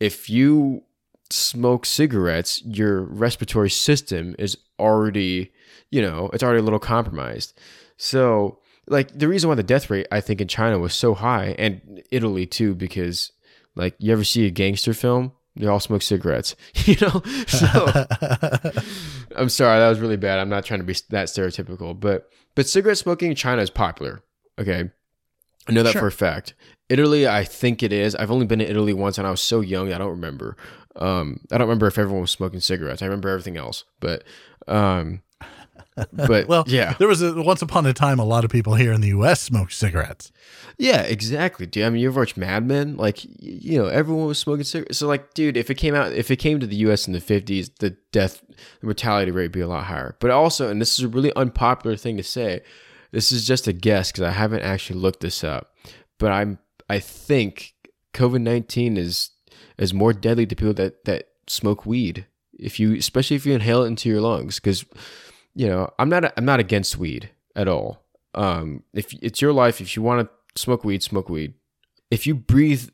If 0.00 0.30
you 0.30 0.84
smoke 1.28 1.84
cigarettes, 1.84 2.62
your 2.64 3.02
respiratory 3.02 3.68
system 3.70 4.34
is 4.38 4.56
already, 4.80 5.52
you 5.90 6.00
know, 6.00 6.30
it's 6.32 6.42
already 6.42 6.60
a 6.60 6.64
little 6.64 6.78
compromised. 6.78 7.52
So, 7.98 8.58
like 8.86 9.16
the 9.16 9.28
reason 9.28 9.48
why 9.48 9.54
the 9.54 9.62
death 9.62 9.90
rate 9.90 10.06
I 10.10 10.20
think 10.20 10.40
in 10.40 10.48
China 10.48 10.78
was 10.78 10.94
so 10.94 11.14
high 11.14 11.54
and 11.58 12.02
Italy 12.10 12.46
too, 12.46 12.74
because 12.74 13.32
like 13.74 13.94
you 13.98 14.12
ever 14.12 14.24
see 14.24 14.46
a 14.46 14.50
gangster 14.50 14.94
film? 14.94 15.32
They 15.54 15.66
all 15.66 15.80
smoke 15.80 16.00
cigarettes, 16.02 16.56
you 16.74 16.96
know. 17.00 17.22
So 17.46 18.06
I'm 19.36 19.48
sorry, 19.48 19.78
that 19.78 19.88
was 19.88 20.00
really 20.00 20.16
bad. 20.16 20.38
I'm 20.38 20.48
not 20.48 20.64
trying 20.64 20.80
to 20.80 20.84
be 20.86 20.94
that 21.10 21.28
stereotypical, 21.28 21.98
but 21.98 22.28
but 22.54 22.68
cigarette 22.68 22.98
smoking 22.98 23.30
in 23.30 23.36
China 23.36 23.62
is 23.62 23.70
popular. 23.70 24.22
Okay, 24.58 24.90
I 25.68 25.72
know 25.72 25.82
that 25.82 25.92
Sure. 25.92 26.02
for 26.02 26.06
a 26.08 26.12
fact. 26.12 26.54
Italy, 26.88 27.26
I 27.26 27.44
think 27.44 27.82
it 27.82 27.92
is. 27.92 28.14
I've 28.14 28.30
only 28.30 28.46
been 28.46 28.58
to 28.58 28.68
Italy 28.70 28.92
once, 28.92 29.16
and 29.18 29.26
I 29.26 29.30
was 29.30 29.40
so 29.40 29.60
young, 29.60 29.92
I 29.92 29.98
don't 29.98 30.10
remember. 30.10 30.56
Um, 30.96 31.40
I 31.50 31.56
don't 31.56 31.68
remember 31.68 31.86
if 31.86 31.98
everyone 31.98 32.20
was 32.22 32.30
smoking 32.30 32.60
cigarettes. 32.60 33.00
I 33.00 33.06
remember 33.06 33.30
everything 33.30 33.56
else, 33.56 33.84
but 34.00 34.24
um, 34.68 35.22
but 36.12 36.48
Well, 36.48 36.64
yeah, 36.66 36.94
There 36.94 37.08
was 37.08 37.22
a, 37.22 37.40
once 37.42 37.62
upon 37.62 37.86
a 37.86 37.92
time 37.92 38.18
a 38.18 38.24
lot 38.24 38.44
of 38.44 38.50
people 38.50 38.74
here 38.74 38.92
in 38.92 39.00
the 39.00 39.08
U.S. 39.08 39.40
smoked 39.40 39.72
cigarettes. 39.72 40.32
Yeah, 40.78 41.02
exactly, 41.02 41.66
dude. 41.66 41.84
I 41.84 41.90
mean, 41.90 42.02
you 42.02 42.08
ever 42.08 42.20
watch 42.20 42.36
Mad 42.36 42.66
Men? 42.66 42.96
Like, 42.96 43.24
you 43.40 43.78
know, 43.78 43.86
everyone 43.86 44.26
was 44.26 44.38
smoking 44.38 44.64
cigarettes. 44.64 44.98
So, 44.98 45.06
like, 45.06 45.34
dude, 45.34 45.56
if 45.56 45.70
it 45.70 45.74
came 45.74 45.94
out, 45.94 46.12
if 46.12 46.30
it 46.30 46.36
came 46.36 46.60
to 46.60 46.66
the 46.66 46.76
U.S. 46.76 47.06
in 47.06 47.12
the 47.12 47.20
fifties, 47.20 47.70
the 47.78 47.96
death, 48.10 48.42
the 48.80 48.86
mortality 48.86 49.30
rate 49.30 49.44
would 49.44 49.52
be 49.52 49.60
a 49.60 49.68
lot 49.68 49.84
higher. 49.84 50.16
But 50.20 50.30
also, 50.30 50.68
and 50.68 50.80
this 50.80 50.98
is 50.98 51.04
a 51.04 51.08
really 51.08 51.32
unpopular 51.36 51.96
thing 51.96 52.16
to 52.16 52.22
say, 52.22 52.62
this 53.10 53.30
is 53.30 53.46
just 53.46 53.68
a 53.68 53.72
guess 53.72 54.10
because 54.10 54.24
I 54.24 54.30
haven't 54.30 54.62
actually 54.62 54.98
looked 54.98 55.20
this 55.20 55.44
up. 55.44 55.74
But 56.18 56.32
I'm, 56.32 56.58
I 56.88 56.98
think 56.98 57.74
COVID 58.14 58.40
nineteen 58.40 58.96
is 58.96 59.30
is 59.78 59.94
more 59.94 60.12
deadly 60.12 60.46
to 60.46 60.56
people 60.56 60.74
that 60.74 61.04
that 61.04 61.28
smoke 61.46 61.86
weed. 61.86 62.26
If 62.58 62.78
you, 62.78 62.94
especially 62.94 63.36
if 63.36 63.46
you 63.46 63.54
inhale 63.54 63.82
it 63.82 63.88
into 63.88 64.08
your 64.08 64.20
lungs, 64.20 64.60
because 64.60 64.84
you 65.54 65.66
know, 65.66 65.90
I'm 65.98 66.08
not, 66.08 66.32
I'm 66.36 66.44
not 66.44 66.60
against 66.60 66.96
weed 66.98 67.30
at 67.56 67.68
all. 67.68 68.02
Um, 68.34 68.82
if 68.94 69.12
it's 69.22 69.42
your 69.42 69.52
life, 69.52 69.80
if 69.80 69.94
you 69.96 70.02
want 70.02 70.26
to 70.28 70.60
smoke 70.60 70.84
weed, 70.84 71.02
smoke 71.02 71.28
weed. 71.28 71.54
If 72.10 72.26
you 72.26 72.34
breathe 72.34 72.88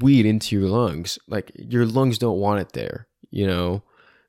weed 0.00 0.26
into 0.26 0.58
your 0.58 0.68
lungs, 0.68 1.18
like 1.28 1.50
your 1.54 1.86
lungs 1.86 2.18
don't 2.18 2.38
want 2.38 2.60
it 2.60 2.72
there, 2.72 3.06
you 3.30 3.46
know. 3.46 3.82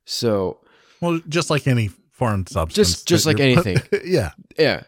So 0.06 0.60
Well, 1.02 1.20
just 1.28 1.50
like 1.50 1.68
any 1.68 1.90
foreign 2.12 2.46
substance. 2.48 2.76
Just- 2.90 3.08
just 3.08 3.26
like 3.26 3.40
anything. 3.50 3.78
yeah. 4.04 4.32
yeah, 4.58 4.84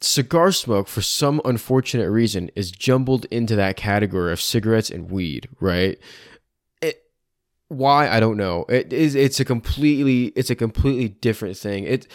cigar 0.00 0.52
smoke 0.52 0.86
for 0.88 1.02
some 1.02 1.40
unfortunate 1.44 2.10
reason 2.10 2.50
is 2.54 2.70
jumbled 2.70 3.24
into 3.30 3.56
that 3.56 3.76
category 3.76 4.32
of 4.32 4.40
cigarettes 4.40 4.90
and 4.90 5.10
weed, 5.10 5.48
right? 5.60 5.98
It 7.70 7.74
why 7.74 8.08
I 8.08 8.20
don't 8.20 8.36
know. 8.36 8.64
It 8.68 8.92
is 8.92 9.14
it's 9.14 9.40
a 9.40 9.44
completely 9.44 10.26
it's 10.36 10.50
a 10.50 10.54
completely 10.54 11.08
different 11.08 11.56
thing. 11.56 11.84
It 11.84 12.06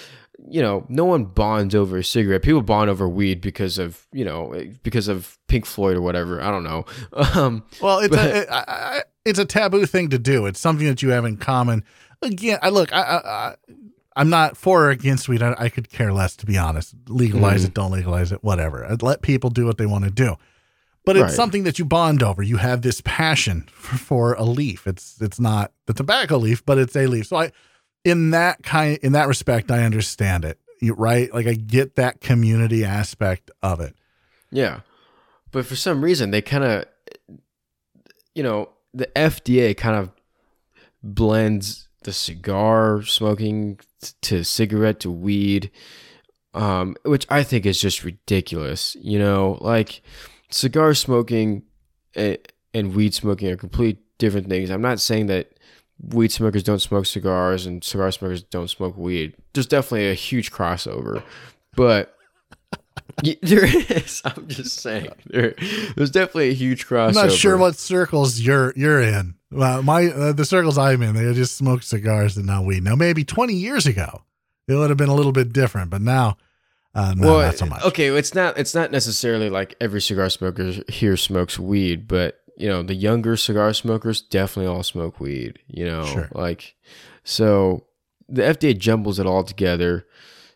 you 0.48 0.62
know, 0.62 0.86
no 0.88 1.04
one 1.04 1.26
bonds 1.26 1.76
over 1.76 1.98
a 1.98 2.04
cigarette. 2.04 2.42
People 2.44 2.62
bond 2.62 2.90
over 2.90 3.10
weed 3.10 3.42
because 3.42 3.78
of, 3.78 4.08
you 4.13 4.23
know, 4.23 4.56
because 4.84 5.10
of 5.10 5.38
Pink 5.50 5.65
Floyd 5.65 5.98
or 5.98 6.02
whatever. 6.02 6.42
I 6.42 6.50
don't 6.50 6.63
know. 6.63 6.86
Um 7.36 7.63
Well, 7.82 8.00
it's 8.00 8.15
But- 8.15 8.48
a, 8.48 8.54
I, 8.54 8.63
I, 8.98 9.04
it's 9.26 9.40
a 9.40 9.46
taboo 9.46 9.86
thing 9.86 10.10
to 10.10 10.17
do. 10.19 10.46
It's 10.46 10.60
something 10.60 10.88
that 10.88 11.02
you 11.02 11.10
have 11.10 11.26
in 11.26 11.38
common. 11.38 11.84
Again, 12.21 12.58
I 12.62 12.69
look, 12.69 12.92
I, 12.94 13.02
I, 13.02 13.17
I 13.50 13.56
I'm 14.15 14.30
not 14.30 14.58
for 14.58 14.86
or 14.86 14.90
against 14.90 15.30
weed. 15.30 15.42
I, 15.42 15.56
I 15.58 15.69
could 15.69 15.90
care 15.90 16.12
less, 16.12 16.36
to 16.38 16.46
be 16.46 16.58
honest. 16.58 16.94
Legalize 17.08 17.63
Mhm. 17.63 17.67
it, 17.67 17.73
don't 17.73 17.92
legalize 17.92 18.32
it, 18.32 18.44
whatever. 18.44 18.86
I'd 18.86 19.02
let 19.04 19.21
people 19.21 19.50
do 19.50 19.65
what 19.65 19.78
they 19.78 19.86
want 19.86 20.04
to 20.06 20.12
do. 20.12 20.36
But 21.06 21.15
it's 21.15 21.23
Right. 21.23 21.31
something 21.33 21.63
that 21.63 21.79
you 21.79 21.85
bond 21.85 22.21
over. 22.21 22.43
You 22.43 22.58
have 22.58 22.81
this 22.81 23.02
passion 23.04 23.67
for, 23.71 23.97
for 23.97 24.33
a 24.33 24.43
leaf. 24.43 24.85
It's 24.85 25.19
it's 25.21 25.39
not 25.39 25.71
the 25.85 25.93
tobacco 25.93 26.37
leaf, 26.37 26.63
but 26.65 26.77
it's 26.77 26.95
a 26.95 27.08
leaf. 27.08 27.27
So 27.27 27.37
I, 27.37 27.52
in 28.04 28.31
that 28.31 28.63
kind, 28.63 28.97
in 29.02 29.13
that 29.13 29.27
respect, 29.27 29.71
I 29.71 29.83
understand 29.83 30.45
it. 30.45 30.60
You 30.81 30.93
right? 30.93 31.33
Like 31.33 31.47
I 31.47 31.54
get 31.56 31.95
that 31.95 32.21
community 32.21 32.85
aspect 32.85 33.50
of 33.63 33.79
it. 33.79 33.95
Yeah. 34.52 34.81
But 35.52 35.65
for 35.65 35.75
some 35.75 36.04
reason, 36.04 36.31
they 36.31 36.41
kind 36.41 36.63
of, 36.63 36.85
you 38.35 38.43
know, 38.43 38.69
the 38.93 39.08
FDA 39.15 39.75
kind 39.75 39.95
of 39.95 40.12
blends 41.04 41.87
the 42.04 42.13
cigar 42.13 43.02
smoking 43.04 43.79
to 44.21 44.43
cigarette 44.43 45.00
to 45.02 45.12
weed, 45.12 45.71
um, 46.54 46.95
which 47.04 47.25
I 47.29 47.43
think 47.43 47.65
is 47.65 47.79
just 47.81 48.04
ridiculous. 48.04 48.95
You 49.02 49.19
know, 49.19 49.58
like 49.62 50.02
cigar 50.50 50.93
smoking 50.93 51.63
and, 52.15 52.37
and 52.73 52.95
weed 52.95 53.13
smoking 53.13 53.50
are 53.50 53.58
complete 53.58 54.00
different 54.17 54.50
things. 54.50 54.69
I'm 54.69 54.81
not 54.81 55.00
saying 55.00 55.27
that 55.27 55.52
weed 56.02 56.31
smokers 56.31 56.63
don't 56.63 56.79
smoke 56.79 57.06
cigars 57.06 57.65
and 57.65 57.83
cigar 57.83 58.12
smokers 58.12 58.43
don't 58.43 58.69
smoke 58.69 58.97
weed. 58.97 59.35
There's 59.54 59.67
definitely 59.67 60.10
a 60.10 60.13
huge 60.13 60.52
crossover, 60.52 61.23
but 61.75 62.15
there 63.41 63.65
is. 63.65 64.21
I'm 64.25 64.47
just 64.47 64.79
saying 64.79 65.10
there, 65.27 65.56
there's 65.95 66.12
definitely 66.12 66.50
a 66.50 66.54
huge 66.54 66.87
crossover. 66.87 67.08
I'm 67.10 67.27
not 67.27 67.31
sure 67.31 67.58
what 67.58 67.75
circles 67.75 68.39
you're 68.39 68.73
you're 68.75 69.02
in. 69.02 69.35
Well, 69.52 69.81
my 69.81 70.08
uh, 70.08 70.33
the 70.33 70.45
circles 70.45 70.77
I'm 70.77 71.02
in, 71.02 71.15
they 71.15 71.33
just 71.33 71.58
smoke 71.58 71.83
cigars 71.83 72.37
and 72.37 72.45
not 72.45 72.65
weed. 72.65 72.83
Now, 72.83 72.95
maybe 72.95 73.23
20 73.23 73.54
years 73.54 73.87
ago, 73.87 74.23
it 74.67 74.75
would 74.75 74.89
have 74.89 74.97
been 74.97 75.10
a 75.10 75.15
little 75.15 75.31
bit 75.31 75.52
different, 75.52 75.89
but 75.89 76.02
now, 76.02 76.37
uh, 77.00 77.13
no, 77.15 77.27
well, 77.27 77.41
not 77.45 77.58
so 77.58 77.65
much. 77.65 77.83
okay, 77.85 78.08
it's 78.10 78.33
not 78.35 78.58
it's 78.58 78.75
not 78.75 78.91
necessarily 78.91 79.50
like 79.50 79.75
every 79.79 80.02
cigar 80.02 80.29
smoker 80.29 80.73
here 80.87 81.15
smokes 81.17 81.58
weed, 81.58 82.08
but 82.08 82.41
you 82.58 82.67
know 82.67 82.83
the 82.83 82.95
younger 82.95 83.37
cigar 83.37 83.73
smokers 83.73 84.21
definitely 84.21 84.71
all 84.73 84.83
smoke 84.83 85.19
weed. 85.19 85.60
You 85.67 85.85
know, 85.85 86.06
Sure. 86.06 86.29
like 86.33 86.75
so 87.23 87.85
the 88.27 88.41
FDA 88.43 88.77
jumbles 88.77 89.19
it 89.19 89.25
all 89.25 89.43
together. 89.43 90.06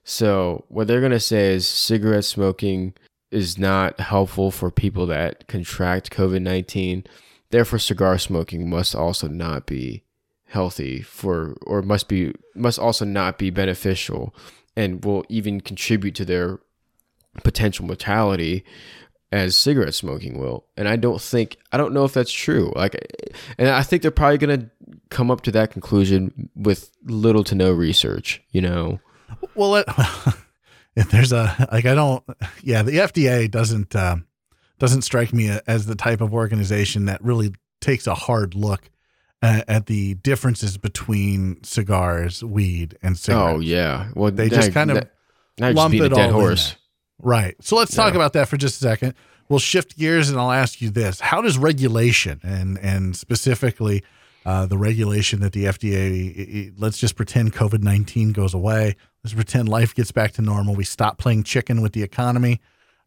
So 0.04 0.66
what 0.68 0.88
they're 0.88 1.02
gonna 1.02 1.20
say 1.20 1.54
is 1.54 1.68
cigarette 1.68 2.26
smoking 2.26 2.94
is 3.32 3.58
not 3.58 4.00
helpful 4.00 4.52
for 4.52 4.70
people 4.70 5.06
that 5.08 5.48
contract 5.48 6.12
COVID 6.12 6.42
nineteen. 6.42 7.06
Therefore, 7.52 7.80
cigar 7.80 8.18
smoking 8.18 8.70
must 8.70 8.96
also 8.96 9.28
not 9.28 9.66
be 9.66 10.04
healthy 10.48 11.02
for, 11.02 11.56
or 11.66 11.82
must 11.82 12.08
be 12.08 12.34
must 12.56 12.78
also 12.80 13.06
not 13.06 13.38
be 13.40 13.50
beneficial, 13.50 14.36
and 14.76 15.04
will 15.04 15.26
even 15.30 15.62
contribute 15.62 16.16
to 16.16 16.26
their 16.26 16.60
potential 17.44 17.86
mortality 17.86 18.64
as 19.32 19.56
cigarette 19.56 19.96
smoking 19.96 20.38
will. 20.38 20.66
And 20.78 20.88
I 20.88 20.96
don't 20.96 21.22
think 21.22 21.58
I 21.72 21.78
don't 21.78 21.94
know 21.94 22.06
if 22.06 22.14
that's 22.14 22.32
true. 22.32 22.72
Like 22.76 22.96
and 23.58 23.70
I 23.70 23.82
think 23.82 24.02
they're 24.02 24.12
probably 24.12 24.38
going 24.38 24.60
to 24.60 24.70
come 25.10 25.32
up 25.32 25.42
to 25.42 25.52
that 25.52 25.72
conclusion 25.72 26.50
with 26.56 26.92
little 27.06 27.44
to 27.46 27.56
no 27.56 27.72
research, 27.72 28.42
you 28.52 28.62
know. 28.62 29.00
Well, 29.56 29.78
it, 29.78 29.86
if 30.96 31.10
there's 31.10 31.32
a 31.32 31.68
like, 31.72 31.86
I 31.86 31.96
don't. 31.96 32.24
Yeah, 32.62 32.84
the 32.84 32.98
FDA 32.98 33.50
doesn't 33.50 33.96
uh, 33.96 34.18
doesn't 34.80 35.02
strike 35.02 35.34
me 35.34 35.58
as 35.66 35.86
the 35.86 35.96
type 35.96 36.22
of 36.22 36.34
organization 36.34 37.06
that 37.06 37.24
really 37.24 37.54
takes 37.82 38.06
a 38.08 38.16
hard 38.16 38.54
look 38.56 38.90
at, 39.44 39.70
at 39.70 39.86
the 39.86 40.16
differences 40.16 40.78
between 40.80 41.62
cigars, 41.64 42.44
weed, 42.44 42.98
and 43.04 43.16
cigarettes. 43.18 43.58
Oh 43.58 43.60
yeah. 43.60 44.10
Well, 44.16 44.32
They 44.32 44.50
now- 44.50 44.56
just 44.56 44.72
kind 44.74 44.90
of 44.90 44.98
now- 44.98 45.04
now 45.60 45.68
you're 45.68 45.74
just 45.74 45.78
lump 45.78 45.94
it 45.94 46.02
a 46.02 46.10
dead 46.10 46.20
all 46.20 46.28
in 46.30 46.34
horse. 46.34 46.76
Right. 47.22 47.56
So 47.62 47.76
let's 47.76 47.94
talk 47.94 48.14
Yeah. 48.14 48.18
about 48.18 48.34
that 48.34 48.48
for 48.50 48.58
just 48.58 48.78
a 48.78 48.80
second. 48.80 49.14
We'll 49.50 49.60
shift 49.60 49.98
gears 49.98 50.30
and 50.30 50.40
I'll 50.40 50.52
ask 50.52 50.82
you 50.82 50.90
this: 50.90 51.20
How 51.20 51.42
does 51.42 51.58
regulation 51.58 52.40
and 52.44 52.80
and 52.80 53.16
specifically 53.16 54.02
uh, 54.46 54.66
the 54.66 54.78
regulation 54.78 55.40
that 55.42 55.52
the 55.54 55.66
FDA? 55.66 56.10
i- 56.10 56.58
i- 56.60 56.72
Let's 56.78 56.98
just 56.98 57.16
pretend 57.16 57.54
COVID 57.54 57.84
nineteen 57.84 58.32
goes 58.32 58.54
away. 58.54 58.96
Let's 59.24 59.34
pretend 59.34 59.70
life 59.70 59.94
gets 59.94 60.12
back 60.12 60.32
to 60.34 60.42
normal. 60.42 60.74
We 60.76 60.84
stop 60.86 61.18
playing 61.18 61.44
chicken 61.44 61.82
with 61.82 61.94
the 61.94 62.02
economy, 62.04 62.60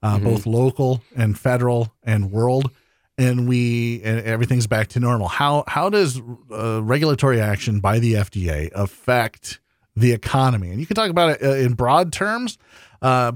uh, 0.03 0.19
Mhm. 0.19 0.25
both 0.25 0.47
local 0.47 1.03
and 1.17 1.39
federal 1.39 1.95
and 2.05 2.31
world, 2.31 2.71
and 3.19 3.49
we 3.49 4.03
and 4.03 4.21
everything's 4.21 4.67
back 4.67 4.89
to 4.89 5.01
normal. 5.01 5.29
How 5.29 5.65
how 5.67 5.89
does 5.89 6.21
uh, 6.51 6.83
regulatory 6.83 7.41
action 7.41 7.81
by 7.81 7.99
the 7.99 8.15
FDA 8.15 8.71
affect 8.75 9.61
the 9.95 10.13
economy? 10.13 10.71
And 10.71 10.81
you 10.81 10.87
can 10.87 10.97
talk 10.97 11.11
about 11.11 11.31
it 11.31 11.43
uh, 11.43 11.55
in 11.55 11.75
broad 11.75 12.13
terms, 12.13 12.59
uh, 13.03 13.33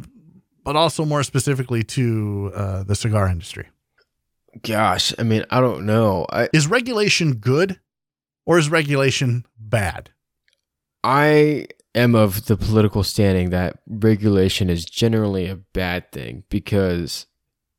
but 0.64 0.76
also 0.76 1.05
more 1.05 1.22
specifically 1.22 1.83
to 1.85 2.53
uh, 2.55 2.83
the 2.83 2.95
cigar 2.95 3.28
industry. 3.28 3.68
Gosh, 4.62 5.14
I 5.18 5.22
mean, 5.22 5.45
I 5.51 5.61
don't 5.61 5.87
know. 5.87 6.26
I 6.31 6.49
Is 6.53 6.66
regulation 6.66 7.35
good 7.35 7.81
or 8.47 8.59
is 8.59 8.68
regulation 8.68 9.47
bad? 9.59 10.11
I 11.03 11.66
am 11.95 12.14
of 12.14 12.47
the 12.47 12.57
political 12.57 13.03
standing 13.03 13.51
that 13.51 13.78
regulation 13.87 14.68
is 14.68 14.85
generally 14.85 15.47
a 15.47 15.57
bad 15.57 16.11
thing 16.12 16.45
because 16.51 17.26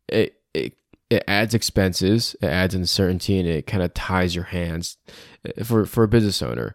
it 0.08 0.36
it, 0.54 0.74
it 1.12 1.26
adds 1.28 1.54
expenses, 1.54 2.38
it 2.42 2.48
adds 2.48 2.74
uncertainty, 2.74 3.38
and 3.38 3.48
it 3.48 3.68
kind 3.68 3.84
of 3.84 3.94
ties 3.94 4.34
your 4.34 4.46
hands 4.46 4.98
uh, 5.46 5.64
for 5.64 5.86
for 5.86 6.06
a 6.06 6.08
business 6.08 6.42
owner. 6.42 6.74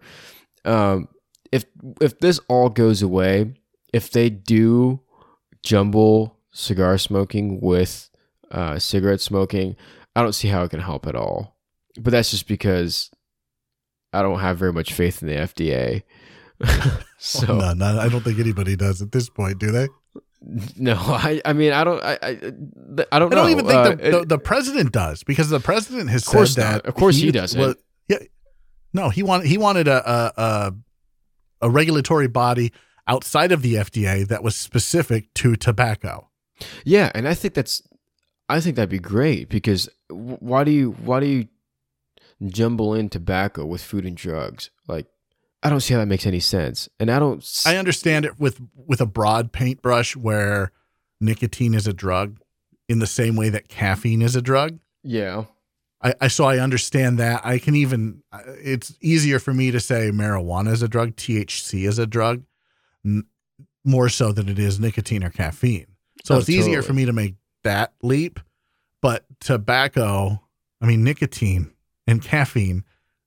Um, 0.65 1.09
if 1.51 1.65
if 2.03 2.21
this 2.21 2.39
all 2.49 2.69
goes 2.69 3.01
away, 3.01 3.55
if 3.95 4.11
they 4.11 4.29
do 4.29 5.01
jumble 5.63 6.37
cigar 6.53 6.99
smoking 6.99 7.61
with 7.63 8.11
uh, 8.51 8.79
cigarette 8.79 9.23
smoking, 9.23 9.75
I 10.15 10.23
don't 10.23 10.35
see 10.35 10.49
how 10.49 10.65
it 10.65 10.71
can 10.71 10.81
help 10.81 11.07
at 11.07 11.17
all. 11.17 11.57
But 11.99 12.11
that's 12.11 12.31
just 12.31 12.47
because 12.47 13.11
I 14.13 14.21
don't 14.21 14.41
have 14.41 14.59
very 14.59 14.73
much 14.73 14.93
faith 14.93 15.23
in 15.23 15.29
the 15.29 15.35
FDA. 15.35 16.03
so 17.19 17.57
no, 17.57 17.73
no, 17.73 17.99
I 17.99 18.11
don't 18.11 18.23
think 18.23 18.39
anybody 18.39 18.77
does 18.77 19.01
at 19.01 19.13
this 19.13 19.31
point, 19.31 19.59
do 19.59 19.71
they? 19.71 19.89
no, 20.77 20.95
I 20.97 21.41
I 21.45 21.53
mean 21.53 21.73
I 21.73 21.83
don't 21.85 22.03
I 22.03 22.19
I, 22.23 22.29
I 23.13 23.19
don't 23.19 23.33
I 23.33 23.37
don't 23.37 23.51
even 23.51 23.67
think 23.67 23.79
Uh, 23.79 23.89
the, 23.97 24.11
the, 24.21 24.25
the 24.27 24.39
president 24.39 24.93
does 24.93 25.23
because 25.25 25.49
the 25.51 25.61
president 25.61 26.11
has 26.11 26.25
said 26.25 26.39
not. 26.41 26.57
that. 26.57 26.87
Of 26.87 26.95
course 26.95 27.17
he 27.17 27.31
doesn't. 27.33 27.61
wa- 27.61 27.75
yeah, 28.09 28.19
no, 28.93 29.11
he 29.11 29.23
wanted 29.23 29.47
he 29.49 29.59
wanted 29.59 29.89
a, 29.89 30.11
a 30.11 30.33
a 30.43 30.75
a 31.63 31.71
regulatory 31.71 32.29
body 32.29 32.73
outside 33.09 33.51
of 33.53 33.63
the 33.63 33.75
FDA 33.75 34.27
that 34.29 34.43
was 34.43 34.55
specific 34.57 35.33
to 35.35 35.57
tobacco. 35.57 36.29
yeah, 36.85 37.11
and 37.15 37.27
I 37.27 37.35
think 37.35 37.55
that's 37.55 37.83
I 38.49 38.61
think 38.61 38.77
that'd 38.77 38.89
be 38.89 38.99
great 39.01 39.49
because 39.49 39.89
why 40.11 40.63
do 40.65 40.71
you 40.71 40.93
why 41.03 41.19
do 41.21 41.27
you 41.27 41.49
jumble 42.47 42.95
in 42.95 43.09
tobacco 43.09 43.65
with 43.67 43.83
food 43.83 44.05
and 44.05 44.17
drugs? 44.17 44.71
Like 44.87 45.07
I 45.63 45.71
don't 45.71 45.81
see 45.81 45.95
how 45.95 46.01
that 46.01 46.07
makes 46.07 46.27
any 46.27 46.41
sense, 46.41 46.89
and 47.01 47.11
I 47.11 47.19
don't. 47.19 47.39
s- 47.43 47.65
I 47.67 47.77
understand 47.77 48.25
it 48.25 48.39
with 48.39 48.61
with 48.75 49.01
a 49.01 49.07
broad 49.07 49.53
paintbrush 49.53 50.15
where 50.17 50.71
nicotine 51.21 51.75
is 51.75 51.87
a 51.87 51.93
drug 51.93 52.39
in 52.89 52.99
the 53.01 53.07
same 53.07 53.35
way 53.37 53.49
that 53.49 53.69
caffeine 53.69 54.23
is 54.23 54.37
a 54.37 54.43
drug. 54.43 54.79
yeah, 55.03 55.45
I, 56.03 56.15
I 56.21 56.29
so 56.29 56.45
I 56.45 56.59
understand 56.59 57.19
that. 57.19 57.45
I 57.45 57.59
can 57.59 57.75
even 57.75 58.23
it's 58.63 58.95
easier 59.01 59.39
for 59.39 59.53
me 59.55 59.71
to 59.71 59.81
say 59.81 60.11
marijuana 60.13 60.73
is 60.73 60.83
a 60.83 60.89
drug, 60.89 61.17
THC 61.17 61.89
is 61.89 61.99
a 61.99 62.07
drug, 62.07 62.45
n- 63.05 63.25
more 63.85 64.09
so 64.09 64.31
than 64.33 64.49
it 64.49 64.59
is 64.59 64.79
nicotine 64.79 65.25
or 65.25 65.31
caffeine. 65.31 65.87
So 66.25 66.35
Oh, 66.35 66.39
it's 66.39 66.49
easier 66.51 66.83
for 66.83 66.93
me 66.93 67.07
to 67.07 67.13
make 67.13 67.35
that 67.65 67.93
leap. 68.03 68.41
But 69.03 69.25
tobacco, 69.41 70.43
I 70.81 70.87
mean 70.87 71.03
nicotine 71.03 71.73
and 72.07 72.23
caffeine, 72.23 72.85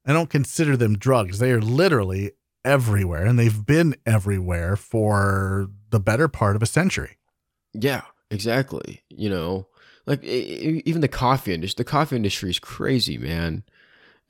I 0.10 0.14
don't 0.14 0.30
consider 0.32 0.76
them 0.76 0.98
drugs. 0.98 1.38
They 1.38 1.52
are 1.52 1.62
literally 1.62 2.32
everywhere, 2.66 3.28
and 3.28 3.38
they've 3.38 3.64
been 3.64 3.96
everywhere 4.08 4.76
for 4.76 5.70
the 5.92 6.00
better 6.00 6.28
part 6.28 6.56
of 6.56 6.64
a 6.64 6.66
century. 6.66 7.18
yeah, 7.74 8.02
exactly. 8.32 9.04
You 9.10 9.30
know, 9.30 9.68
like 10.08 10.24
even 10.24 11.02
the 11.02 11.08
coffee 11.08 11.54
industry. 11.54 11.84
The 11.84 11.90
coffee 11.92 12.16
industry 12.16 12.50
is 12.50 12.58
crazy, 12.58 13.20
man. 13.20 13.62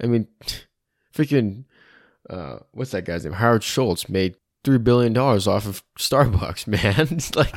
I 0.04 0.08
mean, 0.08 0.28
freaking, 1.16 1.64
uh, 2.30 2.58
what's 2.74 2.92
that 2.92 3.06
guy's 3.06 3.24
name? 3.24 3.34
Howard 3.34 3.64
Schultz 3.64 4.10
made 4.10 4.36
three 4.66 4.80
billion 4.80 5.14
dollars 5.14 5.48
off 5.48 5.66
of 5.66 5.82
Starbucks, 5.98 6.68
man. 6.68 7.08
It's 7.10 7.34
like 7.36 7.56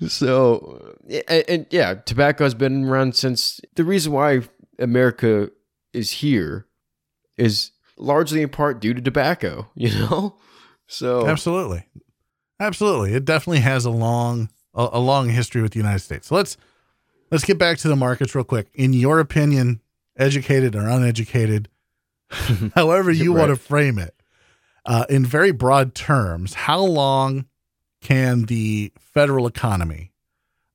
so, 0.08 0.96
and, 1.28 1.44
and 1.46 1.66
yeah, 1.68 1.92
tobacco 1.92 2.44
has 2.44 2.54
been 2.54 2.86
around 2.86 3.16
since 3.16 3.60
the 3.74 3.84
reason 3.84 4.12
why 4.12 4.40
America 4.78 5.50
is 5.92 6.10
here 6.12 6.66
is 7.36 7.70
largely 7.96 8.42
in 8.42 8.48
part 8.48 8.80
due 8.80 8.94
to 8.94 9.00
tobacco. 9.00 9.68
You 9.74 9.90
know, 9.90 10.36
so 10.86 11.26
Absolutely. 11.26 11.86
Absolutely. 12.60 13.14
It 13.14 13.24
definitely 13.24 13.60
has 13.60 13.84
a 13.84 13.90
long 13.90 14.50
a, 14.74 14.88
a 14.92 14.98
long 15.00 15.28
history 15.28 15.62
with 15.62 15.72
the 15.72 15.78
United 15.78 16.00
States. 16.00 16.26
So 16.28 16.34
let's 16.34 16.56
let's 17.30 17.44
get 17.44 17.58
back 17.58 17.78
to 17.78 17.88
the 17.88 17.96
markets 17.96 18.34
real 18.34 18.44
quick. 18.44 18.68
In 18.74 18.92
your 18.92 19.20
opinion, 19.20 19.80
educated 20.16 20.74
or 20.74 20.88
uneducated, 20.88 21.68
however 22.74 23.10
you 23.10 23.32
Right. 23.32 23.40
want 23.40 23.50
to 23.50 23.56
frame 23.56 23.98
it, 23.98 24.14
uh, 24.84 25.04
in 25.08 25.24
very 25.24 25.52
broad 25.52 25.94
terms, 25.94 26.54
how 26.54 26.80
long 26.80 27.46
can 28.00 28.44
the 28.46 28.92
federal 28.98 29.46
economy, 29.46 30.12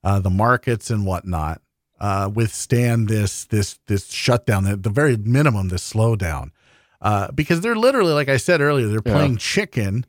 uh, 0.02 0.20
the 0.20 0.30
markets 0.30 0.90
and 0.90 1.04
whatnot, 1.06 1.60
uh, 2.00 2.30
withstand 2.32 3.08
this 3.08 3.44
this 3.46 3.78
this 3.86 4.10
shutdown? 4.10 4.66
At 4.66 4.82
the 4.82 4.90
very 4.90 5.16
minimum, 5.16 5.68
this 5.68 5.92
slowdown, 5.92 6.50
uh, 7.00 7.30
because 7.32 7.60
they're 7.60 7.76
literally, 7.76 8.12
like 8.12 8.28
I 8.28 8.36
said 8.36 8.60
earlier, 8.60 8.88
they're 8.88 9.00
Yeah. 9.04 9.12
playing 9.12 9.36
chicken 9.38 10.04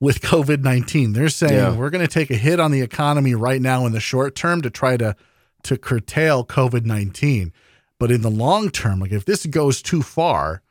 with 0.00 0.20
COVID 0.20 0.62
nineteen. 0.62 1.12
They're 1.12 1.28
saying 1.28 1.54
Yeah. 1.54 1.74
we're 1.76 1.90
going 1.90 2.06
to 2.06 2.12
take 2.12 2.30
a 2.30 2.36
hit 2.36 2.60
on 2.60 2.70
the 2.70 2.80
economy 2.82 3.34
right 3.34 3.60
now 3.62 3.86
in 3.86 3.92
the 3.92 4.00
short 4.00 4.34
term 4.34 4.62
to 4.62 4.70
try 4.70 4.96
to 4.96 5.14
to 5.62 5.76
curtail 5.76 6.44
COVID 6.44 6.84
nineteen, 6.84 7.52
but 7.98 8.10
in 8.10 8.22
the 8.22 8.30
long 8.30 8.70
term, 8.70 9.00
like 9.00 9.12
if 9.12 9.24
this 9.24 9.46
goes 9.46 9.82
too 9.82 10.02
far, 10.02 10.62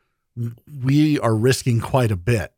we 0.84 1.20
are 1.20 1.36
risking 1.36 1.80
quite 1.80 2.12
a 2.12 2.16
bit. 2.16 2.52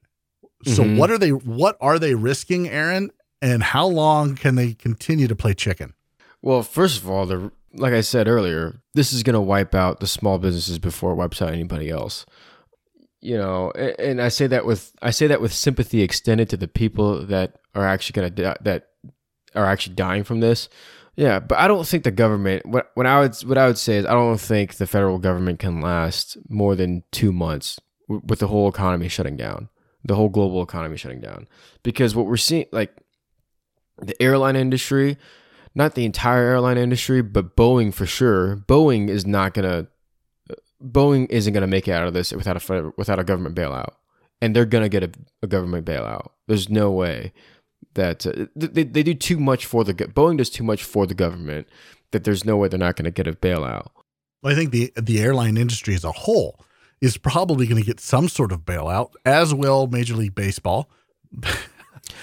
So 0.65 0.83
Mhm. 0.83 0.97
what 0.97 1.11
are 1.11 1.17
they 1.17 1.31
what 1.31 1.77
are 1.79 1.99
they 1.99 2.15
risking, 2.15 2.67
Aaron? 2.67 3.11
And 3.41 3.61
how 3.61 3.85
long 3.85 4.35
can 4.35 4.55
they 4.55 4.73
continue 4.73 5.27
to 5.27 5.35
play 5.35 5.53
chicken? 5.53 5.93
Well, 6.41 6.63
first 6.63 7.01
of 7.01 7.09
all, 7.09 7.25
the 7.27 7.51
like 7.73 7.93
I 7.93 8.01
said 8.01 8.27
earlier, 8.27 8.81
this 8.93 9.13
is 9.13 9.23
going 9.23 9.33
to 9.35 9.41
wipe 9.41 9.75
out 9.75 9.99
the 9.99 10.07
small 10.07 10.37
businesses 10.39 10.79
before 10.79 11.11
it 11.11 11.15
wipes 11.15 11.41
out 11.41 11.51
anybody 11.53 11.89
else. 11.89 12.25
you 13.19 13.35
know, 13.37 13.71
a- 13.75 13.99
and 13.99 14.21
I 14.21 14.29
say 14.29 14.45
that 14.47 14.65
with 14.65 14.91
I 15.01 15.09
say 15.09 15.25
that 15.27 15.41
with 15.41 15.51
sympathy 15.51 16.01
extended 16.01 16.49
to 16.51 16.57
the 16.57 16.67
people 16.67 17.25
that 17.25 17.57
are 17.73 17.85
actually 17.85 18.13
gonna 18.13 18.29
di- 18.29 18.57
that 18.61 18.89
are 19.55 19.65
actually 19.65 19.95
dying 19.95 20.23
from 20.23 20.39
this. 20.39 20.69
Yeah, 21.15 21.39
but 21.39 21.57
I 21.57 21.67
don't 21.67 21.85
think 21.87 22.03
the 22.03 22.11
government. 22.11 22.63
What 22.67 22.91
what 22.93 23.07
I 23.07 23.19
would 23.21 23.35
what 23.41 23.57
I 23.57 23.65
would 23.65 23.79
say 23.79 23.97
is 23.97 24.05
I 24.05 24.13
don't 24.13 24.39
think 24.39 24.75
the 24.75 24.85
federal 24.85 25.17
government 25.17 25.57
can 25.59 25.81
last 25.81 26.37
more 26.47 26.75
than 26.75 27.03
two 27.11 27.31
months 27.31 27.79
with 28.07 28.37
the 28.39 28.47
whole 28.47 28.69
economy 28.69 29.07
shutting 29.09 29.35
down, 29.35 29.67
the 30.05 30.13
whole 30.15 30.29
global 30.29 30.61
economy 30.61 30.95
shutting 30.95 31.19
down. 31.19 31.47
Because 31.81 32.15
what 32.15 32.27
we're 32.27 32.37
seeing, 32.37 32.67
like 32.71 32.95
the 33.99 34.15
airline 34.21 34.55
industry, 34.55 35.17
not 35.77 35.93
the 35.93 36.05
entire 36.05 36.43
airline 36.43 36.77
industry, 36.77 37.21
but 37.21 37.55
Boeing 37.55 37.93
for 37.93 38.07
sure. 38.07 38.57
Boeing 38.57 39.09
is 39.09 39.27
not 39.27 39.53
gonna. 39.53 39.87
Boeing 40.83 41.29
isn't 41.29 41.53
gonna 41.53 41.67
make 41.67 41.87
it 41.87 41.91
out 41.91 42.07
of 42.07 42.13
this 42.13 42.33
without 42.33 42.57
a 42.69 42.91
without 42.97 43.19
a 43.19 43.23
government 43.23 43.55
bailout, 43.55 43.93
and 44.41 44.55
they're 44.55 44.65
gonna 44.65 44.89
get 44.89 45.03
a, 45.03 45.11
a 45.43 45.47
government 45.47 45.85
bailout. 45.85 46.31
There's 46.47 46.67
no 46.67 46.91
way 46.91 47.31
that 47.93 48.25
uh, 48.25 48.47
they, 48.55 48.83
they 48.83 49.03
do 49.03 49.13
too 49.13 49.39
much 49.39 49.67
for 49.67 49.83
the 49.83 49.93
Boeing 49.93 50.37
does 50.37 50.49
too 50.49 50.63
much 50.63 50.83
for 50.83 51.05
the 51.05 51.13
government 51.13 51.67
that 52.11 52.23
there's 52.23 52.43
no 52.43 52.57
way 52.57 52.67
they're 52.67 52.79
not 52.79 52.95
going 52.95 53.05
to 53.05 53.11
get 53.11 53.27
a 53.27 53.33
bailout. 53.33 53.89
Well, 54.41 54.53
I 54.53 54.55
think 54.55 54.71
the 54.71 54.91
the 54.95 55.21
airline 55.21 55.57
industry 55.57 55.93
as 55.93 56.03
a 56.03 56.11
whole 56.11 56.59
is 57.01 57.17
probably 57.17 57.67
going 57.67 57.79
to 57.79 57.85
get 57.85 57.99
some 57.99 58.27
sort 58.27 58.51
of 58.51 58.61
bailout, 58.61 59.11
as 59.23 59.53
will 59.53 59.85
Major 59.85 60.15
League 60.15 60.33
Baseball. 60.33 60.89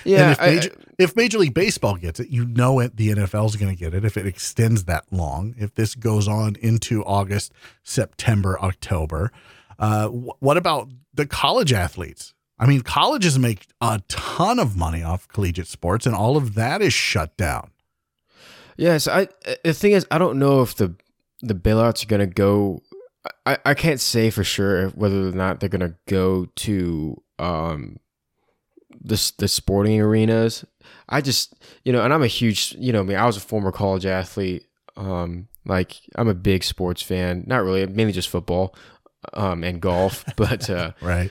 Yeah, 0.04 0.22
and 0.22 0.32
if 0.32 0.40
I- 0.40 0.46
Major, 0.54 0.70
if 0.98 1.16
Major 1.16 1.38
League 1.38 1.54
Baseball 1.54 1.96
gets 1.96 2.20
it, 2.20 2.28
you 2.28 2.46
know 2.46 2.78
it. 2.80 2.96
The 2.96 3.10
NFL 3.10 3.46
is 3.46 3.56
going 3.56 3.74
to 3.74 3.78
get 3.78 3.94
it 3.94 4.04
if 4.04 4.16
it 4.16 4.26
extends 4.26 4.84
that 4.84 5.04
long. 5.10 5.54
If 5.58 5.74
this 5.74 5.94
goes 5.94 6.28
on 6.28 6.56
into 6.60 7.04
August, 7.04 7.52
September, 7.82 8.58
October, 8.60 9.32
uh, 9.78 10.08
wh- 10.08 10.40
what 10.42 10.56
about 10.56 10.88
the 11.12 11.26
college 11.26 11.72
athletes? 11.72 12.32
I 12.58 12.66
mean, 12.66 12.82
colleges 12.82 13.38
make 13.38 13.66
a 13.80 14.00
ton 14.08 14.58
of 14.60 14.76
money 14.76 15.02
off 15.02 15.26
collegiate 15.28 15.66
sports, 15.66 16.06
and 16.06 16.14
all 16.14 16.36
of 16.36 16.54
that 16.54 16.80
is 16.82 16.92
shut 16.92 17.36
down. 17.36 17.70
Yes, 18.76 19.06
I. 19.08 19.28
The 19.64 19.72
thing 19.74 19.92
is, 19.92 20.06
I 20.10 20.18
don't 20.18 20.38
know 20.38 20.62
if 20.62 20.74
the 20.76 20.94
the 21.42 21.54
bailouts 21.54 22.04
are 22.04 22.06
gonna 22.08 22.26
go. 22.26 22.82
I, 23.46 23.58
I 23.64 23.74
can't 23.74 24.00
say 24.00 24.30
for 24.30 24.44
sure 24.44 24.88
whether 24.90 25.28
or 25.28 25.32
not 25.32 25.60
they're 25.60 25.68
gonna 25.68 25.94
go 26.06 26.46
to 26.56 27.22
um 27.38 27.96
the 29.04 29.32
the 29.38 29.48
sporting 29.48 30.00
arenas. 30.00 30.64
I 31.08 31.20
just 31.20 31.54
you 31.84 31.92
know, 31.92 32.02
and 32.02 32.12
I'm 32.12 32.22
a 32.22 32.26
huge 32.28 32.74
you 32.78 32.92
know, 32.92 33.00
I 33.00 33.04
mean, 33.04 33.16
I 33.18 33.26
was 33.26 33.36
a 33.36 33.40
former 33.40 33.70
college 33.72 34.06
athlete. 34.06 34.66
Um, 34.96 35.48
like 35.66 36.00
I'm 36.16 36.28
a 36.28 36.34
big 36.34 36.64
sports 36.64 37.02
fan. 37.02 37.44
Not 37.46 37.62
really, 37.64 37.86
mainly 37.86 38.12
just 38.12 38.28
football, 38.28 38.74
um, 39.32 39.62
and 39.64 39.80
golf. 39.80 40.24
But 40.36 40.68
uh, 40.70 40.92
Right. 41.00 41.30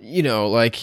you 0.00 0.22
know, 0.22 0.48
like 0.48 0.78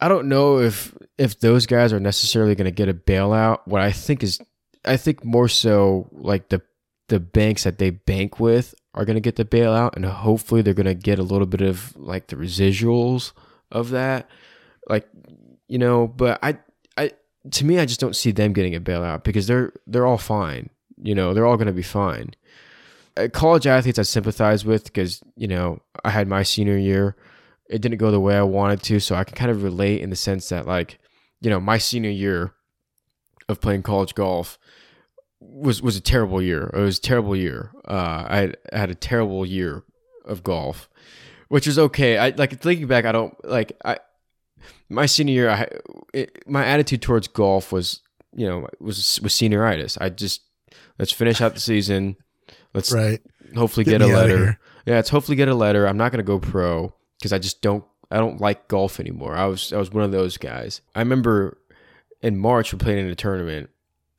I 0.00 0.08
don't 0.08 0.28
know 0.28 0.58
if 0.58 0.94
if 1.16 1.40
those 1.40 1.66
guys 1.66 1.92
are 1.92 2.00
necessarily 2.00 2.54
going 2.54 2.66
to 2.66 2.70
get 2.70 2.88
a 2.88 2.94
bailout. 2.94 3.60
What 3.66 3.80
I 3.82 3.90
think 3.92 4.22
is, 4.22 4.38
I 4.84 4.96
think 4.96 5.24
more 5.24 5.48
so 5.48 6.08
like 6.12 6.48
the 6.50 6.62
the 7.08 7.18
banks 7.20 7.64
that 7.64 7.78
they 7.78 7.90
bank 7.90 8.38
with 8.38 8.74
are 8.94 9.04
going 9.04 9.16
to 9.16 9.20
get 9.20 9.36
the 9.36 9.44
bailout, 9.44 9.96
and 9.96 10.04
hopefully 10.04 10.60
they're 10.62 10.74
going 10.74 10.86
to 10.86 10.94
get 10.94 11.18
a 11.18 11.22
little 11.22 11.46
bit 11.46 11.62
of 11.62 11.96
like 11.96 12.26
the 12.28 12.36
residuals 12.36 13.32
of 13.72 13.90
that, 13.90 14.28
like 14.88 15.08
you 15.68 15.78
know. 15.78 16.06
But 16.06 16.38
I, 16.42 16.58
I 16.96 17.12
to 17.50 17.64
me, 17.64 17.78
I 17.78 17.86
just 17.86 18.00
don't 18.00 18.16
see 18.16 18.30
them 18.30 18.52
getting 18.52 18.74
a 18.74 18.80
bailout 18.80 19.24
because 19.24 19.46
they're 19.46 19.72
they're 19.86 20.06
all 20.06 20.18
fine. 20.18 20.70
You 21.00 21.14
know, 21.14 21.34
they're 21.34 21.46
all 21.46 21.56
going 21.56 21.68
to 21.68 21.72
be 21.72 21.82
fine. 21.82 22.32
Uh, 23.16 23.28
college 23.32 23.66
athletes 23.66 23.98
I 23.98 24.02
sympathize 24.02 24.64
with 24.64 24.84
because 24.84 25.22
you 25.36 25.48
know 25.48 25.80
I 26.04 26.10
had 26.10 26.28
my 26.28 26.42
senior 26.42 26.76
year 26.76 27.16
it 27.68 27.82
didn't 27.82 27.98
go 27.98 28.10
the 28.10 28.20
way 28.20 28.36
I 28.36 28.42
wanted 28.42 28.82
to. 28.84 29.00
So 29.00 29.14
I 29.14 29.24
can 29.24 29.36
kind 29.36 29.50
of 29.50 29.62
relate 29.62 30.00
in 30.00 30.10
the 30.10 30.16
sense 30.16 30.48
that, 30.48 30.66
like, 30.66 30.98
you 31.40 31.50
know, 31.50 31.60
my 31.60 31.78
senior 31.78 32.10
year 32.10 32.54
of 33.48 33.60
playing 33.60 33.82
college 33.82 34.14
golf 34.14 34.58
was 35.40 35.80
was 35.80 35.96
a 35.96 36.00
terrible 36.00 36.42
year. 36.42 36.70
It 36.74 36.80
was 36.80 36.98
a 36.98 37.02
terrible 37.02 37.36
year. 37.36 37.70
Uh, 37.86 37.92
I 38.28 38.52
had 38.72 38.90
a 38.90 38.94
terrible 38.94 39.46
year 39.46 39.84
of 40.24 40.42
golf, 40.42 40.88
which 41.48 41.66
is 41.66 41.78
okay. 41.78 42.18
I 42.18 42.30
like 42.30 42.58
thinking 42.60 42.86
back. 42.86 43.04
I 43.04 43.12
don't 43.12 43.34
like 43.44 43.72
I 43.84 43.98
my 44.88 45.06
senior 45.06 45.34
year. 45.34 45.50
I 45.50 45.68
it, 46.14 46.48
my 46.48 46.64
attitude 46.64 47.02
towards 47.02 47.28
golf 47.28 47.72
was 47.72 48.00
you 48.34 48.46
know 48.48 48.68
was 48.80 49.20
was 49.22 49.32
senioritis. 49.32 49.98
I 50.00 50.08
just 50.10 50.42
let's 50.98 51.12
finish 51.12 51.40
out 51.40 51.54
the 51.54 51.60
season. 51.60 52.16
Let's 52.74 52.92
Right. 52.92 53.20
hopefully 53.56 53.84
Get 53.84 54.00
get, 54.00 54.02
a 54.02 54.06
letter. 54.12 54.58
Yeah, 54.86 54.98
it's 54.98 55.08
hopefully 55.10 55.36
get 55.36 55.48
a 55.48 55.54
letter. 55.54 55.86
I'm 55.86 55.96
not 55.96 56.12
gonna 56.12 56.22
go 56.22 56.38
pro 56.38 56.94
because 57.18 57.32
I 57.32 57.38
just 57.38 57.60
don't. 57.62 57.84
I 58.10 58.16
don't 58.16 58.40
like 58.40 58.68
golf 58.68 59.00
anymore. 59.00 59.34
I 59.34 59.46
was 59.46 59.72
I 59.72 59.76
was 59.78 59.90
one 59.90 60.04
of 60.04 60.12
those 60.12 60.36
guys. 60.38 60.80
I 60.94 61.00
remember 61.00 61.58
in 62.22 62.38
March 62.38 62.72
we 62.72 62.78
played 62.78 62.98
in 62.98 63.06
a 63.08 63.14
tournament, 63.14 63.68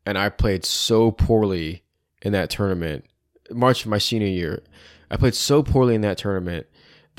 and 0.06 0.18
I 0.18 0.30
played 0.30 0.64
so 0.66 1.12
poorly 1.12 1.84
in 2.22 2.32
that 2.34 2.50
tournament. 2.50 3.06
March 3.52 3.84
of 3.84 3.90
my 3.90 3.98
senior 3.98 4.28
year, 4.28 4.62
I 5.10 5.18
played 5.18 5.34
so 5.34 5.64
poorly 5.64 5.96
in 5.96 6.02
that 6.02 6.20
tournament 6.20 6.68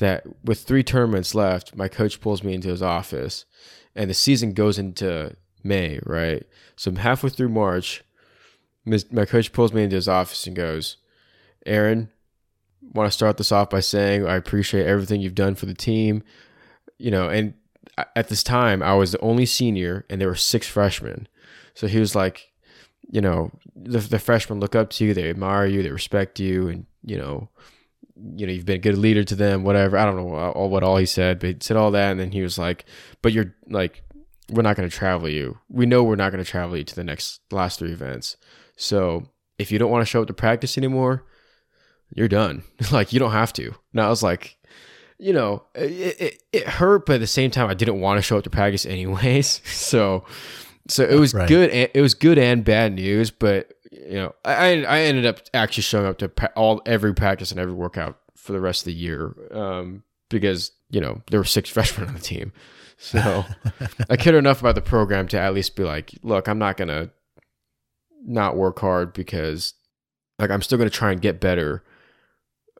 that 0.01 0.25
with 0.43 0.61
three 0.61 0.83
tournaments 0.83 1.33
left, 1.33 1.75
my 1.75 1.87
coach 1.87 2.19
pulls 2.19 2.43
me 2.43 2.53
into 2.53 2.69
his 2.69 2.81
office, 2.81 3.45
and 3.95 4.09
the 4.09 4.13
season 4.13 4.53
goes 4.53 4.77
into 4.77 5.35
May. 5.63 5.99
Right, 6.05 6.43
so 6.75 6.89
I'm 6.89 6.97
halfway 6.97 7.29
through 7.29 7.49
March. 7.49 8.03
My 8.85 9.25
coach 9.25 9.53
pulls 9.53 9.73
me 9.73 9.83
into 9.83 9.95
his 9.95 10.07
office 10.07 10.47
and 10.47 10.55
goes, 10.55 10.97
Aaron, 11.67 12.09
want 12.81 13.07
to 13.07 13.15
start 13.15 13.37
this 13.37 13.51
off 13.51 13.69
by 13.69 13.79
saying 13.79 14.25
I 14.25 14.35
appreciate 14.35 14.87
everything 14.87 15.21
you've 15.21 15.35
done 15.35 15.55
for 15.55 15.67
the 15.67 15.73
team. 15.73 16.23
You 16.97 17.11
know, 17.11 17.29
and 17.29 17.53
at 18.15 18.29
this 18.29 18.43
time 18.43 18.81
I 18.81 18.95
was 18.95 19.11
the 19.11 19.21
only 19.21 19.45
senior 19.45 20.05
and 20.09 20.19
there 20.19 20.27
were 20.27 20.35
six 20.35 20.67
freshmen. 20.67 21.27
So 21.73 21.87
he 21.87 21.99
was 21.99 22.15
like, 22.15 22.51
you 23.09 23.21
know, 23.21 23.51
the, 23.75 23.99
the 23.99 24.19
freshmen 24.19 24.59
look 24.59 24.75
up 24.75 24.89
to 24.91 25.05
you, 25.05 25.13
they 25.13 25.29
admire 25.29 25.65
you, 25.65 25.83
they 25.83 25.91
respect 25.91 26.39
you, 26.39 26.67
and 26.67 26.85
you 27.03 27.17
know, 27.17 27.49
you 28.35 28.45
know, 28.47 28.53
you've 28.53 28.65
been 28.65 28.75
a 28.75 28.79
good 28.79 28.97
leader 28.97 29.23
to 29.23 29.35
them, 29.35 29.63
whatever. 29.63 29.97
I 29.97 30.05
don't 30.05 30.15
know 30.17 30.33
all, 30.35 30.69
what 30.69 30.83
all 30.83 30.97
he 30.97 31.05
said, 31.05 31.39
but 31.39 31.47
he 31.49 31.57
said 31.61 31.77
all 31.77 31.91
that, 31.91 32.11
and 32.11 32.19
then 32.19 32.31
he 32.31 32.41
was 32.41 32.57
like, 32.57 32.85
"But 33.21 33.33
you're 33.33 33.55
like, 33.69 34.03
we're 34.49 34.61
not 34.63 34.75
going 34.75 34.89
to 34.89 34.95
travel 34.95 35.29
you. 35.29 35.57
We 35.69 35.85
know 35.85 36.03
we're 36.03 36.15
not 36.15 36.31
going 36.31 36.43
to 36.43 36.49
travel 36.49 36.75
you 36.77 36.83
to 36.83 36.95
the 36.95 37.03
next 37.03 37.39
last 37.51 37.79
three 37.79 37.91
events. 37.93 38.35
So 38.75 39.27
if 39.57 39.71
you 39.71 39.79
don't 39.79 39.91
want 39.91 40.01
to 40.01 40.05
show 40.09 40.21
up 40.21 40.27
to 40.27 40.33
practice 40.33 40.77
anymore, 40.77 41.23
you're 42.13 42.27
done. 42.27 42.63
like 42.91 43.13
you 43.13 43.19
don't 43.19 43.31
have 43.31 43.53
to. 43.53 43.73
And 43.93 44.01
I 44.01 44.09
was 44.09 44.21
like, 44.23 44.57
you 45.17 45.31
know, 45.33 45.63
it, 45.75 46.19
it, 46.21 46.43
it 46.51 46.67
hurt, 46.67 47.05
but 47.05 47.13
at 47.13 47.19
the 47.21 47.27
same 47.27 47.51
time, 47.51 47.69
I 47.69 47.73
didn't 47.75 48.01
want 48.01 48.17
to 48.17 48.21
show 48.21 48.37
up 48.37 48.43
to 48.43 48.49
practice 48.49 48.85
anyways. 48.87 49.61
so, 49.65 50.25
so 50.89 51.03
it 51.05 51.19
was 51.19 51.33
Right. 51.33 51.47
good. 51.47 51.69
and- 51.69 51.91
It 51.93 52.01
was 52.01 52.13
good 52.13 52.37
and 52.37 52.63
bad 52.65 52.93
news, 52.95 53.31
but 53.31 53.71
you 53.91 54.13
know, 54.13 54.35
I 54.45 54.83
I 54.85 55.01
ended 55.01 55.25
up 55.25 55.41
actually 55.53 55.83
showing 55.83 56.07
up 56.07 56.17
to 56.19 56.51
all 56.55 56.81
every 56.85 57.13
practice 57.13 57.51
and 57.51 57.59
every 57.59 57.73
workout 57.73 58.17
for 58.35 58.53
the 58.53 58.61
rest 58.61 58.81
of 58.81 58.85
the 58.85 58.93
year 58.93 59.35
um, 59.51 60.03
because 60.29 60.71
you 60.89 61.01
know 61.01 61.21
there 61.29 61.39
were 61.39 61.45
six 61.45 61.69
freshmen 61.71 62.07
on 62.07 62.13
the 62.13 62.19
team. 62.19 62.53
So 62.97 63.45
I 64.09 64.15
cared 64.15 64.35
enough 64.35 64.61
about 64.61 64.75
the 64.75 64.81
program 64.81 65.27
to 65.29 65.39
at 65.39 65.53
least 65.53 65.75
be 65.75 65.83
like, 65.83 66.11
look, 66.23 66.47
I'm 66.47 66.59
not 66.59 66.77
gonna 66.77 67.09
not 68.23 68.55
work 68.55 68.79
hard 68.79 69.13
because 69.13 69.73
like 70.39 70.51
I'm 70.51 70.61
still 70.61 70.77
gonna 70.77 70.89
try 70.89 71.11
and 71.11 71.21
get 71.21 71.39
better 71.39 71.83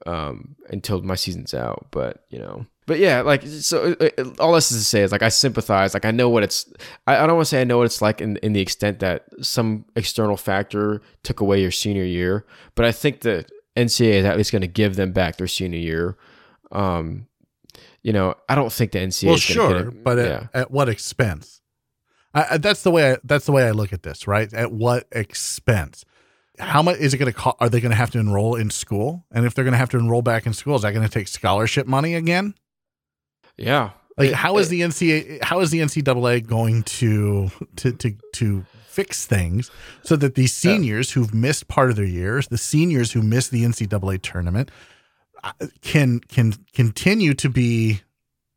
um 0.05 0.55
until 0.69 1.01
my 1.01 1.15
season's 1.15 1.53
out 1.53 1.87
but 1.91 2.25
you 2.29 2.39
know 2.39 2.65
but 2.87 2.99
yeah 2.99 3.21
like 3.21 3.45
so 3.45 3.95
uh, 3.99 4.09
uh, 4.17 4.23
all 4.39 4.53
this 4.53 4.71
is 4.71 4.79
to 4.79 4.85
say 4.85 5.01
is 5.01 5.11
like 5.11 5.21
i 5.21 5.29
sympathize 5.29 5.93
like 5.93 6.05
i 6.05 6.11
know 6.11 6.29
what 6.29 6.43
it's 6.43 6.71
i, 7.07 7.17
I 7.17 7.27
don't 7.27 7.35
want 7.35 7.45
to 7.45 7.49
say 7.49 7.61
i 7.61 7.63
know 7.63 7.77
what 7.77 7.85
it's 7.85 8.01
like 8.01 8.21
in, 8.21 8.37
in 8.37 8.53
the 8.53 8.61
extent 8.61 8.99
that 8.99 9.25
some 9.41 9.85
external 9.95 10.37
factor 10.37 11.01
took 11.23 11.39
away 11.39 11.61
your 11.61 11.71
senior 11.71 12.03
year 12.03 12.45
but 12.75 12.85
i 12.85 12.91
think 12.91 13.21
that 13.21 13.51
ncaa 13.75 14.01
is 14.01 14.25
at 14.25 14.37
least 14.37 14.51
going 14.51 14.61
to 14.61 14.67
give 14.67 14.95
them 14.95 15.11
back 15.11 15.37
their 15.37 15.47
senior 15.47 15.79
year 15.79 16.17
um 16.71 17.27
you 18.01 18.11
know 18.11 18.35
i 18.49 18.55
don't 18.55 18.73
think 18.73 18.91
the 18.91 18.99
ncaa 18.99 19.27
well, 19.27 19.37
sure, 19.37 19.87
it. 19.89 20.03
but 20.03 20.19
at, 20.19 20.27
yeah 20.27 20.47
at 20.53 20.71
what 20.71 20.89
expense? 20.89 21.61
I, 22.33 22.45
I, 22.51 22.57
that's 22.57 22.83
the 22.83 22.91
way. 22.91 23.13
I, 23.13 23.17
that's 23.23 23.45
the 23.45 23.51
way 23.51 23.67
I 23.67 23.71
look 23.71 23.93
at 23.93 24.03
this. 24.03 24.27
Right? 24.27 24.51
At 24.53 24.71
what 24.71 25.07
expense? 25.11 26.05
How 26.59 26.81
much 26.81 26.97
is 26.97 27.13
it 27.13 27.17
going 27.17 27.31
to 27.31 27.37
cost? 27.37 27.57
Are 27.59 27.69
they 27.69 27.79
going 27.81 27.91
to 27.91 27.95
have 27.95 28.11
to 28.11 28.19
enroll 28.19 28.55
in 28.55 28.69
school? 28.69 29.25
And 29.31 29.45
if 29.45 29.53
they're 29.53 29.63
going 29.63 29.71
to 29.73 29.77
have 29.77 29.89
to 29.89 29.97
enroll 29.97 30.21
back 30.21 30.45
in 30.45 30.53
school, 30.53 30.75
is 30.75 30.81
that 30.83 30.91
going 30.91 31.07
to 31.07 31.11
take 31.11 31.27
scholarship 31.27 31.87
money 31.87 32.15
again? 32.15 32.53
yeah 33.57 33.91
Like, 34.17 34.29
It- 34.29 34.35
how 34.35 34.57
is 34.57 34.67
it- 34.67 34.71
the 34.71 34.81
NCAA? 34.81 35.43
How 35.43 35.59
is 35.61 35.71
the 35.71 35.79
NCAA 35.79 36.41
going 36.45 36.83
to 36.83 37.49
to 37.77 37.91
to 37.93 38.15
to 38.33 38.65
fix 38.87 39.25
things 39.25 39.71
so 40.03 40.15
that 40.17 40.35
these 40.35 40.53
seniors 40.53 41.11
who've 41.11 41.33
missed 41.33 41.67
part 41.69 41.89
of 41.89 41.95
their 41.95 42.05
years, 42.05 42.47
the 42.49 42.57
seniors 42.57 43.13
who 43.13 43.21
missed 43.21 43.51
the 43.51 43.63
NCAA 43.63 44.21
tournament, 44.21 44.69
uh, 45.43 45.53
can 45.81 46.19
can 46.19 46.53
continue 46.73 47.33
to 47.35 47.49
be 47.49 48.01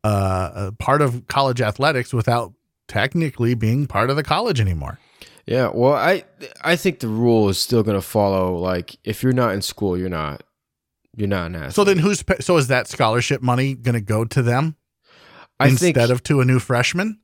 uh, 0.03 0.51
a 0.67 0.71
part 0.73 1.01
of 1.01 1.25
college 1.27 1.61
athletics 1.61 2.13
without 2.13 2.53
technically 2.87 3.55
being 3.55 3.87
part 3.87 4.09
of 4.09 4.15
the 4.17 4.23
college 4.23 4.59
anymore? 4.59 4.99
Yeah, 5.45 5.69
well, 5.73 5.93
I 5.93 6.23
I 6.63 6.75
think 6.75 6.99
the 6.99 7.07
rule 7.07 7.49
is 7.49 7.59
still 7.59 7.83
going 7.83 7.97
to 7.97 8.01
follow. 8.01 8.57
Like, 8.57 8.97
if 9.03 9.21
you're 9.23 9.33
not 9.33 9.53
in 9.53 9.61
school, 9.61 9.97
you're 9.97 10.09
not. 10.09 10.43
you're 11.15 11.27
not 11.27 11.47
an 11.47 11.55
athlete. 11.55 11.73
So 11.73 11.83
then 11.83 11.99
who's 11.99 12.23
so 12.39 12.57
is 12.57 12.67
that 12.67 12.87
scholarship 12.87 13.41
money 13.41 13.73
going 13.75 13.93
to 13.93 14.01
go 14.01 14.25
to 14.25 14.41
them 14.41 14.75
I 15.59 15.67
instead 15.67 15.95
think 15.95 16.09
of 16.09 16.23
to 16.23 16.41
a 16.41 16.45
new 16.45 16.59
freshman? 16.59 17.19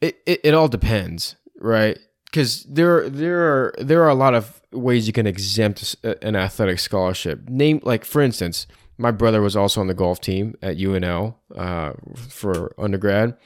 it, 0.00 0.18
it, 0.26 0.40
it 0.44 0.54
all 0.54 0.68
depends, 0.68 1.36
right? 1.58 1.98
Because 2.26 2.64
there 2.64 3.08
there 3.08 3.40
are 3.40 3.74
there 3.78 4.02
are 4.02 4.08
a 4.08 4.14
lot 4.14 4.34
of 4.34 4.60
ways 4.70 5.06
you 5.06 5.12
can 5.12 5.26
exempt 5.26 5.96
an 6.22 6.36
athletic 6.36 6.78
scholarship. 6.78 7.48
Name 7.48 7.80
like 7.82 8.04
for 8.04 8.20
instance, 8.20 8.66
my 8.98 9.10
brother 9.10 9.40
was 9.40 9.56
also 9.56 9.80
on 9.80 9.86
the 9.86 9.94
golf 9.94 10.20
team 10.20 10.54
at 10.62 10.76
UNL 10.76 11.34
uh, 11.56 11.92
for 12.28 12.74
undergrad. 12.78 13.36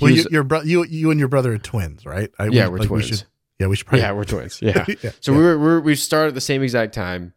Well, 0.00 0.12
was- 0.12 0.24
you, 0.24 0.30
your 0.30 0.44
bro- 0.44 0.62
you 0.62 0.84
you 0.84 1.10
and 1.10 1.18
your 1.20 1.28
brother 1.28 1.52
are 1.54 1.58
twins, 1.58 2.04
right? 2.06 2.30
I, 2.38 2.46
yeah, 2.46 2.66
we- 2.66 2.72
we're 2.72 2.78
like, 2.78 2.90
we 2.90 2.98
twins. 3.02 3.06
should- 3.08 3.24
yeah, 3.58 3.66
we 3.66 3.76
should 3.76 3.86
probably. 3.86 4.00
yeah, 4.02 4.12
we're 4.12 4.24
twins. 4.24 4.60
Yeah. 4.62 4.84
Yeah, 5.02 5.10
So 5.20 5.32
yeah. 5.32 5.38
we 5.38 5.44
were, 5.44 5.58
we 5.58 5.64
were 5.64 5.80
we 5.80 5.94
started 5.94 6.28
at 6.28 6.34
the 6.34 6.40
same 6.40 6.62
exact 6.62 6.94
time. 6.94 7.34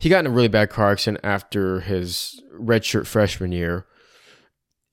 He 0.00 0.08
got 0.08 0.20
in 0.20 0.26
a 0.26 0.30
really 0.30 0.46
bad 0.48 0.70
car 0.70 0.92
accident 0.92 1.18
after 1.24 1.80
his 1.80 2.40
redshirt 2.56 3.06
freshman 3.08 3.50
year, 3.50 3.84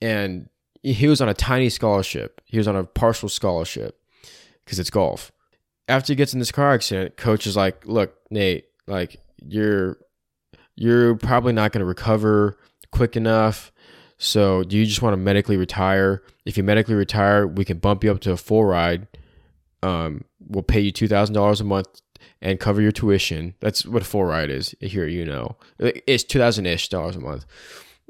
and 0.02 0.50
he 0.82 1.08
was 1.08 1.22
on 1.22 1.30
a 1.30 1.34
tiny 1.34 1.70
scholarship. 1.70 2.42
He 2.46 2.58
was 2.58 2.68
on 2.68 2.76
a 2.76 2.84
partial 2.84 3.30
scholarship 3.30 4.00
because 4.64 4.80
it's 4.80 4.90
golf. 4.90 5.32
After 5.88 6.14
he 6.14 6.16
gets 6.16 6.34
in 6.34 6.40
this 6.40 6.52
car 6.52 6.74
accident, 6.74 7.18
coach 7.18 7.46
is 7.46 7.56
like, 7.56 7.86
"Look, 7.86 8.16
Nate, 8.32 8.66
like 8.88 9.18
you're 9.46 9.98
you're 10.76 11.16
probably 11.16 11.54
not 11.54 11.72
going 11.72 11.80
to 11.82 11.86
recover 11.86 12.58
quick 12.92 13.16
enough. 13.16 13.72
So, 14.18 14.64
do 14.64 14.78
you 14.78 14.86
just 14.86 15.02
want 15.02 15.14
to 15.14 15.18
medically 15.18 15.58
retire? 15.58 16.24
If 16.46 16.58
you 16.58 16.64
medically 16.64 16.96
retire, 16.96 17.46
we 17.46 17.66
can 17.66 17.80
bump 17.80 18.04
you 18.04 18.12
up 18.12 18.22
to 18.22 18.32
a 18.32 18.38
full 18.38 18.64
ride. 18.64 19.08
Um, 19.84 20.24
we'll 20.40 20.64
pay 20.64 20.80
you 20.80 20.92
two 20.92 21.08
thousand 21.08 21.36
dollars 21.36 21.62
a 21.62 21.66
month 21.66 22.02
and 22.42 22.60
cover 22.60 22.82
your 22.82 22.92
tuition. 22.92 23.56
That's 23.60 23.86
what 23.86 24.02
a 24.02 24.06
full 24.06 24.24
ride 24.24 24.50
is 24.50 24.74
here. 24.80 25.08
You 25.08 25.26
know, 25.26 25.58
it's 25.80 26.24
two 26.24 26.40
thousand 26.40 26.66
ish 26.66 26.90
dollars 26.90 27.16
a 27.16 27.20
month. 27.20 27.46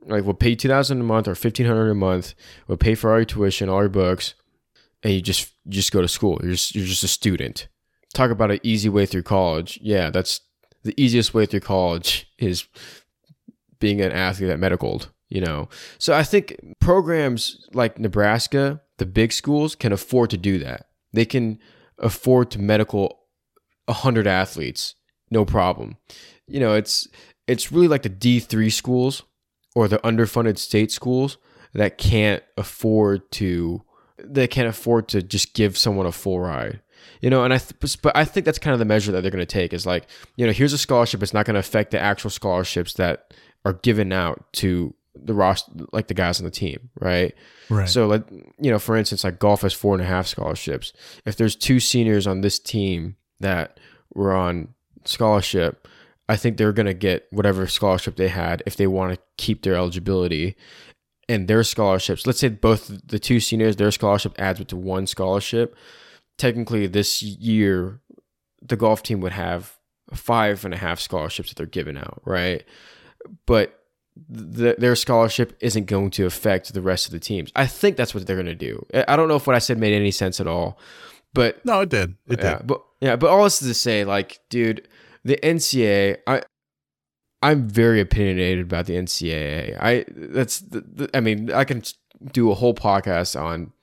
Like 0.02 0.24
we'll 0.24 0.36
pay 0.36 0.56
two 0.56 0.68
thousand 0.68 1.02
a 1.02 1.04
month 1.04 1.28
or 1.28 1.36
fifteen 1.36 1.66
hundred 1.66 1.90
a 1.90 1.96
month. 1.96 2.36
We'll 2.68 2.78
pay 2.78 2.96
for 2.96 3.12
all 3.12 3.18
your 3.18 3.26
tuition, 3.26 3.70
all 3.70 3.82
your 3.82 3.90
books, 3.90 4.36
and 5.02 5.14
you 5.14 5.22
just 5.22 5.52
you 5.66 5.72
just 5.74 5.92
go 5.92 6.02
to 6.02 6.08
school. 6.08 6.40
You're 6.44 6.52
just 6.52 6.76
you're 6.76 6.86
just 6.86 7.04
a 7.04 7.08
student. 7.08 7.68
Talk 8.14 8.30
about 8.32 8.52
an 8.52 8.60
easy 8.62 8.90
way 8.90 9.06
through 9.06 9.24
college. 9.24 9.80
Yeah, 9.82 10.12
that's 10.12 10.42
the 10.84 10.94
easiest 11.02 11.34
way 11.34 11.46
through 11.46 11.62
college 11.62 12.32
is 12.38 12.68
being 13.80 14.00
an 14.02 14.12
athlete 14.12 14.52
at 14.52 14.60
medical. 14.60 15.02
You 15.28 15.42
know, 15.42 15.70
so 15.98 16.14
I 16.14 16.24
think 16.24 16.56
programs 16.80 17.68
like 17.74 18.00
Nebraska, 18.00 18.82
the 18.98 19.08
big 19.08 19.34
schools, 19.34 19.76
can 19.76 19.92
afford 19.92 20.30
to 20.30 20.38
do 20.38 20.60
that. 20.60 20.88
They 21.14 21.26
can 21.26 21.60
afford 21.98 22.52
to 22.52 22.60
medical 22.60 23.20
hundred 23.90 24.28
athletes, 24.28 24.96
no 25.32 25.46
problem. 25.46 25.98
You 26.48 26.60
know, 26.60 26.74
it's 26.74 27.08
it's 27.48 27.72
really 27.72 27.88
like 27.88 28.04
the 28.04 28.10
D 28.10 28.40
three 28.40 28.70
schools 28.70 29.24
or 29.76 29.88
the 29.88 29.98
underfunded 30.00 30.58
state 30.58 30.92
schools 30.92 31.38
that 31.74 31.98
can't 31.98 32.44
afford 32.58 33.30
to 33.34 33.82
they 34.18 34.48
can't 34.48 34.68
afford 34.68 35.08
to 35.10 35.22
just 35.22 35.54
give 35.54 35.78
someone 35.78 36.06
a 36.06 36.12
full 36.12 36.40
ride. 36.40 36.82
You 37.22 37.30
know, 37.30 37.44
and 37.44 37.54
I 37.54 37.58
th- 37.58 38.02
but 38.02 38.16
I 38.16 38.26
think 38.26 38.46
that's 38.46 38.60
kind 38.60 38.74
of 38.74 38.80
the 38.80 38.86
measure 38.86 39.12
that 39.12 39.22
they're 39.22 39.32
going 39.32 39.40
to 39.40 39.46
take 39.46 39.74
is 39.74 39.86
like, 39.86 40.08
you 40.38 40.46
know, 40.46 40.54
here's 40.54 40.74
a 40.74 40.78
scholarship. 40.78 41.22
It's 41.22 41.34
not 41.34 41.46
going 41.46 41.56
to 41.56 41.60
affect 41.60 41.92
the 41.92 42.00
actual 42.00 42.30
scholarships 42.30 42.94
that 42.94 43.34
are 43.64 43.74
given 43.74 44.12
out 44.12 44.46
to 44.54 44.96
the 45.16 45.34
roster, 45.34 45.72
like 45.92 46.08
the 46.08 46.14
guys 46.14 46.40
on 46.40 46.46
the 46.46 46.52
team, 46.52 46.90
right? 47.00 47.34
right. 47.70 47.90
So, 47.90 48.08
like, 48.08 48.30
you 48.60 48.72
know, 48.72 48.80
for 48.80 48.96
instance, 48.96 49.24
like 49.24 49.40
golf 49.40 49.62
has 49.62 49.74
four 49.74 49.94
and 49.94 50.02
a 50.02 50.06
half 50.06 50.28
scholarships. 50.28 50.94
If 51.26 51.36
there's 51.36 51.56
two 51.56 51.80
seniors 51.80 52.28
on 52.28 52.42
this 52.42 52.60
team 52.60 53.16
that 53.40 53.80
were 54.14 54.34
on 54.34 54.70
scholarship, 55.06 55.88
I 56.28 56.36
think 56.36 56.58
they're 56.58 56.74
going 56.74 56.88
to 56.88 56.94
get 56.94 57.28
whatever 57.32 57.68
scholarship 57.68 58.16
they 58.16 58.30
had 58.30 58.64
if 58.66 58.76
they 58.76 58.88
want 58.88 59.14
to 59.14 59.20
keep 59.38 59.62
their 59.62 59.76
eligibility 59.76 60.56
and 61.30 61.48
their 61.48 61.64
scholarships. 61.64 62.26
Let's 62.26 62.40
say 62.40 62.50
both 62.50 62.92
the 63.06 63.20
two 63.20 63.40
seniors, 63.40 63.76
their 63.76 63.92
scholarship 63.92 64.34
adds 64.38 64.62
up 64.62 64.68
to 64.70 64.78
one 64.78 65.08
scholarship. 65.08 65.76
Technically, 66.38 66.88
this 66.88 67.22
year, 67.22 68.02
the 68.62 68.76
golf 68.76 69.04
team 69.04 69.22
would 69.22 69.32
have 69.32 69.78
five 70.14 70.66
and 70.66 70.74
a 70.74 70.78
half 70.78 71.00
scholarships 71.00 71.50
that 71.50 71.58
they're 71.58 71.66
giving 71.66 71.98
out, 71.98 72.22
right? 72.26 72.64
But 73.46 73.85
th- 74.34 74.78
their 74.78 74.96
scholarship 74.96 75.56
isn't 75.60 75.86
going 75.86 76.10
to 76.12 76.26
affect 76.26 76.74
the 76.74 76.82
rest 76.82 77.06
of 77.06 77.12
the 77.12 77.20
teams. 77.20 77.52
I 77.56 77.68
think 77.68 77.98
that's 77.98 78.14
what 78.14 78.26
they're 78.26 78.36
going 78.36 78.46
to 78.48 78.56
do. 78.56 78.86
I 79.08 79.16
don't 79.16 79.28
know 79.28 79.36
if 79.36 79.48
what 79.48 79.56
I 79.56 79.60
said 79.60 79.78
made 79.78 79.94
any 79.94 80.12
sense 80.12 80.40
at 80.40 80.48
all, 80.48 80.80
but 81.34 81.64
no, 81.66 81.82
it 81.82 81.90
did. 81.90 82.16
It 82.28 82.40
yeah, 82.42 82.58
did. 82.58 82.68
but 82.68 82.82
yeah, 83.02 83.16
but 83.16 83.30
all 83.30 83.44
this 83.44 83.62
is 83.62 83.68
to 83.68 83.74
say, 83.74 84.06
like, 84.06 84.40
dude, 84.50 84.88
the 85.24 85.38
NCAA, 85.44 86.18
I, 86.28 86.44
I'm 87.42 87.68
very 87.68 88.00
opinionated 88.00 88.66
about 88.66 88.86
the 88.86 88.96
NCAA. 88.96 89.78
I 89.80 90.06
that's, 90.10 90.60
the, 90.60 90.82
the, 90.82 91.10
I 91.14 91.20
mean, 91.20 91.52
I 91.52 91.64
can 91.64 91.84
do 92.32 92.52
a 92.52 92.56
whole 92.56 92.74
podcast 92.74 93.40
on, 93.40 93.74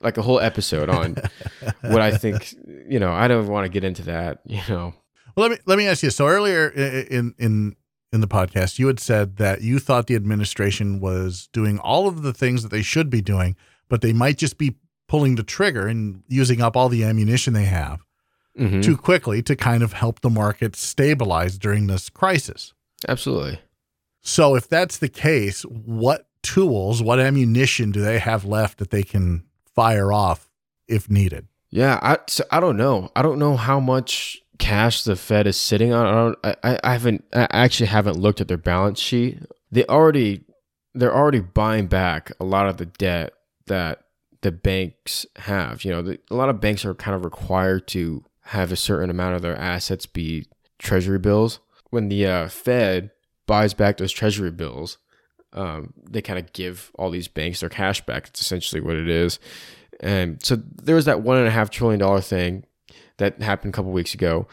like, 0.00 0.16
a 0.16 0.22
whole 0.22 0.40
episode 0.40 0.88
on 0.88 1.16
what 1.82 2.00
I 2.00 2.16
think. 2.16 2.54
You 2.88 3.00
know, 3.00 3.12
I 3.12 3.28
don't 3.28 3.48
want 3.48 3.64
to 3.64 3.68
get 3.68 3.84
into 3.84 4.02
that. 4.04 4.40
You 4.46 4.62
know, 4.68 4.94
Well, 5.34 5.48
let 5.48 5.50
me 5.50 5.58
let 5.66 5.78
me 5.78 5.86
ask 5.86 6.02
you. 6.02 6.10
So 6.10 6.26
earlier 6.26 6.68
in 6.68 7.34
in 7.38 7.76
in 8.12 8.20
the 8.20 8.28
podcast, 8.28 8.78
you 8.78 8.86
had 8.88 8.98
said 9.00 9.36
that 9.36 9.62
you 9.62 9.78
thought 9.78 10.06
the 10.06 10.14
administration 10.16 11.00
was 11.00 11.48
doing 11.52 11.78
all 11.78 12.08
of 12.08 12.22
the 12.22 12.32
things 12.32 12.62
that 12.62 12.70
they 12.70 12.82
should 12.82 13.08
be 13.08 13.20
doing, 13.20 13.56
but 13.88 14.00
they 14.00 14.12
might 14.12 14.36
just 14.36 14.58
be 14.58 14.76
pulling 15.08 15.36
the 15.36 15.42
trigger 15.42 15.86
and 15.86 16.22
using 16.28 16.60
up 16.60 16.76
all 16.76 16.88
the 16.88 17.04
ammunition 17.04 17.52
they 17.52 17.64
have 17.64 18.00
Mhm. 18.58 18.82
too 18.82 18.96
quickly 18.96 19.42
to 19.42 19.54
kind 19.56 19.82
of 19.82 19.92
help 19.92 20.20
the 20.20 20.30
market 20.30 20.74
stabilize 20.76 21.56
during 21.58 21.86
this 21.86 22.08
crisis. 22.08 22.72
absolutely. 23.08 23.58
So 24.20 24.54
if 24.54 24.68
that's 24.68 24.98
the 24.98 25.08
case, 25.08 25.62
what 25.62 26.26
tools, 26.42 27.02
what 27.02 27.18
ammunition 27.18 27.90
do 27.92 28.02
they 28.02 28.18
have 28.18 28.44
left 28.44 28.76
that 28.78 28.90
they 28.90 29.02
can 29.02 29.44
fire 29.74 30.12
off 30.12 30.50
if 30.86 31.08
needed? 31.08 31.46
Yeah, 31.70 31.98
I 32.02 32.18
so 32.28 32.44
I 32.50 32.60
don't 32.60 32.76
know. 32.76 33.10
I 33.16 33.22
don't 33.22 33.38
know 33.38 33.56
how 33.56 33.80
much 33.80 34.42
cash 34.60 35.02
the 35.02 35.16
Fed 35.16 35.48
is 35.48 35.56
sitting 35.56 35.92
on. 35.92 36.36
I. 36.44 36.54
I, 36.62 36.78
I 36.84 36.92
haven't. 36.92 37.24
I 37.32 37.48
actually 37.50 37.86
haven't 37.86 38.16
looked 38.16 38.40
at 38.40 38.46
their 38.46 38.56
balance 38.56 39.00
sheet. 39.00 39.38
They 39.72 39.84
already 39.86 40.44
they're 40.94 41.14
already 41.14 41.40
buying 41.40 41.86
back 41.86 42.30
a 42.38 42.44
lot 42.44 42.68
of 42.68 42.76
the 42.76 42.86
debt 42.86 43.32
that 43.66 44.04
the 44.42 44.52
banks 44.52 45.26
have. 45.36 45.84
You 45.84 45.90
know, 45.92 46.02
the, 46.02 46.20
a 46.30 46.34
lot 46.34 46.48
of 46.48 46.60
banks 46.60 46.84
are 46.84 46.94
kind 46.94 47.16
of 47.16 47.24
required 47.24 47.88
to 47.88 48.24
have 48.42 48.70
a 48.70 48.76
certain 48.76 49.10
amount 49.10 49.36
of 49.36 49.42
their 49.42 49.56
assets 49.56 50.06
be 50.06 50.46
treasury 50.78 51.18
bills. 51.18 51.60
When 51.90 52.08
the 52.08 52.26
uh, 52.26 52.48
Fed 52.48 53.10
buys 53.46 53.74
back 53.74 53.96
those 53.96 54.12
treasury 54.12 54.50
bills, 54.50 54.98
um, 55.52 55.92
they 56.08 56.22
kind 56.22 56.38
of 56.38 56.52
give 56.52 56.92
all 56.94 57.10
these 57.10 57.28
banks 57.28 57.60
their 57.60 57.68
cash 57.68 58.04
back. 58.06 58.28
It's 58.28 58.40
essentially 58.40 58.80
what 58.80 58.96
it 58.96 59.08
is. 59.08 59.40
And 60.00 60.42
so 60.42 60.56
there 60.56 60.94
was 60.94 61.04
that 61.04 61.22
one 61.22 61.36
and 61.36 61.48
a 61.48 61.50
half 61.50 61.70
trillion 61.70 62.00
dollar 62.00 62.20
thing 62.20 62.64
that 63.20 63.40
happened 63.40 63.72
a 63.72 63.76
couple 63.76 63.92
weeks 63.92 64.12
ago. 64.12 64.48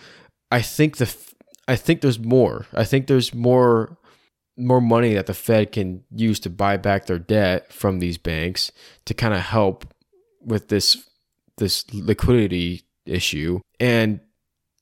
I 0.51 0.61
think 0.61 0.97
the 0.97 1.13
I 1.67 1.75
think 1.75 2.01
there's 2.01 2.19
more. 2.19 2.65
I 2.73 2.83
think 2.83 3.07
there's 3.07 3.33
more 3.33 3.97
more 4.55 4.81
money 4.81 5.13
that 5.13 5.27
the 5.27 5.33
Fed 5.33 5.71
can 5.71 6.03
use 6.11 6.39
to 6.41 6.49
buy 6.49 6.77
back 6.77 7.05
their 7.05 7.19
debt 7.19 7.71
from 7.71 7.99
these 7.99 8.17
banks 8.17 8.71
to 9.05 9.13
kind 9.13 9.33
of 9.33 9.41
help 9.41 9.85
with 10.41 10.69
this 10.69 11.09
this 11.57 11.91
liquidity 11.93 12.83
issue. 13.05 13.59
And 13.79 14.19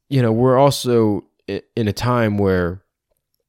you 0.10 0.22
know, 0.22 0.32
we're 0.32 0.58
also 0.58 1.26
in 1.48 1.88
a 1.88 1.94
time 1.94 2.38
where 2.38 2.84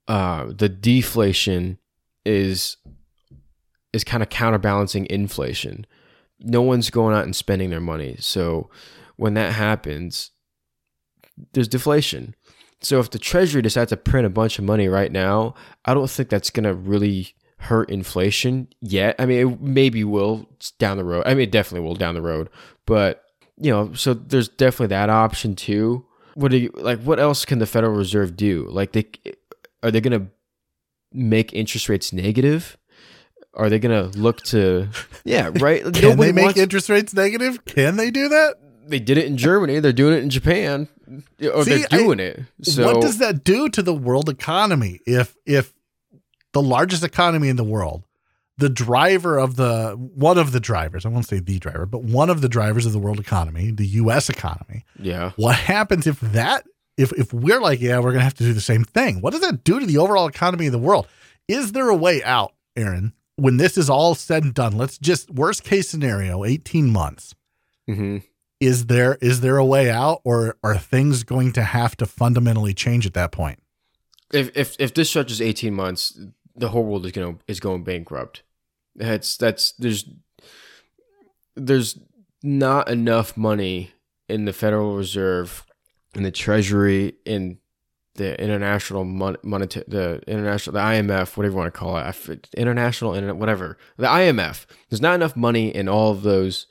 uh, 0.09 0.47
the 0.57 0.68
deflation 0.68 1.78
is 2.24 2.76
is 3.93 4.05
kind 4.05 4.22
of 4.22 4.28
counterbalancing 4.28 5.07
inflation. 5.09 5.87
No 6.41 6.61
one's 6.61 6.91
going 6.91 7.14
out 7.14 7.24
and 7.24 7.34
spending 7.34 7.70
their 7.70 7.80
money. 7.80 8.16
So 8.20 8.68
when 9.17 9.35
that 9.35 9.53
happens, 9.53 10.31
there's 11.53 11.69
deflation. 11.69 12.35
So 12.81 13.01
if 13.01 13.11
the 13.11 13.19
treasury 13.19 13.62
decides 13.62 13.89
to 13.91 13.97
print 13.97 14.27
a 14.27 14.31
bunch 14.31 14.59
of 14.59 14.64
money 14.64 14.89
right 14.89 15.11
now, 15.11 15.55
I 15.85 15.95
don't 15.95 16.11
think 16.11 16.29
that's 16.29 16.51
going 16.51 16.64
to 16.64 16.75
really 16.75 17.35
hurt 17.59 17.91
inflation 17.91 18.69
yet. 18.81 19.17
I 19.19 19.27
mean, 19.27 19.49
it 19.49 19.61
maybe 19.61 20.05
will 20.05 20.47
down 20.79 20.99
the 20.99 21.05
road. 21.05 21.23
I 21.27 21.31
mean, 21.31 21.45
it 21.45 21.51
definitely 21.51 21.87
will 21.87 21.95
down 21.95 22.14
the 22.14 22.23
road. 22.23 22.51
But, 22.85 23.25
you 23.57 23.71
know, 23.71 23.93
so 23.95 24.12
there's 24.14 24.49
definitely 24.49 24.89
that 24.89 25.09
option 25.11 25.57
too. 25.57 26.05
What 26.35 26.51
do 26.51 26.59
you 26.59 26.71
like 26.75 27.01
what 27.01 27.19
else 27.19 27.47
can 27.47 27.61
the 27.61 27.67
Federal 27.67 27.95
Reserve 27.95 28.37
do? 28.37 28.69
Like 28.71 28.93
they 28.93 29.07
are 29.83 29.91
they 29.91 30.03
going 30.03 30.21
to 30.21 30.31
make 31.11 31.55
interest 31.55 31.89
rates 31.89 32.12
negative? 32.12 32.77
Are 33.55 33.71
they 33.71 33.79
going 33.79 34.12
to 34.12 34.19
look 34.19 34.43
to 34.49 34.89
Yeah, 35.25 35.51
right? 35.61 35.83
Can 35.95 36.03
Nobody 36.03 36.14
they 36.17 36.33
make 36.33 36.45
wants- 36.45 36.61
interest 36.61 36.91
rates 36.91 37.14
negative? 37.14 37.64
Can 37.64 37.97
they 37.97 38.11
do 38.11 38.29
that? 38.29 38.57
They 38.89 38.99
did 39.01 39.18
it 39.18 39.26
in 39.26 39.37
Germany. 39.37 39.80
They're 39.80 39.93
doing 39.93 40.14
it 40.14 40.22
in 40.22 40.30
Japan. 40.30 40.89
Or 41.53 41.64
See, 41.64 41.70
they're 41.78 41.87
I- 41.91 41.97
doing 41.97 42.20
it. 42.20 42.43
So 42.62 42.84
what 42.87 43.01
does 43.03 43.18
that 43.18 43.45
do 43.45 43.68
to 43.70 43.82
the 43.82 43.95
world 43.95 44.28
economy 44.28 45.01
if 45.07 45.37
if 45.47 45.72
the 46.53 46.62
largest 46.62 47.05
economy 47.05 47.49
in 47.49 47.57
the 47.57 47.64
world, 47.64 48.05
the 48.59 48.68
driver 48.70 49.39
of 49.39 49.57
the 49.57 49.93
one 50.14 50.39
of 50.39 50.53
the 50.53 50.61
drivers, 50.61 51.05
I 51.05 51.09
won't 51.11 51.26
say 51.26 51.39
the 51.41 51.59
driver, 51.59 51.87
but 51.87 52.03
one 52.03 52.30
of 52.30 52.41
the 52.41 52.49
drivers 52.49 52.87
of 52.87 52.93
the 52.93 52.99
world 52.99 53.20
economy, 53.20 53.70
the 53.70 53.87
US 53.87 54.28
economy, 54.30 54.84
Yeah. 54.99 55.32
what 55.37 55.57
happens 55.57 56.07
if 56.07 56.18
that 56.20 56.64
if 56.97 57.12
if 57.12 57.32
we're 57.32 57.61
like, 57.61 57.80
yeah, 57.80 57.99
we're 57.99 58.12
gonna 58.12 58.24
have 58.24 58.34
to 58.34 58.45
do 58.45 58.53
the 58.55 58.61
same 58.61 58.84
thing, 58.84 59.20
what 59.20 59.32
does 59.32 59.43
that 59.43 59.64
do 59.64 59.78
to 59.80 59.87
the 59.87 59.99
overall 59.99 60.26
economy 60.26 60.66
of 60.66 60.72
the 60.72 60.78
world? 60.78 61.07
Is 61.49 61.72
there 61.72 61.89
a 61.91 61.95
way 61.97 62.22
out, 62.24 62.55
Aaron? 62.74 63.12
When 63.39 63.59
this 63.59 63.76
is 63.76 63.91
all 63.91 64.14
said 64.14 64.45
and 64.45 64.55
done, 64.55 64.78
let's 64.78 64.97
just 64.97 65.30
worst 65.30 65.62
case 65.62 65.91
scenario, 65.91 66.43
18 66.43 66.89
months. 66.91 67.34
Mm-hmm. 67.89 68.18
Is 68.61 68.86
there 68.86 69.18
is 69.20 69.40
there 69.40 69.59
a 69.59 69.64
way 69.64 69.90
out 69.90 70.20
or 70.24 70.57
are 70.62 70.78
things 70.78 71.24
going 71.24 71.52
to 71.52 71.62
have 71.62 71.96
to 71.98 72.07
fundamentally 72.07 72.72
change 72.72 73.07
at 73.07 73.14
that 73.14 73.32
point? 73.32 73.62
If 74.32 74.57
if 74.57 74.76
if 74.78 74.94
this 74.94 75.11
stretches 75.11 75.42
eighteen 75.42 75.74
months, 75.74 76.18
the 76.54 76.68
whole 76.68 76.84
world 76.84 77.07
is 77.07 77.12
going 77.12 77.40
is 77.46 77.61
going 77.61 77.84
bankrupt. 77.84 78.42
That's 78.94 79.36
that's 79.36 79.72
there's 79.72 80.09
there's 81.54 81.98
not 82.42 82.88
enough 82.88 83.36
money 83.36 83.92
in 84.28 84.44
the 84.44 84.52
Federal 84.52 84.96
Reserve, 84.96 85.64
in 86.14 86.22
the 86.22 86.30
Treasury, 86.30 87.14
in 87.24 87.59
the 88.14 88.40
international 88.42 89.04
mon- 89.04 89.36
monetary, 89.42 89.84
the 89.88 90.22
international, 90.26 90.74
the 90.74 90.80
IMF, 90.80 91.36
whatever 91.36 91.52
you 91.52 91.59
want 91.59 91.72
to 91.72 91.78
call 91.78 91.96
it, 91.98 92.48
international 92.57 93.34
whatever, 93.34 93.78
the 93.96 94.07
IMF. 94.07 94.66
There's 94.88 95.00
not 95.02 95.14
enough 95.14 95.36
money 95.36 95.74
in 95.74 95.88
all 95.88 96.12
of 96.12 96.22
those, 96.22 96.66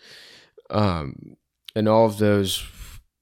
um, 0.69 1.37
in 1.75 1.87
all 1.87 2.05
of 2.05 2.17
those 2.17 2.65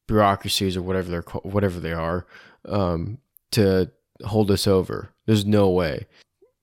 bureaucracies 0.07 0.77
or 0.77 0.81
whatever 0.81 1.09
they're 1.09 1.21
whatever 1.43 1.79
they 1.79 1.93
are, 1.93 2.25
um, 2.65 3.17
to 3.51 3.91
hold 4.25 4.51
us 4.51 4.67
over. 4.67 5.09
There's 5.25 5.45
no 5.45 5.69
way. 5.69 6.05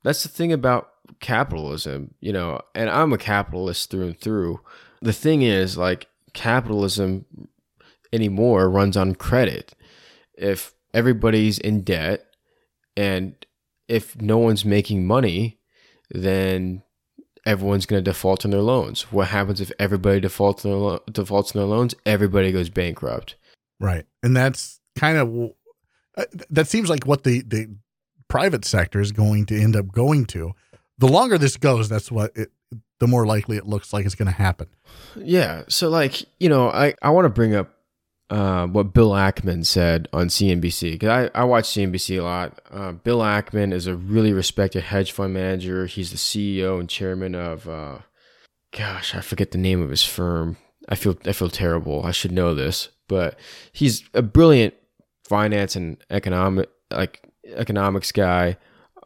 That's 0.02 0.22
the 0.22 0.28
thing 0.28 0.52
about 0.52 0.90
capitalism, 1.20 2.14
you 2.20 2.32
know, 2.32 2.60
and 2.74 2.88
I'm 2.88 3.12
a 3.12 3.18
capitalist 3.18 3.90
through 3.90 4.06
and 4.06 4.18
through. 4.18 4.60
The 5.02 5.12
thing 5.12 5.42
is, 5.42 5.76
like, 5.76 6.08
capitalism 6.32 7.26
anymore 8.12 8.70
runs 8.70 8.96
on 8.96 9.14
credit. 9.14 9.74
If 10.34 10.74
everybody's 10.94 11.58
in 11.58 11.82
debt 11.82 12.26
and 12.96 13.34
if 13.88 14.20
no 14.20 14.38
one's 14.38 14.64
making 14.64 15.06
money, 15.06 15.58
then 16.10 16.82
everyone's 17.46 17.86
going 17.86 18.02
to 18.02 18.10
default 18.10 18.44
on 18.44 18.50
their 18.50 18.60
loans. 18.60 19.02
What 19.12 19.28
happens 19.28 19.60
if 19.60 19.72
everybody 19.78 20.20
defaults 20.20 20.64
on 20.64 20.70
their, 20.70 20.80
lo- 20.80 21.02
defaults 21.10 21.54
on 21.54 21.60
their 21.60 21.68
loans? 21.68 21.94
Everybody 22.06 22.52
goes 22.52 22.70
bankrupt. 22.70 23.36
Right. 23.78 24.04
And 24.22 24.36
that's 24.36 24.80
kind 24.96 25.16
of 25.16 25.52
uh, 26.16 26.24
that 26.50 26.68
seems 26.68 26.88
like 26.88 27.06
what 27.06 27.24
the 27.24 27.42
the 27.42 27.74
private 28.28 28.64
sector 28.64 29.00
is 29.00 29.12
going 29.12 29.46
to 29.46 29.60
end 29.60 29.76
up 29.76 29.92
going 29.92 30.26
to. 30.26 30.52
The 30.98 31.08
longer 31.08 31.38
this 31.38 31.56
goes, 31.56 31.88
that's 31.88 32.12
what 32.12 32.36
it 32.36 32.50
the 32.98 33.06
more 33.06 33.26
likely 33.26 33.56
it 33.56 33.66
looks 33.66 33.92
like 33.92 34.04
it's 34.04 34.14
going 34.14 34.26
to 34.26 34.34
happen. 34.34 34.68
Yeah. 35.16 35.62
So 35.68 35.88
like, 35.88 36.24
you 36.38 36.48
know, 36.48 36.68
I 36.68 36.94
I 37.02 37.10
want 37.10 37.24
to 37.24 37.30
bring 37.30 37.54
up 37.54 37.74
uh, 38.30 38.66
what 38.68 38.94
Bill 38.94 39.10
Ackman 39.10 39.66
said 39.66 40.08
on 40.12 40.28
CNBC 40.28 40.92
because 40.92 41.30
I, 41.34 41.40
I 41.40 41.44
watch 41.44 41.64
CNBC 41.64 42.18
a 42.20 42.22
lot. 42.22 42.60
Uh, 42.70 42.92
Bill 42.92 43.18
Ackman 43.18 43.72
is 43.72 43.88
a 43.88 43.96
really 43.96 44.32
respected 44.32 44.84
hedge 44.84 45.10
fund 45.10 45.34
manager. 45.34 45.86
He's 45.86 46.12
the 46.12 46.16
CEO 46.16 46.78
and 46.78 46.88
chairman 46.88 47.34
of, 47.34 47.68
uh, 47.68 47.98
gosh, 48.72 49.16
I 49.16 49.20
forget 49.20 49.50
the 49.50 49.58
name 49.58 49.82
of 49.82 49.90
his 49.90 50.04
firm. 50.04 50.56
I 50.88 50.94
feel 50.94 51.16
I 51.26 51.32
feel 51.32 51.50
terrible. 51.50 52.04
I 52.04 52.12
should 52.12 52.32
know 52.32 52.54
this, 52.54 52.88
but 53.08 53.38
he's 53.72 54.08
a 54.14 54.22
brilliant 54.22 54.74
finance 55.24 55.76
and 55.76 55.96
economic 56.08 56.68
like 56.90 57.20
economics 57.46 58.12
guy. 58.12 58.56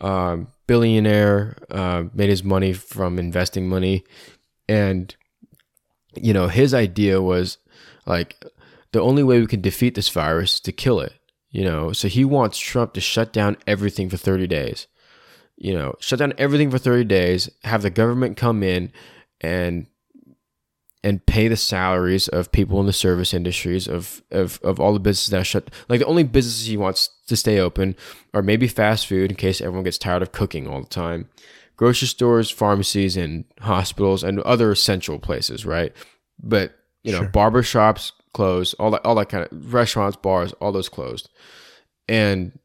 Um, 0.00 0.48
billionaire, 0.66 1.56
uh, 1.70 2.04
made 2.14 2.30
his 2.30 2.42
money 2.42 2.72
from 2.72 3.18
investing 3.18 3.68
money, 3.68 4.04
and 4.68 5.14
you 6.14 6.32
know 6.32 6.48
his 6.48 6.72
idea 6.72 7.20
was 7.20 7.58
like 8.06 8.44
the 8.94 9.02
only 9.02 9.22
way 9.22 9.40
we 9.40 9.46
can 9.46 9.60
defeat 9.60 9.94
this 9.94 10.08
virus 10.08 10.54
is 10.54 10.60
to 10.60 10.72
kill 10.72 11.00
it. 11.00 11.12
You 11.50 11.64
know, 11.64 11.92
so 11.92 12.08
he 12.08 12.24
wants 12.24 12.58
Trump 12.58 12.94
to 12.94 13.00
shut 13.00 13.32
down 13.32 13.56
everything 13.66 14.08
for 14.08 14.16
30 14.16 14.46
days. 14.46 14.86
You 15.56 15.74
know, 15.74 15.94
shut 16.00 16.18
down 16.18 16.32
everything 16.38 16.70
for 16.70 16.78
30 16.78 17.04
days, 17.04 17.48
have 17.62 17.82
the 17.82 17.90
government 17.90 18.36
come 18.36 18.62
in 18.62 18.90
and 19.40 19.86
and 21.04 21.24
pay 21.26 21.48
the 21.48 21.56
salaries 21.56 22.28
of 22.28 22.50
people 22.50 22.80
in 22.80 22.86
the 22.86 22.92
service 22.92 23.34
industries 23.34 23.86
of, 23.86 24.22
of, 24.30 24.58
of 24.62 24.80
all 24.80 24.94
the 24.94 24.98
businesses 24.98 25.28
that 25.28 25.44
shut 25.44 25.70
like 25.88 26.00
the 26.00 26.06
only 26.06 26.22
businesses 26.22 26.66
he 26.66 26.78
wants 26.78 27.10
to 27.26 27.36
stay 27.36 27.58
open 27.58 27.94
are 28.32 28.42
maybe 28.42 28.66
fast 28.66 29.06
food 29.06 29.30
in 29.30 29.36
case 29.36 29.60
everyone 29.60 29.84
gets 29.84 29.98
tired 29.98 30.22
of 30.22 30.32
cooking 30.32 30.66
all 30.66 30.80
the 30.80 30.88
time 30.88 31.28
grocery 31.76 32.08
stores 32.08 32.50
pharmacies 32.50 33.18
and 33.18 33.44
hospitals 33.60 34.24
and 34.24 34.40
other 34.40 34.72
essential 34.72 35.18
places 35.18 35.66
right 35.66 35.92
but 36.42 36.72
you 37.02 37.12
know 37.12 37.18
Sure. 37.18 37.28
barber 37.28 37.62
shops 37.62 38.12
closed 38.34 38.74
all 38.78 38.90
that 38.90 39.04
all 39.04 39.14
that 39.14 39.28
kind 39.30 39.48
of 39.50 39.72
restaurants 39.72 40.16
bars 40.16 40.52
all 40.54 40.72
those 40.72 40.88
closed. 40.88 41.30
And 42.08 42.58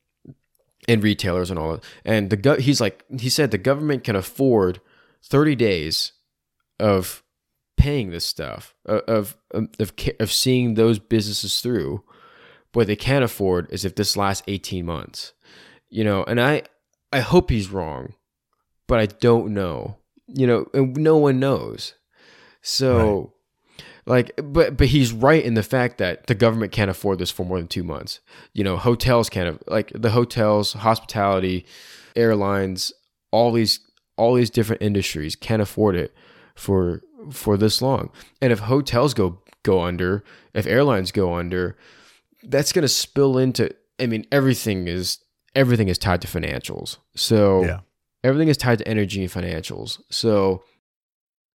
and 0.88 1.04
retailers 1.04 1.50
and 1.50 1.60
all 1.60 1.74
that 1.74 1.84
and 2.04 2.30
the 2.30 2.56
he's 2.60 2.82
like 2.82 3.06
he 3.20 3.30
said 3.30 3.52
the 3.52 3.58
government 3.58 4.04
can 4.04 4.16
afford 4.16 4.82
30 5.24 5.56
days 5.56 6.14
of 6.80 7.24
paying 7.78 8.10
this 8.10 8.26
stuff 8.26 8.74
of 8.86 9.38
um, 9.54 9.70
of 9.80 9.92
of, 9.92 9.94
of 10.20 10.32
seeing 10.32 10.74
those 10.74 11.00
businesses 11.00 11.62
through. 11.62 12.04
What 12.74 12.86
they 12.88 12.96
can't 12.96 13.24
afford 13.24 13.72
is 13.72 13.84
if 13.84 13.96
this 13.96 14.16
lasts 14.16 14.44
18 14.48 14.86
months 14.86 15.34
you 15.90 16.04
know 16.04 16.24
and 16.26 16.40
i 16.40 16.62
i 17.12 17.20
hope 17.20 17.50
he's 17.50 17.72
wrong 17.72 18.14
but 18.86 19.00
i 19.00 19.08
don't 19.08 19.52
know 19.52 19.98
you 20.34 20.48
know 20.48 20.68
and 20.74 20.96
no 20.98 21.18
one 21.18 21.40
knows. 21.40 21.94
So 22.62 23.34
like 24.06 24.32
but 24.44 24.78
but 24.78 24.88
he's 24.88 25.12
right 25.14 25.44
in 25.44 25.54
the 25.54 25.64
fact 25.64 25.98
that 25.98 26.28
the 26.28 26.36
government 26.36 26.72
can't 26.72 26.90
afford 26.90 27.20
this 27.20 27.32
for 27.32 27.46
more 27.46 27.58
than 27.58 27.68
two 27.68 27.84
months. 27.84 28.20
You 28.54 28.64
know 28.64 28.78
hotels 28.78 29.30
can't 29.30 29.62
like 29.70 29.92
the 29.96 30.12
hotels 30.12 30.74
hospitality 30.74 31.66
airlines 32.16 32.92
all 33.32 33.52
these 33.52 33.80
all 34.18 34.34
these 34.34 34.50
different 34.50 34.82
industries 34.82 35.36
can't 35.36 35.62
afford 35.62 35.96
it 35.96 36.14
for 36.56 37.02
for 37.32 37.58
this 37.58 37.82
long. 37.82 38.10
And 38.42 38.52
if 38.52 38.60
hotels 38.60 39.14
go 39.14 39.42
go 39.64 39.82
under 39.82 40.24
if 40.54 40.66
airlines 40.66 41.12
go 41.12 41.34
under 41.36 41.78
that's 42.44 42.72
going 42.72 42.84
to 42.84 42.88
spill 42.90 43.38
into 43.38 43.70
i 44.00 44.06
mean 44.08 44.26
everything 44.32 44.88
is 44.88 45.20
everything 45.56 45.88
is 45.90 45.98
tied 45.98 46.22
to 46.22 46.28
financials. 46.28 46.98
So 47.16 47.64
Yeah. 47.66 47.80
everything 48.24 48.48
is 48.48 48.58
tied 48.58 48.78
to 48.80 48.88
energy 48.88 49.22
and 49.22 49.32
financials. 49.32 50.00
So 50.10 50.64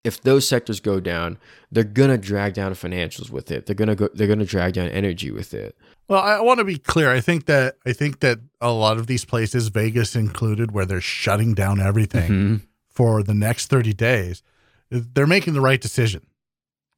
if 0.04 0.20
those 0.20 0.46
sectors 0.46 0.80
go 0.80 1.00
down, 1.00 1.38
they're 1.72 1.82
gonna 1.82 2.18
drag 2.18 2.54
down 2.54 2.72
financials 2.74 3.30
with 3.30 3.50
it. 3.50 3.66
They're 3.66 3.74
gonna 3.74 3.94
go. 3.96 4.08
They're 4.14 4.28
gonna 4.28 4.44
drag 4.44 4.74
down 4.74 4.88
energy 4.88 5.30
with 5.30 5.54
it. 5.54 5.76
Well, 6.08 6.20
I 6.22 6.40
want 6.40 6.58
to 6.58 6.64
be 6.64 6.76
clear. 6.76 7.10
I 7.10 7.20
think 7.20 7.46
that 7.46 7.76
I 7.86 7.92
think 7.94 8.20
that 8.20 8.38
a 8.60 8.70
lot 8.70 8.98
of 8.98 9.06
these 9.06 9.24
places, 9.24 9.68
Vegas 9.68 10.14
included, 10.14 10.72
where 10.72 10.84
they're 10.84 11.00
shutting 11.00 11.54
down 11.54 11.80
everything 11.80 12.30
Mhm. 12.30 12.60
for 12.88 13.22
the 13.22 13.34
next 13.34 13.66
30 13.68 13.94
days, 13.94 14.42
they're 14.90 15.26
making 15.26 15.54
the 15.54 15.60
right 15.62 15.80
decision. 15.80 16.20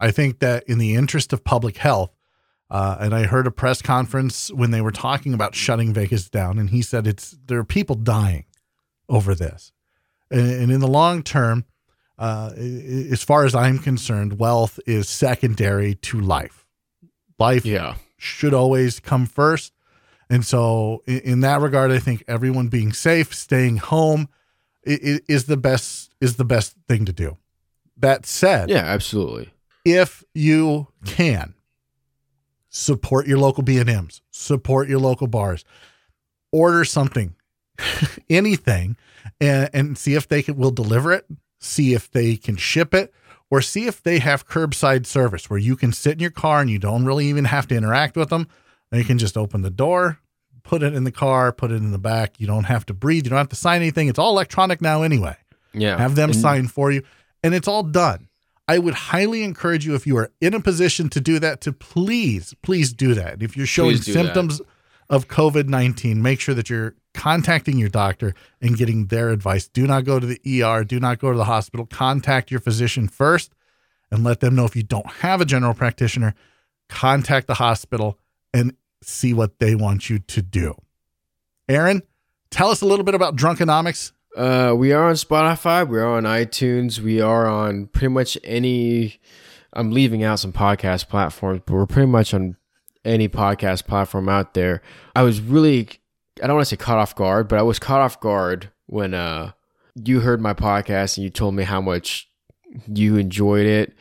I 0.01 0.11
think 0.11 0.41
that 0.41 0.65
in 0.65 0.79
the 0.79 0.95
interest 0.95 1.33
of 1.33 1.45
public 1.45 1.77
health, 1.79 2.11
uh, 2.69 2.97
and 3.01 3.15
I 3.15 3.25
heard 3.27 3.47
a 3.47 3.51
press 3.53 3.81
conference 3.81 4.53
when 4.53 4.73
they 4.73 4.81
were 4.81 4.91
talking 4.91 5.33
about 5.33 5.55
shutting 5.55 5.95
Vegas 5.95 6.29
down, 6.29 6.59
and 6.59 6.71
he 6.71 6.83
said 6.83 7.07
it's 7.07 7.37
there 7.47 7.61
are 7.61 7.65
people 7.65 7.95
dying 7.95 8.45
over 9.09 9.35
this, 9.37 9.71
and, 10.33 10.51
and 10.51 10.73
in 10.73 10.81
the 10.81 10.89
long 10.89 11.23
term, 11.23 11.65
uh, 12.19 12.51
as 12.57 13.23
far 13.23 13.45
as 13.45 13.55
I'm 13.55 13.79
concerned, 13.79 14.39
wealth 14.39 14.79
is 14.87 15.09
secondary 15.09 15.95
to 15.97 16.21
life. 16.21 16.67
Life 17.39 17.65
Yeah. 17.67 17.97
should 18.17 18.55
always 18.55 19.01
come 19.01 19.27
first. 19.27 19.73
And 20.31 20.45
so, 20.45 21.03
in, 21.07 21.19
in 21.21 21.41
that 21.41 21.61
regard, 21.61 21.93
I 21.93 21.99
think 21.99 22.25
everyone 22.27 22.69
being 22.69 22.93
safe, 22.93 23.35
staying 23.35 23.77
home, 23.77 24.29
i- 24.87 24.99
i- 25.05 25.21
is 25.29 25.45
the 25.45 25.57
best 25.57 26.11
is 26.21 26.37
the 26.37 26.45
best 26.45 26.75
thing 26.89 27.05
to 27.05 27.13
do. 27.13 27.37
That 27.99 28.27
said, 28.27 28.71
Yeah. 28.71 28.79
Absolutely. 28.85 29.51
if 29.85 30.25
you 30.35 30.89
can 31.05 31.55
support 32.69 33.27
your 33.27 33.39
local 33.39 33.63
B&Ms, 33.63 34.21
support 34.31 34.89
your 34.89 34.99
local 34.99 35.27
bars, 35.27 35.65
order 36.53 36.85
something, 36.85 37.35
anything, 38.31 38.97
and, 39.41 39.71
and 39.73 39.99
see 39.99 40.15
if 40.15 40.29
they 40.29 40.43
can, 40.43 40.57
will 40.57 40.71
deliver 40.71 41.13
it, 41.13 41.27
see 41.67 41.95
if 41.95 42.11
they 42.11 42.37
can 42.37 42.57
ship 42.57 42.95
it, 42.95 43.13
or 43.51 43.61
see 43.61 43.87
if 43.87 44.03
they 44.03 44.19
have 44.19 44.49
curbside 44.49 45.07
service 45.07 45.49
where 45.51 45.59
you 45.59 45.77
can 45.77 45.93
sit 45.93 46.15
in 46.15 46.19
your 46.21 46.31
car 46.31 46.61
and 46.61 46.71
you 46.71 46.79
don't 46.79 47.05
really 47.05 47.27
even 47.27 47.45
have 47.45 47.69
to 47.69 47.77
interact 47.77 48.17
with 48.17 48.29
them. 48.31 48.49
They 48.91 49.05
can 49.05 49.19
just 49.19 49.37
open 49.37 49.63
the 49.63 49.71
door, 49.71 50.19
put 50.63 50.83
it 50.83 50.95
in 50.95 51.05
the 51.05 51.13
car, 51.13 51.53
put 51.53 51.71
it 51.71 51.77
in 51.77 51.93
the 51.93 51.99
back. 51.99 52.41
You 52.41 52.47
don't 52.47 52.65
have 52.65 52.85
to 52.87 52.95
breathe. 52.95 53.25
You 53.25 53.31
don't 53.31 53.39
have 53.39 53.49
to 53.51 53.57
sign 53.57 53.83
anything. 53.83 54.09
It's 54.09 54.19
all 54.19 54.31
electronic 54.31 54.81
now 54.81 55.03
anyway 55.03 55.37
Yeah. 55.73 55.97
have 55.99 56.15
them 56.17 56.31
And- 56.31 56.39
sign 56.41 56.67
for 56.69 56.91
you, 56.91 57.03
and 57.45 57.55
it's 57.55 57.69
all 57.69 57.83
done. 57.83 58.29
I 58.69 58.79
would 58.79 58.95
highly 58.95 59.45
encourage 59.45 59.87
you 59.87 59.95
if 59.95 60.09
you 60.09 60.17
are 60.17 60.33
in 60.41 60.53
a 60.53 60.59
position 60.61 61.09
to 61.11 61.21
do 61.21 61.39
that 61.39 61.61
to 61.61 61.73
please, 61.73 62.53
please 62.63 62.93
do 62.93 63.15
that. 63.15 63.35
And 63.35 63.43
if 63.45 63.57
you're 63.57 63.65
showing 63.65 63.97
symptoms 63.99 64.59
that. 64.59 64.67
Of 65.09 65.29
COVID 65.29 65.69
19, 65.69 66.23
make 66.23 66.41
sure 66.41 66.55
that 66.55 66.71
you're 66.71 66.95
contacting 67.15 67.79
your 67.79 67.89
doctor 67.89 68.35
and 68.61 68.77
getting 68.77 69.07
their 69.07 69.31
advice. 69.31 69.69
Do 69.69 69.87
not 69.87 70.05
go 70.05 70.21
to 70.21 70.27
the 70.27 70.63
ER, 70.63 70.85
do 70.85 71.01
not 71.01 71.19
go 71.19 71.33
to 71.33 71.39
the 71.39 71.45
hospital. 71.45 71.87
Contact 71.87 72.51
your 72.51 72.61
physician 72.61 73.09
first 73.09 73.53
and 74.11 74.23
let 74.25 74.41
them 74.41 74.55
know 74.55 74.65
if 74.65 74.77
you 74.77 74.83
don't 74.83 75.07
have 75.07 75.41
a 75.41 75.45
general 75.45 75.75
practitioner, 75.75 76.35
contact 76.89 77.47
the 77.47 77.55
hospital. 77.55 78.19
And 78.55 78.75
see 79.03 79.33
what 79.33 79.59
they 79.59 79.75
want 79.75 80.11
you 80.11 80.19
to 80.19 80.43
do. 80.43 80.75
Aaron, 81.69 82.03
tell 82.51 82.69
us 82.71 82.81
a 82.83 82.87
little 82.87 83.05
bit 83.05 83.15
about 83.15 83.37
Drunkenomics. 83.37 84.13
Uh, 84.37 84.75
we 84.77 84.93
are 84.93 85.05
on 85.05 85.15
Spotify. 85.15 85.87
We 85.89 85.99
are 85.99 86.07
on 86.07 86.25
iTunes. 86.25 86.99
We 86.99 87.21
are 87.21 87.47
on 87.47 87.87
pretty 87.87 88.09
much 88.09 88.37
any. 88.45 89.21
I'm 89.73 89.93
leaving 89.93 90.23
out 90.23 90.39
some 90.39 90.53
podcast 90.53 91.09
platforms, 91.09 91.63
but 91.65 91.75
we're 91.75 91.87
pretty 91.87 92.11
much 92.11 92.35
on 92.35 92.57
any 93.07 93.29
podcast 93.29 93.87
platform 93.87 94.29
out 94.29 94.55
there. 94.55 94.83
I 95.15 95.23
was 95.23 95.41
really, 95.41 95.89
I 96.43 96.47
don't 96.47 96.57
want 96.57 96.67
to 96.67 96.71
say 96.71 96.77
caught 96.77 96.99
off 96.99 97.15
guard, 97.15 97.49
but 97.49 97.59
I 97.59 97.63
was 97.63 97.79
caught 97.79 98.01
off 98.01 98.21
guard 98.21 98.71
when 98.87 99.15
uh 99.15 99.53
you 100.05 100.21
heard 100.21 100.41
my 100.41 100.53
podcast 100.53 101.17
and 101.17 101.25
you 101.25 101.31
told 101.31 101.55
me 101.55 101.65
how 101.65 101.81
much 101.81 102.29
you 102.93 103.17
enjoyed 103.17 103.67
it 103.67 103.95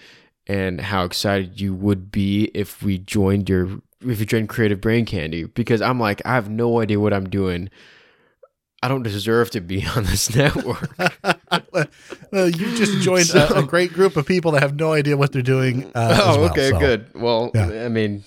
and 0.48 0.82
how 0.82 1.06
excited 1.06 1.60
you 1.60 1.74
would 1.74 2.12
be 2.12 2.46
if 2.54 2.84
we 2.84 2.98
joined 2.98 3.50
your 3.50 3.82
if 4.02 4.20
you 4.20 4.26
joined 4.26 4.50
Creative 4.50 4.80
Brain 4.80 5.06
Candy 5.06 5.46
because 5.46 5.82
I'm 5.82 6.00
like 6.00 6.22
I 6.26 6.34
have 6.34 6.50
no 6.50 6.82
idea 6.82 7.00
what 7.00 7.14
I'm 7.14 7.30
doing. 7.30 7.70
I 8.84 8.88
don't 8.88 9.04
deserve 9.04 9.50
to 9.52 9.62
be 9.62 9.86
on 9.96 10.04
this 10.04 10.36
network. 10.36 10.96
well, 12.32 12.50
you 12.50 12.78
just 12.78 13.00
joined 13.00 13.28
so, 13.28 13.48
a, 13.48 13.60
a, 13.60 13.64
great 13.64 13.94
group 13.94 14.16
of 14.16 14.28
people 14.28 14.52
that 14.52 14.62
have 14.62 14.76
no 14.76 14.94
idea 14.94 15.18
what 15.18 15.32
they're 15.32 15.42
doing. 15.42 15.86
Uh, 15.96 16.20
oh, 16.22 16.42
well, 16.42 16.52
okay, 16.52 16.70
so. 16.70 16.80
good. 16.80 17.08
Well, 17.16 17.52
yeah. 17.56 17.86
I 17.86 17.90
mean, 17.90 18.24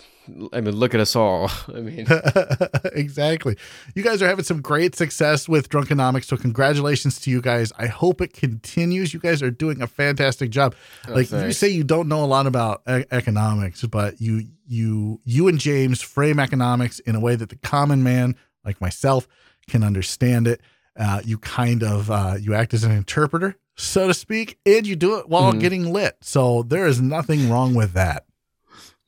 I 0.52 0.60
mean, 0.60 0.76
look 0.76 0.94
at 0.94 1.00
us 1.00 1.16
all. 1.16 1.50
I 1.68 1.80
mean, 1.80 2.06
exactly. 2.92 3.56
You 3.94 4.02
guys 4.02 4.22
are 4.22 4.28
having 4.28 4.44
some 4.44 4.60
great 4.60 4.94
success 4.94 5.48
with 5.48 5.68
Drunkenomics, 5.68 6.24
so 6.24 6.36
congratulations 6.36 7.20
to 7.20 7.30
you 7.30 7.40
guys. 7.40 7.72
I 7.78 7.86
hope 7.86 8.20
it 8.20 8.32
continues. 8.32 9.14
You 9.14 9.20
guys 9.20 9.42
are 9.42 9.50
doing 9.50 9.82
a 9.82 9.86
fantastic 9.86 10.50
job. 10.50 10.74
Oh, 11.06 11.12
like 11.12 11.28
thanks. 11.28 11.46
you 11.46 11.52
say, 11.52 11.68
you 11.68 11.84
don't 11.84 12.08
know 12.08 12.24
a 12.24 12.26
lot 12.26 12.46
about 12.46 12.82
e- 12.88 13.04
economics, 13.10 13.84
but 13.84 14.20
you 14.20 14.44
you 14.66 15.20
you 15.24 15.48
and 15.48 15.58
James 15.58 16.02
frame 16.02 16.38
economics 16.38 16.98
in 17.00 17.14
a 17.14 17.20
way 17.20 17.36
that 17.36 17.48
the 17.48 17.56
common 17.56 18.02
man, 18.02 18.36
like 18.64 18.80
myself, 18.80 19.26
can 19.68 19.82
understand 19.82 20.46
it. 20.46 20.60
Uh, 20.98 21.20
you 21.24 21.38
kind 21.38 21.82
of 21.82 22.10
uh, 22.10 22.36
you 22.40 22.54
act 22.54 22.74
as 22.74 22.84
an 22.84 22.90
interpreter, 22.90 23.56
so 23.76 24.08
to 24.08 24.14
speak, 24.14 24.58
and 24.66 24.86
you 24.86 24.96
do 24.96 25.16
it 25.18 25.28
while 25.28 25.50
mm-hmm. 25.50 25.60
getting 25.60 25.92
lit. 25.92 26.16
So 26.20 26.62
there 26.64 26.86
is 26.86 27.00
nothing 27.00 27.48
wrong 27.48 27.74
with 27.74 27.92
that. 27.92 28.24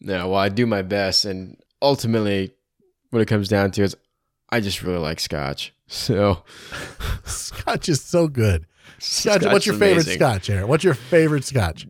No, 0.00 0.28
well, 0.28 0.40
I 0.40 0.48
do 0.48 0.66
my 0.66 0.82
best, 0.82 1.24
and 1.24 1.56
ultimately, 1.82 2.52
what 3.10 3.20
it 3.20 3.26
comes 3.26 3.48
down 3.48 3.70
to 3.72 3.82
is, 3.82 3.96
I 4.50 4.60
just 4.60 4.82
really 4.82 4.98
like 4.98 5.20
Scotch. 5.20 5.74
So, 5.86 6.44
Scotch 7.24 7.88
is 7.88 8.02
so 8.02 8.28
good. 8.28 8.66
Scotch. 8.98 9.44
What's 9.44 9.66
your 9.66 9.76
favorite 9.76 10.04
amazing. 10.04 10.18
Scotch, 10.18 10.50
Aaron? 10.50 10.68
What's 10.68 10.84
your 10.84 10.94
favorite 10.94 11.44
Scotch, 11.44 11.86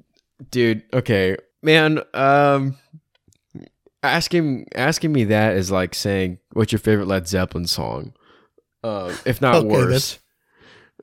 dude? 0.50 0.82
Okay, 0.92 1.36
man. 1.62 2.00
Um, 2.14 2.76
asking 4.02 4.66
asking 4.74 5.12
me 5.12 5.24
that 5.24 5.56
is 5.56 5.70
like 5.70 5.94
saying, 5.94 6.38
"What's 6.52 6.72
your 6.72 6.78
favorite 6.78 7.06
Led 7.08 7.28
Zeppelin 7.28 7.66
song?" 7.66 8.14
Uh, 8.82 9.14
if 9.24 9.40
not 9.40 9.56
okay, 9.56 9.68
worse. 9.68 10.18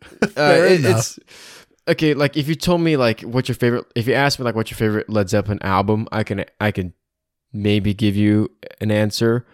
uh, 0.21 0.27
it, 0.37 0.85
it's 0.85 1.19
okay. 1.87 2.13
Like 2.13 2.37
if 2.37 2.47
you 2.47 2.55
told 2.55 2.81
me 2.81 2.97
like 2.97 3.21
what's 3.21 3.49
your 3.49 3.55
favorite, 3.55 3.85
if 3.95 4.07
you 4.07 4.13
asked 4.13 4.39
me 4.39 4.45
like 4.45 4.55
what's 4.55 4.71
your 4.71 4.77
favorite 4.77 5.09
Led 5.09 5.29
Zeppelin 5.29 5.61
album, 5.61 6.07
I 6.11 6.23
can 6.23 6.45
I 6.59 6.71
can 6.71 6.93
maybe 7.53 7.93
give 7.93 8.15
you 8.15 8.49
an 8.81 8.91
answer. 8.91 9.45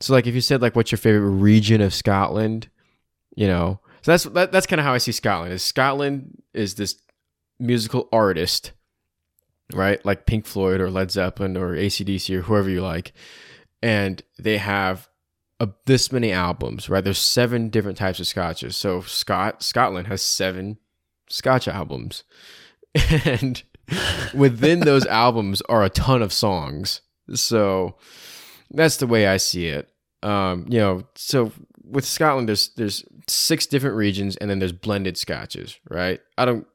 So 0.00 0.12
like 0.12 0.26
if 0.26 0.34
you 0.34 0.40
said 0.40 0.62
like 0.62 0.76
what's 0.76 0.92
your 0.92 0.98
favorite 0.98 1.30
region 1.30 1.80
of 1.80 1.94
Scotland, 1.94 2.68
you 3.34 3.46
know. 3.46 3.80
So 4.02 4.12
that's 4.12 4.24
that, 4.24 4.52
that's 4.52 4.66
kind 4.66 4.80
of 4.80 4.86
how 4.86 4.94
I 4.94 4.98
see 4.98 5.12
Scotland. 5.12 5.52
Is 5.52 5.62
Scotland 5.62 6.42
is 6.54 6.74
this 6.74 6.96
musical 7.58 8.08
artist, 8.12 8.72
right? 9.72 10.04
Like 10.04 10.26
Pink 10.26 10.46
Floyd 10.46 10.80
or 10.80 10.90
Led 10.90 11.10
Zeppelin 11.10 11.56
or 11.56 11.74
ACDC 11.74 12.34
or 12.36 12.42
whoever 12.42 12.70
you 12.70 12.80
like. 12.80 13.12
And 13.82 14.22
they 14.38 14.58
have 14.58 15.08
a, 15.60 15.68
this 15.86 16.12
many 16.12 16.32
albums, 16.32 16.88
right? 16.88 17.02
There's 17.02 17.18
seven 17.18 17.68
different 17.68 17.98
types 17.98 18.20
of 18.20 18.26
scotches. 18.26 18.76
So 18.76 19.00
Scott 19.02 19.62
Scotland 19.62 20.06
has 20.06 20.22
seven 20.22 20.78
scotch 21.28 21.68
albums. 21.68 22.24
And 23.24 23.62
within 24.34 24.80
those 24.80 25.06
albums 25.06 25.62
are 25.62 25.84
a 25.84 25.90
ton 25.90 26.20
of 26.20 26.32
songs 26.32 27.00
so 27.34 27.96
that's 28.70 28.96
the 28.96 29.06
way 29.06 29.26
I 29.26 29.36
see 29.36 29.66
it. 29.66 29.90
Um, 30.22 30.66
you 30.68 30.78
know, 30.78 31.04
so 31.14 31.52
with 31.84 32.04
Scotland, 32.04 32.48
there's 32.48 32.70
there's 32.76 33.04
six 33.26 33.66
different 33.66 33.96
regions, 33.96 34.36
and 34.36 34.50
then 34.50 34.58
there's 34.58 34.72
blended 34.72 35.16
scotches, 35.16 35.78
right? 35.88 36.20
I 36.36 36.44
don't 36.44 36.66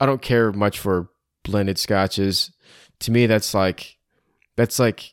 I 0.00 0.06
don't 0.06 0.22
care 0.22 0.52
much 0.52 0.78
for 0.78 1.10
blended 1.44 1.78
scotches. 1.78 2.52
To 3.00 3.10
me, 3.10 3.26
that's 3.26 3.54
like 3.54 3.96
that's 4.56 4.78
like 4.78 5.12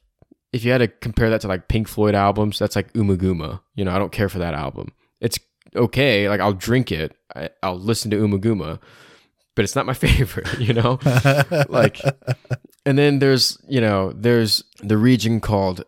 if 0.51 0.63
you 0.63 0.71
had 0.71 0.79
to 0.79 0.87
compare 0.87 1.29
that 1.29 1.41
to 1.41 1.47
like 1.47 1.67
Pink 1.67 1.87
Floyd 1.87 2.15
albums, 2.15 2.59
that's 2.59 2.75
like 2.75 2.93
Ummagumma. 2.93 3.61
You 3.75 3.85
know, 3.85 3.93
I 3.93 3.99
don't 3.99 4.11
care 4.11 4.29
for 4.29 4.39
that 4.39 4.53
album. 4.53 4.89
It's 5.19 5.39
okay, 5.75 6.29
like 6.29 6.39
I'll 6.39 6.53
drink 6.53 6.91
it, 6.91 7.15
I, 7.35 7.49
will 7.63 7.79
listen 7.79 8.11
to 8.11 8.17
Ummagumma, 8.17 8.79
but 9.55 9.63
it's 9.63 9.75
not 9.75 9.85
my 9.85 9.93
favorite. 9.93 10.59
You 10.59 10.73
know, 10.73 10.99
like 11.69 11.99
and 12.85 12.97
then 12.97 13.19
there's 13.19 13.57
you 13.67 13.81
know 13.81 14.11
there's 14.13 14.63
the 14.79 14.97
region 14.97 15.39
called 15.39 15.83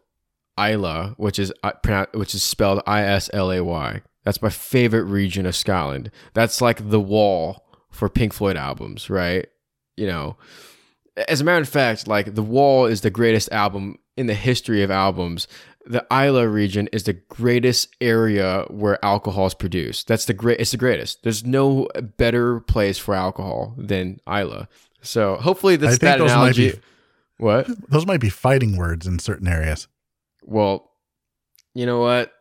Islay, 0.57 1.13
which 1.17 1.39
is 1.39 1.51
uh, 1.63 2.05
which 2.13 2.35
is 2.35 2.43
spelled 2.43 2.81
I 2.85 3.03
S 3.03 3.29
L 3.33 3.51
A 3.51 3.63
Y. 3.63 4.01
That's 4.23 4.41
my 4.41 4.49
favorite 4.49 5.03
region 5.03 5.45
of 5.45 5.55
Scotland. 5.55 6.09
That's 6.33 6.59
like 6.59 6.89
the 6.89 6.99
wall 6.99 7.65
for 7.91 8.09
Pink 8.09 8.33
Floyd 8.33 8.57
albums, 8.57 9.09
right? 9.09 9.47
You 9.95 10.07
know, 10.07 10.37
as 11.27 11.41
a 11.41 11.43
matter 11.43 11.61
of 11.61 11.69
fact, 11.69 12.07
like 12.07 12.35
the 12.35 12.43
wall 12.43 12.85
is 12.85 13.01
the 13.01 13.09
greatest 13.09 13.51
album 13.51 13.99
in 14.17 14.27
the 14.27 14.33
history 14.33 14.81
of 14.81 14.91
albums. 14.91 15.47
The 15.87 16.05
Islay 16.11 16.45
region 16.45 16.89
is 16.91 17.03
the 17.03 17.13
greatest 17.13 17.95
area 18.01 18.65
where 18.69 19.03
alcohol 19.05 19.45
is 19.45 19.53
produced. 19.53 20.07
That's 20.07 20.25
the 20.25 20.33
great. 20.33 20.59
It's 20.59 20.71
the 20.71 20.77
greatest. 20.77 21.21
There's 21.23 21.45
no 21.45 21.87
better 22.17 22.59
place 22.61 22.97
for 22.97 23.13
alcohol 23.13 23.75
than 23.77 24.19
Islay. 24.27 24.67
So 25.01 25.35
hopefully 25.35 25.75
this 25.75 25.99
that 25.99 26.19
analogy. 26.19 26.71
Be, 26.71 26.79
what? 27.37 27.67
Those 27.89 28.07
might 28.07 28.19
be 28.19 28.29
fighting 28.29 28.77
words 28.77 29.05
in 29.05 29.19
certain 29.19 29.47
areas. 29.47 29.87
Well, 30.43 30.91
you 31.75 31.85
know 31.85 31.99
what? 31.99 32.31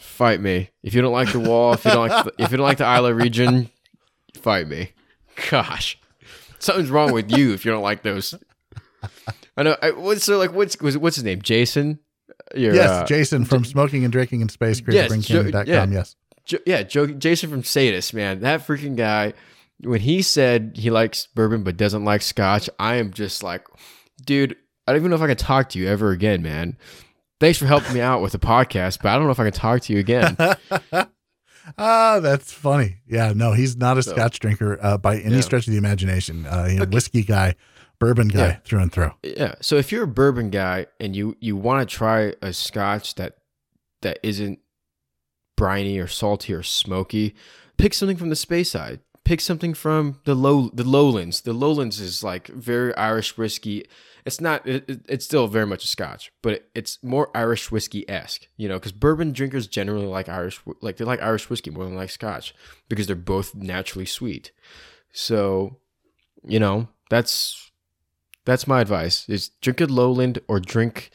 Fight 0.00 0.40
me. 0.40 0.70
If 0.82 0.94
you 0.94 1.00
don't 1.00 1.12
like 1.12 1.32
the 1.32 1.40
wall, 1.40 1.72
if 1.72 1.84
you 1.84 1.92
don't 1.92 2.08
like 2.08 2.24
the, 2.24 2.32
if 2.42 2.50
you 2.50 2.56
don't 2.58 2.66
like 2.66 2.78
the 2.78 2.84
Islay 2.84 3.12
region, 3.12 3.70
fight 4.34 4.68
me. 4.68 4.92
Gosh, 5.50 5.98
something's 6.58 6.90
wrong 6.90 7.12
with 7.12 7.30
you 7.30 7.52
if 7.54 7.64
you 7.64 7.70
don't 7.70 7.82
like 7.82 8.02
those. 8.02 8.34
I 9.56 9.62
know. 9.62 9.76
I, 9.80 9.92
what's 9.92 10.24
so 10.24 10.36
like? 10.36 10.52
What's 10.52 10.80
what's 10.80 11.16
his 11.16 11.24
name? 11.24 11.40
Jason. 11.40 12.00
Your, 12.54 12.74
yes, 12.74 12.90
uh, 12.90 13.04
Jason 13.06 13.44
from 13.44 13.64
J- 13.64 13.70
Smoking 13.70 14.04
and 14.04 14.12
Drinking 14.12 14.40
in 14.40 14.48
Space. 14.48 14.80
Yes, 14.86 15.14
jo- 15.26 15.50
yeah, 15.66 15.86
yes. 15.86 16.16
Jo- 16.44 16.58
yeah, 16.64 16.82
jo- 16.82 17.06
Jason 17.06 17.50
from 17.50 17.64
Sadist, 17.64 18.14
man. 18.14 18.40
That 18.40 18.66
freaking 18.66 18.96
guy 18.96 19.34
when 19.80 20.00
he 20.00 20.22
said 20.22 20.72
he 20.76 20.90
likes 20.90 21.26
bourbon 21.34 21.62
but 21.62 21.76
doesn't 21.76 22.04
like 22.04 22.22
scotch, 22.22 22.70
I 22.78 22.96
am 22.96 23.12
just 23.12 23.42
like, 23.42 23.66
dude, 24.24 24.56
I 24.86 24.92
don't 24.92 25.00
even 25.00 25.10
know 25.10 25.16
if 25.16 25.22
I 25.22 25.26
can 25.28 25.36
talk 25.36 25.70
to 25.70 25.78
you 25.78 25.88
ever 25.88 26.10
again, 26.10 26.42
man. 26.42 26.76
Thanks 27.40 27.58
for 27.58 27.66
helping 27.66 27.92
me 27.92 28.00
out 28.00 28.22
with 28.22 28.32
the 28.32 28.38
podcast, 28.38 29.02
but 29.02 29.10
I 29.10 29.16
don't 29.16 29.24
know 29.24 29.30
if 29.30 29.40
I 29.40 29.44
can 29.44 29.52
talk 29.52 29.82
to 29.82 29.92
you 29.92 29.98
again. 29.98 30.36
Ah, 31.76 32.20
that's 32.20 32.52
funny. 32.52 32.98
Yeah, 33.08 33.32
no, 33.34 33.52
he's 33.52 33.76
not 33.76 33.98
a 33.98 34.02
so, 34.04 34.12
scotch 34.12 34.38
drinker 34.38 34.78
uh, 34.80 34.98
by 34.98 35.18
any 35.18 35.34
yeah. 35.34 35.40
stretch 35.40 35.66
of 35.66 35.72
the 35.72 35.78
imagination. 35.78 36.46
Uh, 36.46 36.68
you 36.70 36.76
know, 36.76 36.82
okay. 36.82 36.94
whiskey 36.94 37.24
guy, 37.24 37.56
bourbon 37.98 38.28
guy 38.28 38.38
yeah. 38.38 38.56
through 38.64 38.80
and 38.80 38.92
through. 38.92 39.12
Yeah. 39.22 39.54
So 39.60 39.76
if 39.76 39.90
you're 39.92 40.04
a 40.04 40.08
bourbon 40.08 40.50
guy 40.50 40.86
and 41.00 41.14
you 41.16 41.36
you 41.40 41.56
want 41.56 41.88
to 41.88 41.96
try 41.96 42.34
a 42.42 42.52
scotch 42.52 43.14
that 43.16 43.38
that 44.02 44.18
isn't 44.22 44.58
briny 45.56 45.98
or 45.98 46.06
salty 46.06 46.52
or 46.52 46.62
smoky, 46.62 47.34
pick 47.78 47.94
something 47.94 48.16
from 48.16 48.28
the 48.28 48.36
Speyside. 48.36 49.00
pick 49.26 49.40
something 49.40 49.74
from 49.74 50.20
the 50.24 50.34
low 50.34 50.70
the 50.72 50.84
lowlands. 50.84 51.42
The 51.42 51.52
lowlands 51.52 52.00
is 52.00 52.22
like 52.22 52.46
very 52.46 52.94
Irish 52.96 53.36
whiskey. 53.36 53.84
It's 54.24 54.40
not. 54.40 54.66
It, 54.66 55.02
it's 55.08 55.24
still 55.24 55.48
very 55.48 55.66
much 55.66 55.84
a 55.84 55.88
Scotch, 55.88 56.32
but 56.42 56.68
it's 56.74 57.02
more 57.02 57.36
Irish 57.36 57.70
whiskey 57.70 58.08
esque. 58.08 58.46
You 58.56 58.68
know, 58.68 58.76
because 58.76 58.92
bourbon 58.92 59.32
drinkers 59.32 59.66
generally 59.66 60.06
like 60.06 60.28
Irish, 60.28 60.60
like 60.80 60.96
they 60.96 61.04
like 61.04 61.20
Irish 61.20 61.50
whiskey 61.50 61.70
more 61.70 61.84
than 61.84 61.96
like 61.96 62.10
Scotch 62.10 62.54
because 62.88 63.06
they're 63.06 63.16
both 63.16 63.54
naturally 63.54 64.06
sweet. 64.06 64.52
So, 65.12 65.78
you 66.44 66.60
know, 66.60 66.88
that's 67.10 67.65
that's 68.46 68.66
my 68.66 68.80
advice: 68.80 69.28
is 69.28 69.50
drink 69.60 69.80
a 69.82 69.86
lowland 69.86 70.38
or 70.48 70.58
drink 70.60 71.10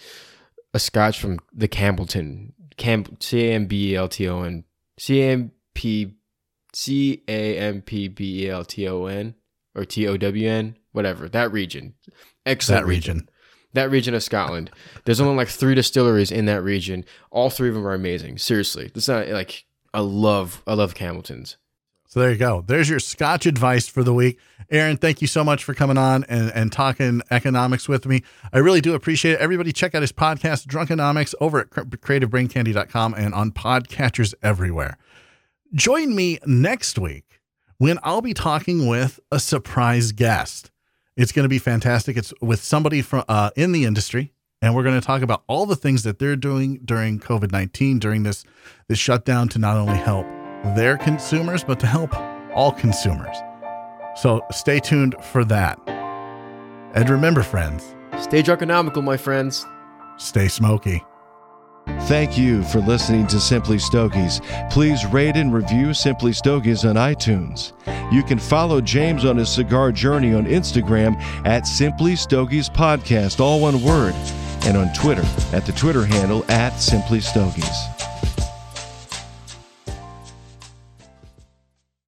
a 0.73 0.79
Scotch 0.79 1.19
from 1.19 1.39
the 1.51 1.67
Campbellton, 1.67 2.53
Camp 2.77 3.21
C 3.23 3.47
A 3.47 3.53
M 3.53 3.65
B 3.65 3.93
E 3.93 3.95
L 3.95 4.07
T 4.07 4.27
O 4.27 4.43
N 4.43 4.63
C 4.97 5.21
A 5.21 5.31
M 5.31 5.51
P 5.73 6.13
C 6.73 7.23
A 7.27 7.57
M 7.57 7.81
P 7.81 8.07
B 8.07 8.45
E 8.45 8.49
L 8.49 8.63
T 8.63 8.87
O 8.87 9.05
N 9.05 9.35
or 9.75 9.85
T 9.85 10.07
O 10.07 10.17
W 10.17 10.47
N, 10.47 10.77
whatever, 10.91 11.27
that 11.29 11.51
region. 11.51 11.95
Excellent 12.45 12.83
that 12.83 12.87
region. 12.87 13.17
region. 13.17 13.29
That 13.73 13.91
region 13.91 14.13
of 14.13 14.23
Scotland. 14.23 14.69
There's 15.05 15.21
only 15.21 15.35
like 15.35 15.47
three 15.47 15.75
distilleries 15.75 16.31
in 16.31 16.45
that 16.45 16.61
region. 16.61 17.05
All 17.29 17.49
three 17.49 17.69
of 17.69 17.75
them 17.75 17.87
are 17.87 17.93
amazing. 17.93 18.37
Seriously. 18.37 18.91
It's 18.93 19.07
not 19.07 19.29
like 19.29 19.65
I 19.93 20.01
love 20.01 20.61
I 20.67 20.73
love 20.73 20.93
Campbelltons. 20.93 21.55
So 22.11 22.19
there 22.19 22.31
you 22.31 22.37
go. 22.37 22.61
There's 22.67 22.89
your 22.89 22.99
Scotch 22.99 23.45
advice 23.45 23.87
for 23.87 24.03
the 24.03 24.13
week. 24.13 24.37
Aaron, 24.69 24.97
thank 24.97 25.21
you 25.21 25.27
so 25.27 25.45
much 25.45 25.63
for 25.63 25.73
coming 25.73 25.97
on 25.97 26.25
and, 26.25 26.51
and 26.53 26.69
talking 26.69 27.21
economics 27.31 27.87
with 27.87 28.05
me. 28.05 28.21
I 28.51 28.57
really 28.57 28.81
do 28.81 28.93
appreciate 28.95 29.35
it. 29.35 29.39
Everybody 29.39 29.71
check 29.71 29.95
out 29.95 30.01
his 30.01 30.11
podcast, 30.11 30.65
Drunkenomics, 30.67 31.33
over 31.39 31.61
at 31.61 31.69
creativebraincandy.com 31.69 33.13
and 33.13 33.33
on 33.33 33.51
podcatchers 33.51 34.33
everywhere. 34.43 34.97
Join 35.73 36.13
me 36.13 36.37
next 36.45 36.99
week 36.99 37.39
when 37.77 37.97
I'll 38.03 38.21
be 38.21 38.33
talking 38.33 38.87
with 38.87 39.21
a 39.31 39.39
surprise 39.39 40.11
guest. 40.11 40.69
It's 41.15 41.31
going 41.31 41.45
to 41.45 41.49
be 41.49 41.59
fantastic. 41.59 42.17
It's 42.17 42.33
with 42.41 42.61
somebody 42.61 43.01
from 43.01 43.23
uh, 43.29 43.51
in 43.55 43.71
the 43.71 43.85
industry, 43.85 44.33
and 44.61 44.75
we're 44.75 44.83
going 44.83 44.99
to 44.99 45.05
talk 45.05 45.21
about 45.21 45.43
all 45.47 45.65
the 45.65 45.77
things 45.77 46.03
that 46.03 46.19
they're 46.19 46.35
doing 46.35 46.81
during 46.83 47.21
COVID 47.21 47.53
nineteen, 47.53 47.99
during 47.99 48.23
this 48.23 48.43
this 48.89 48.99
shutdown, 48.99 49.47
to 49.49 49.59
not 49.59 49.77
only 49.77 49.97
help 49.97 50.25
their 50.75 50.97
consumers, 50.97 51.63
but 51.63 51.79
to 51.81 51.87
help 51.87 52.13
all 52.53 52.71
consumers. 52.71 53.35
So 54.15 54.41
stay 54.51 54.79
tuned 54.79 55.15
for 55.23 55.43
that. 55.45 55.79
And 56.93 57.09
remember, 57.09 57.43
friends, 57.43 57.95
Stay 58.19 58.43
drunkonomical, 58.43 59.03
my 59.03 59.17
friends. 59.17 59.65
stay 60.17 60.47
smoky. 60.47 61.03
Thank 62.01 62.37
you 62.37 62.63
for 62.65 62.79
listening 62.79 63.25
to 63.27 63.39
Simply 63.39 63.79
Stogies. 63.79 64.39
Please 64.69 65.03
rate 65.07 65.35
and 65.35 65.51
review 65.51 65.93
Simply 65.93 66.31
Stogies 66.33 66.85
on 66.85 66.95
iTunes. 66.95 67.71
You 68.13 68.21
can 68.21 68.37
follow 68.37 68.81
James 68.81 69.25
on 69.25 69.37
his 69.37 69.49
cigar 69.49 69.91
journey 69.91 70.33
on 70.35 70.45
Instagram 70.45 71.19
at 71.45 71.65
Simply 71.65 72.15
Stogies 72.15 72.69
Podcast, 72.69 73.39
all 73.39 73.59
one 73.59 73.81
word, 73.81 74.13
and 74.65 74.77
on 74.77 74.93
Twitter 74.93 75.23
at 75.53 75.65
the 75.65 75.71
Twitter 75.71 76.05
handle 76.05 76.45
at 76.49 76.77
Simply 76.77 77.19
Stogies. 77.21 77.65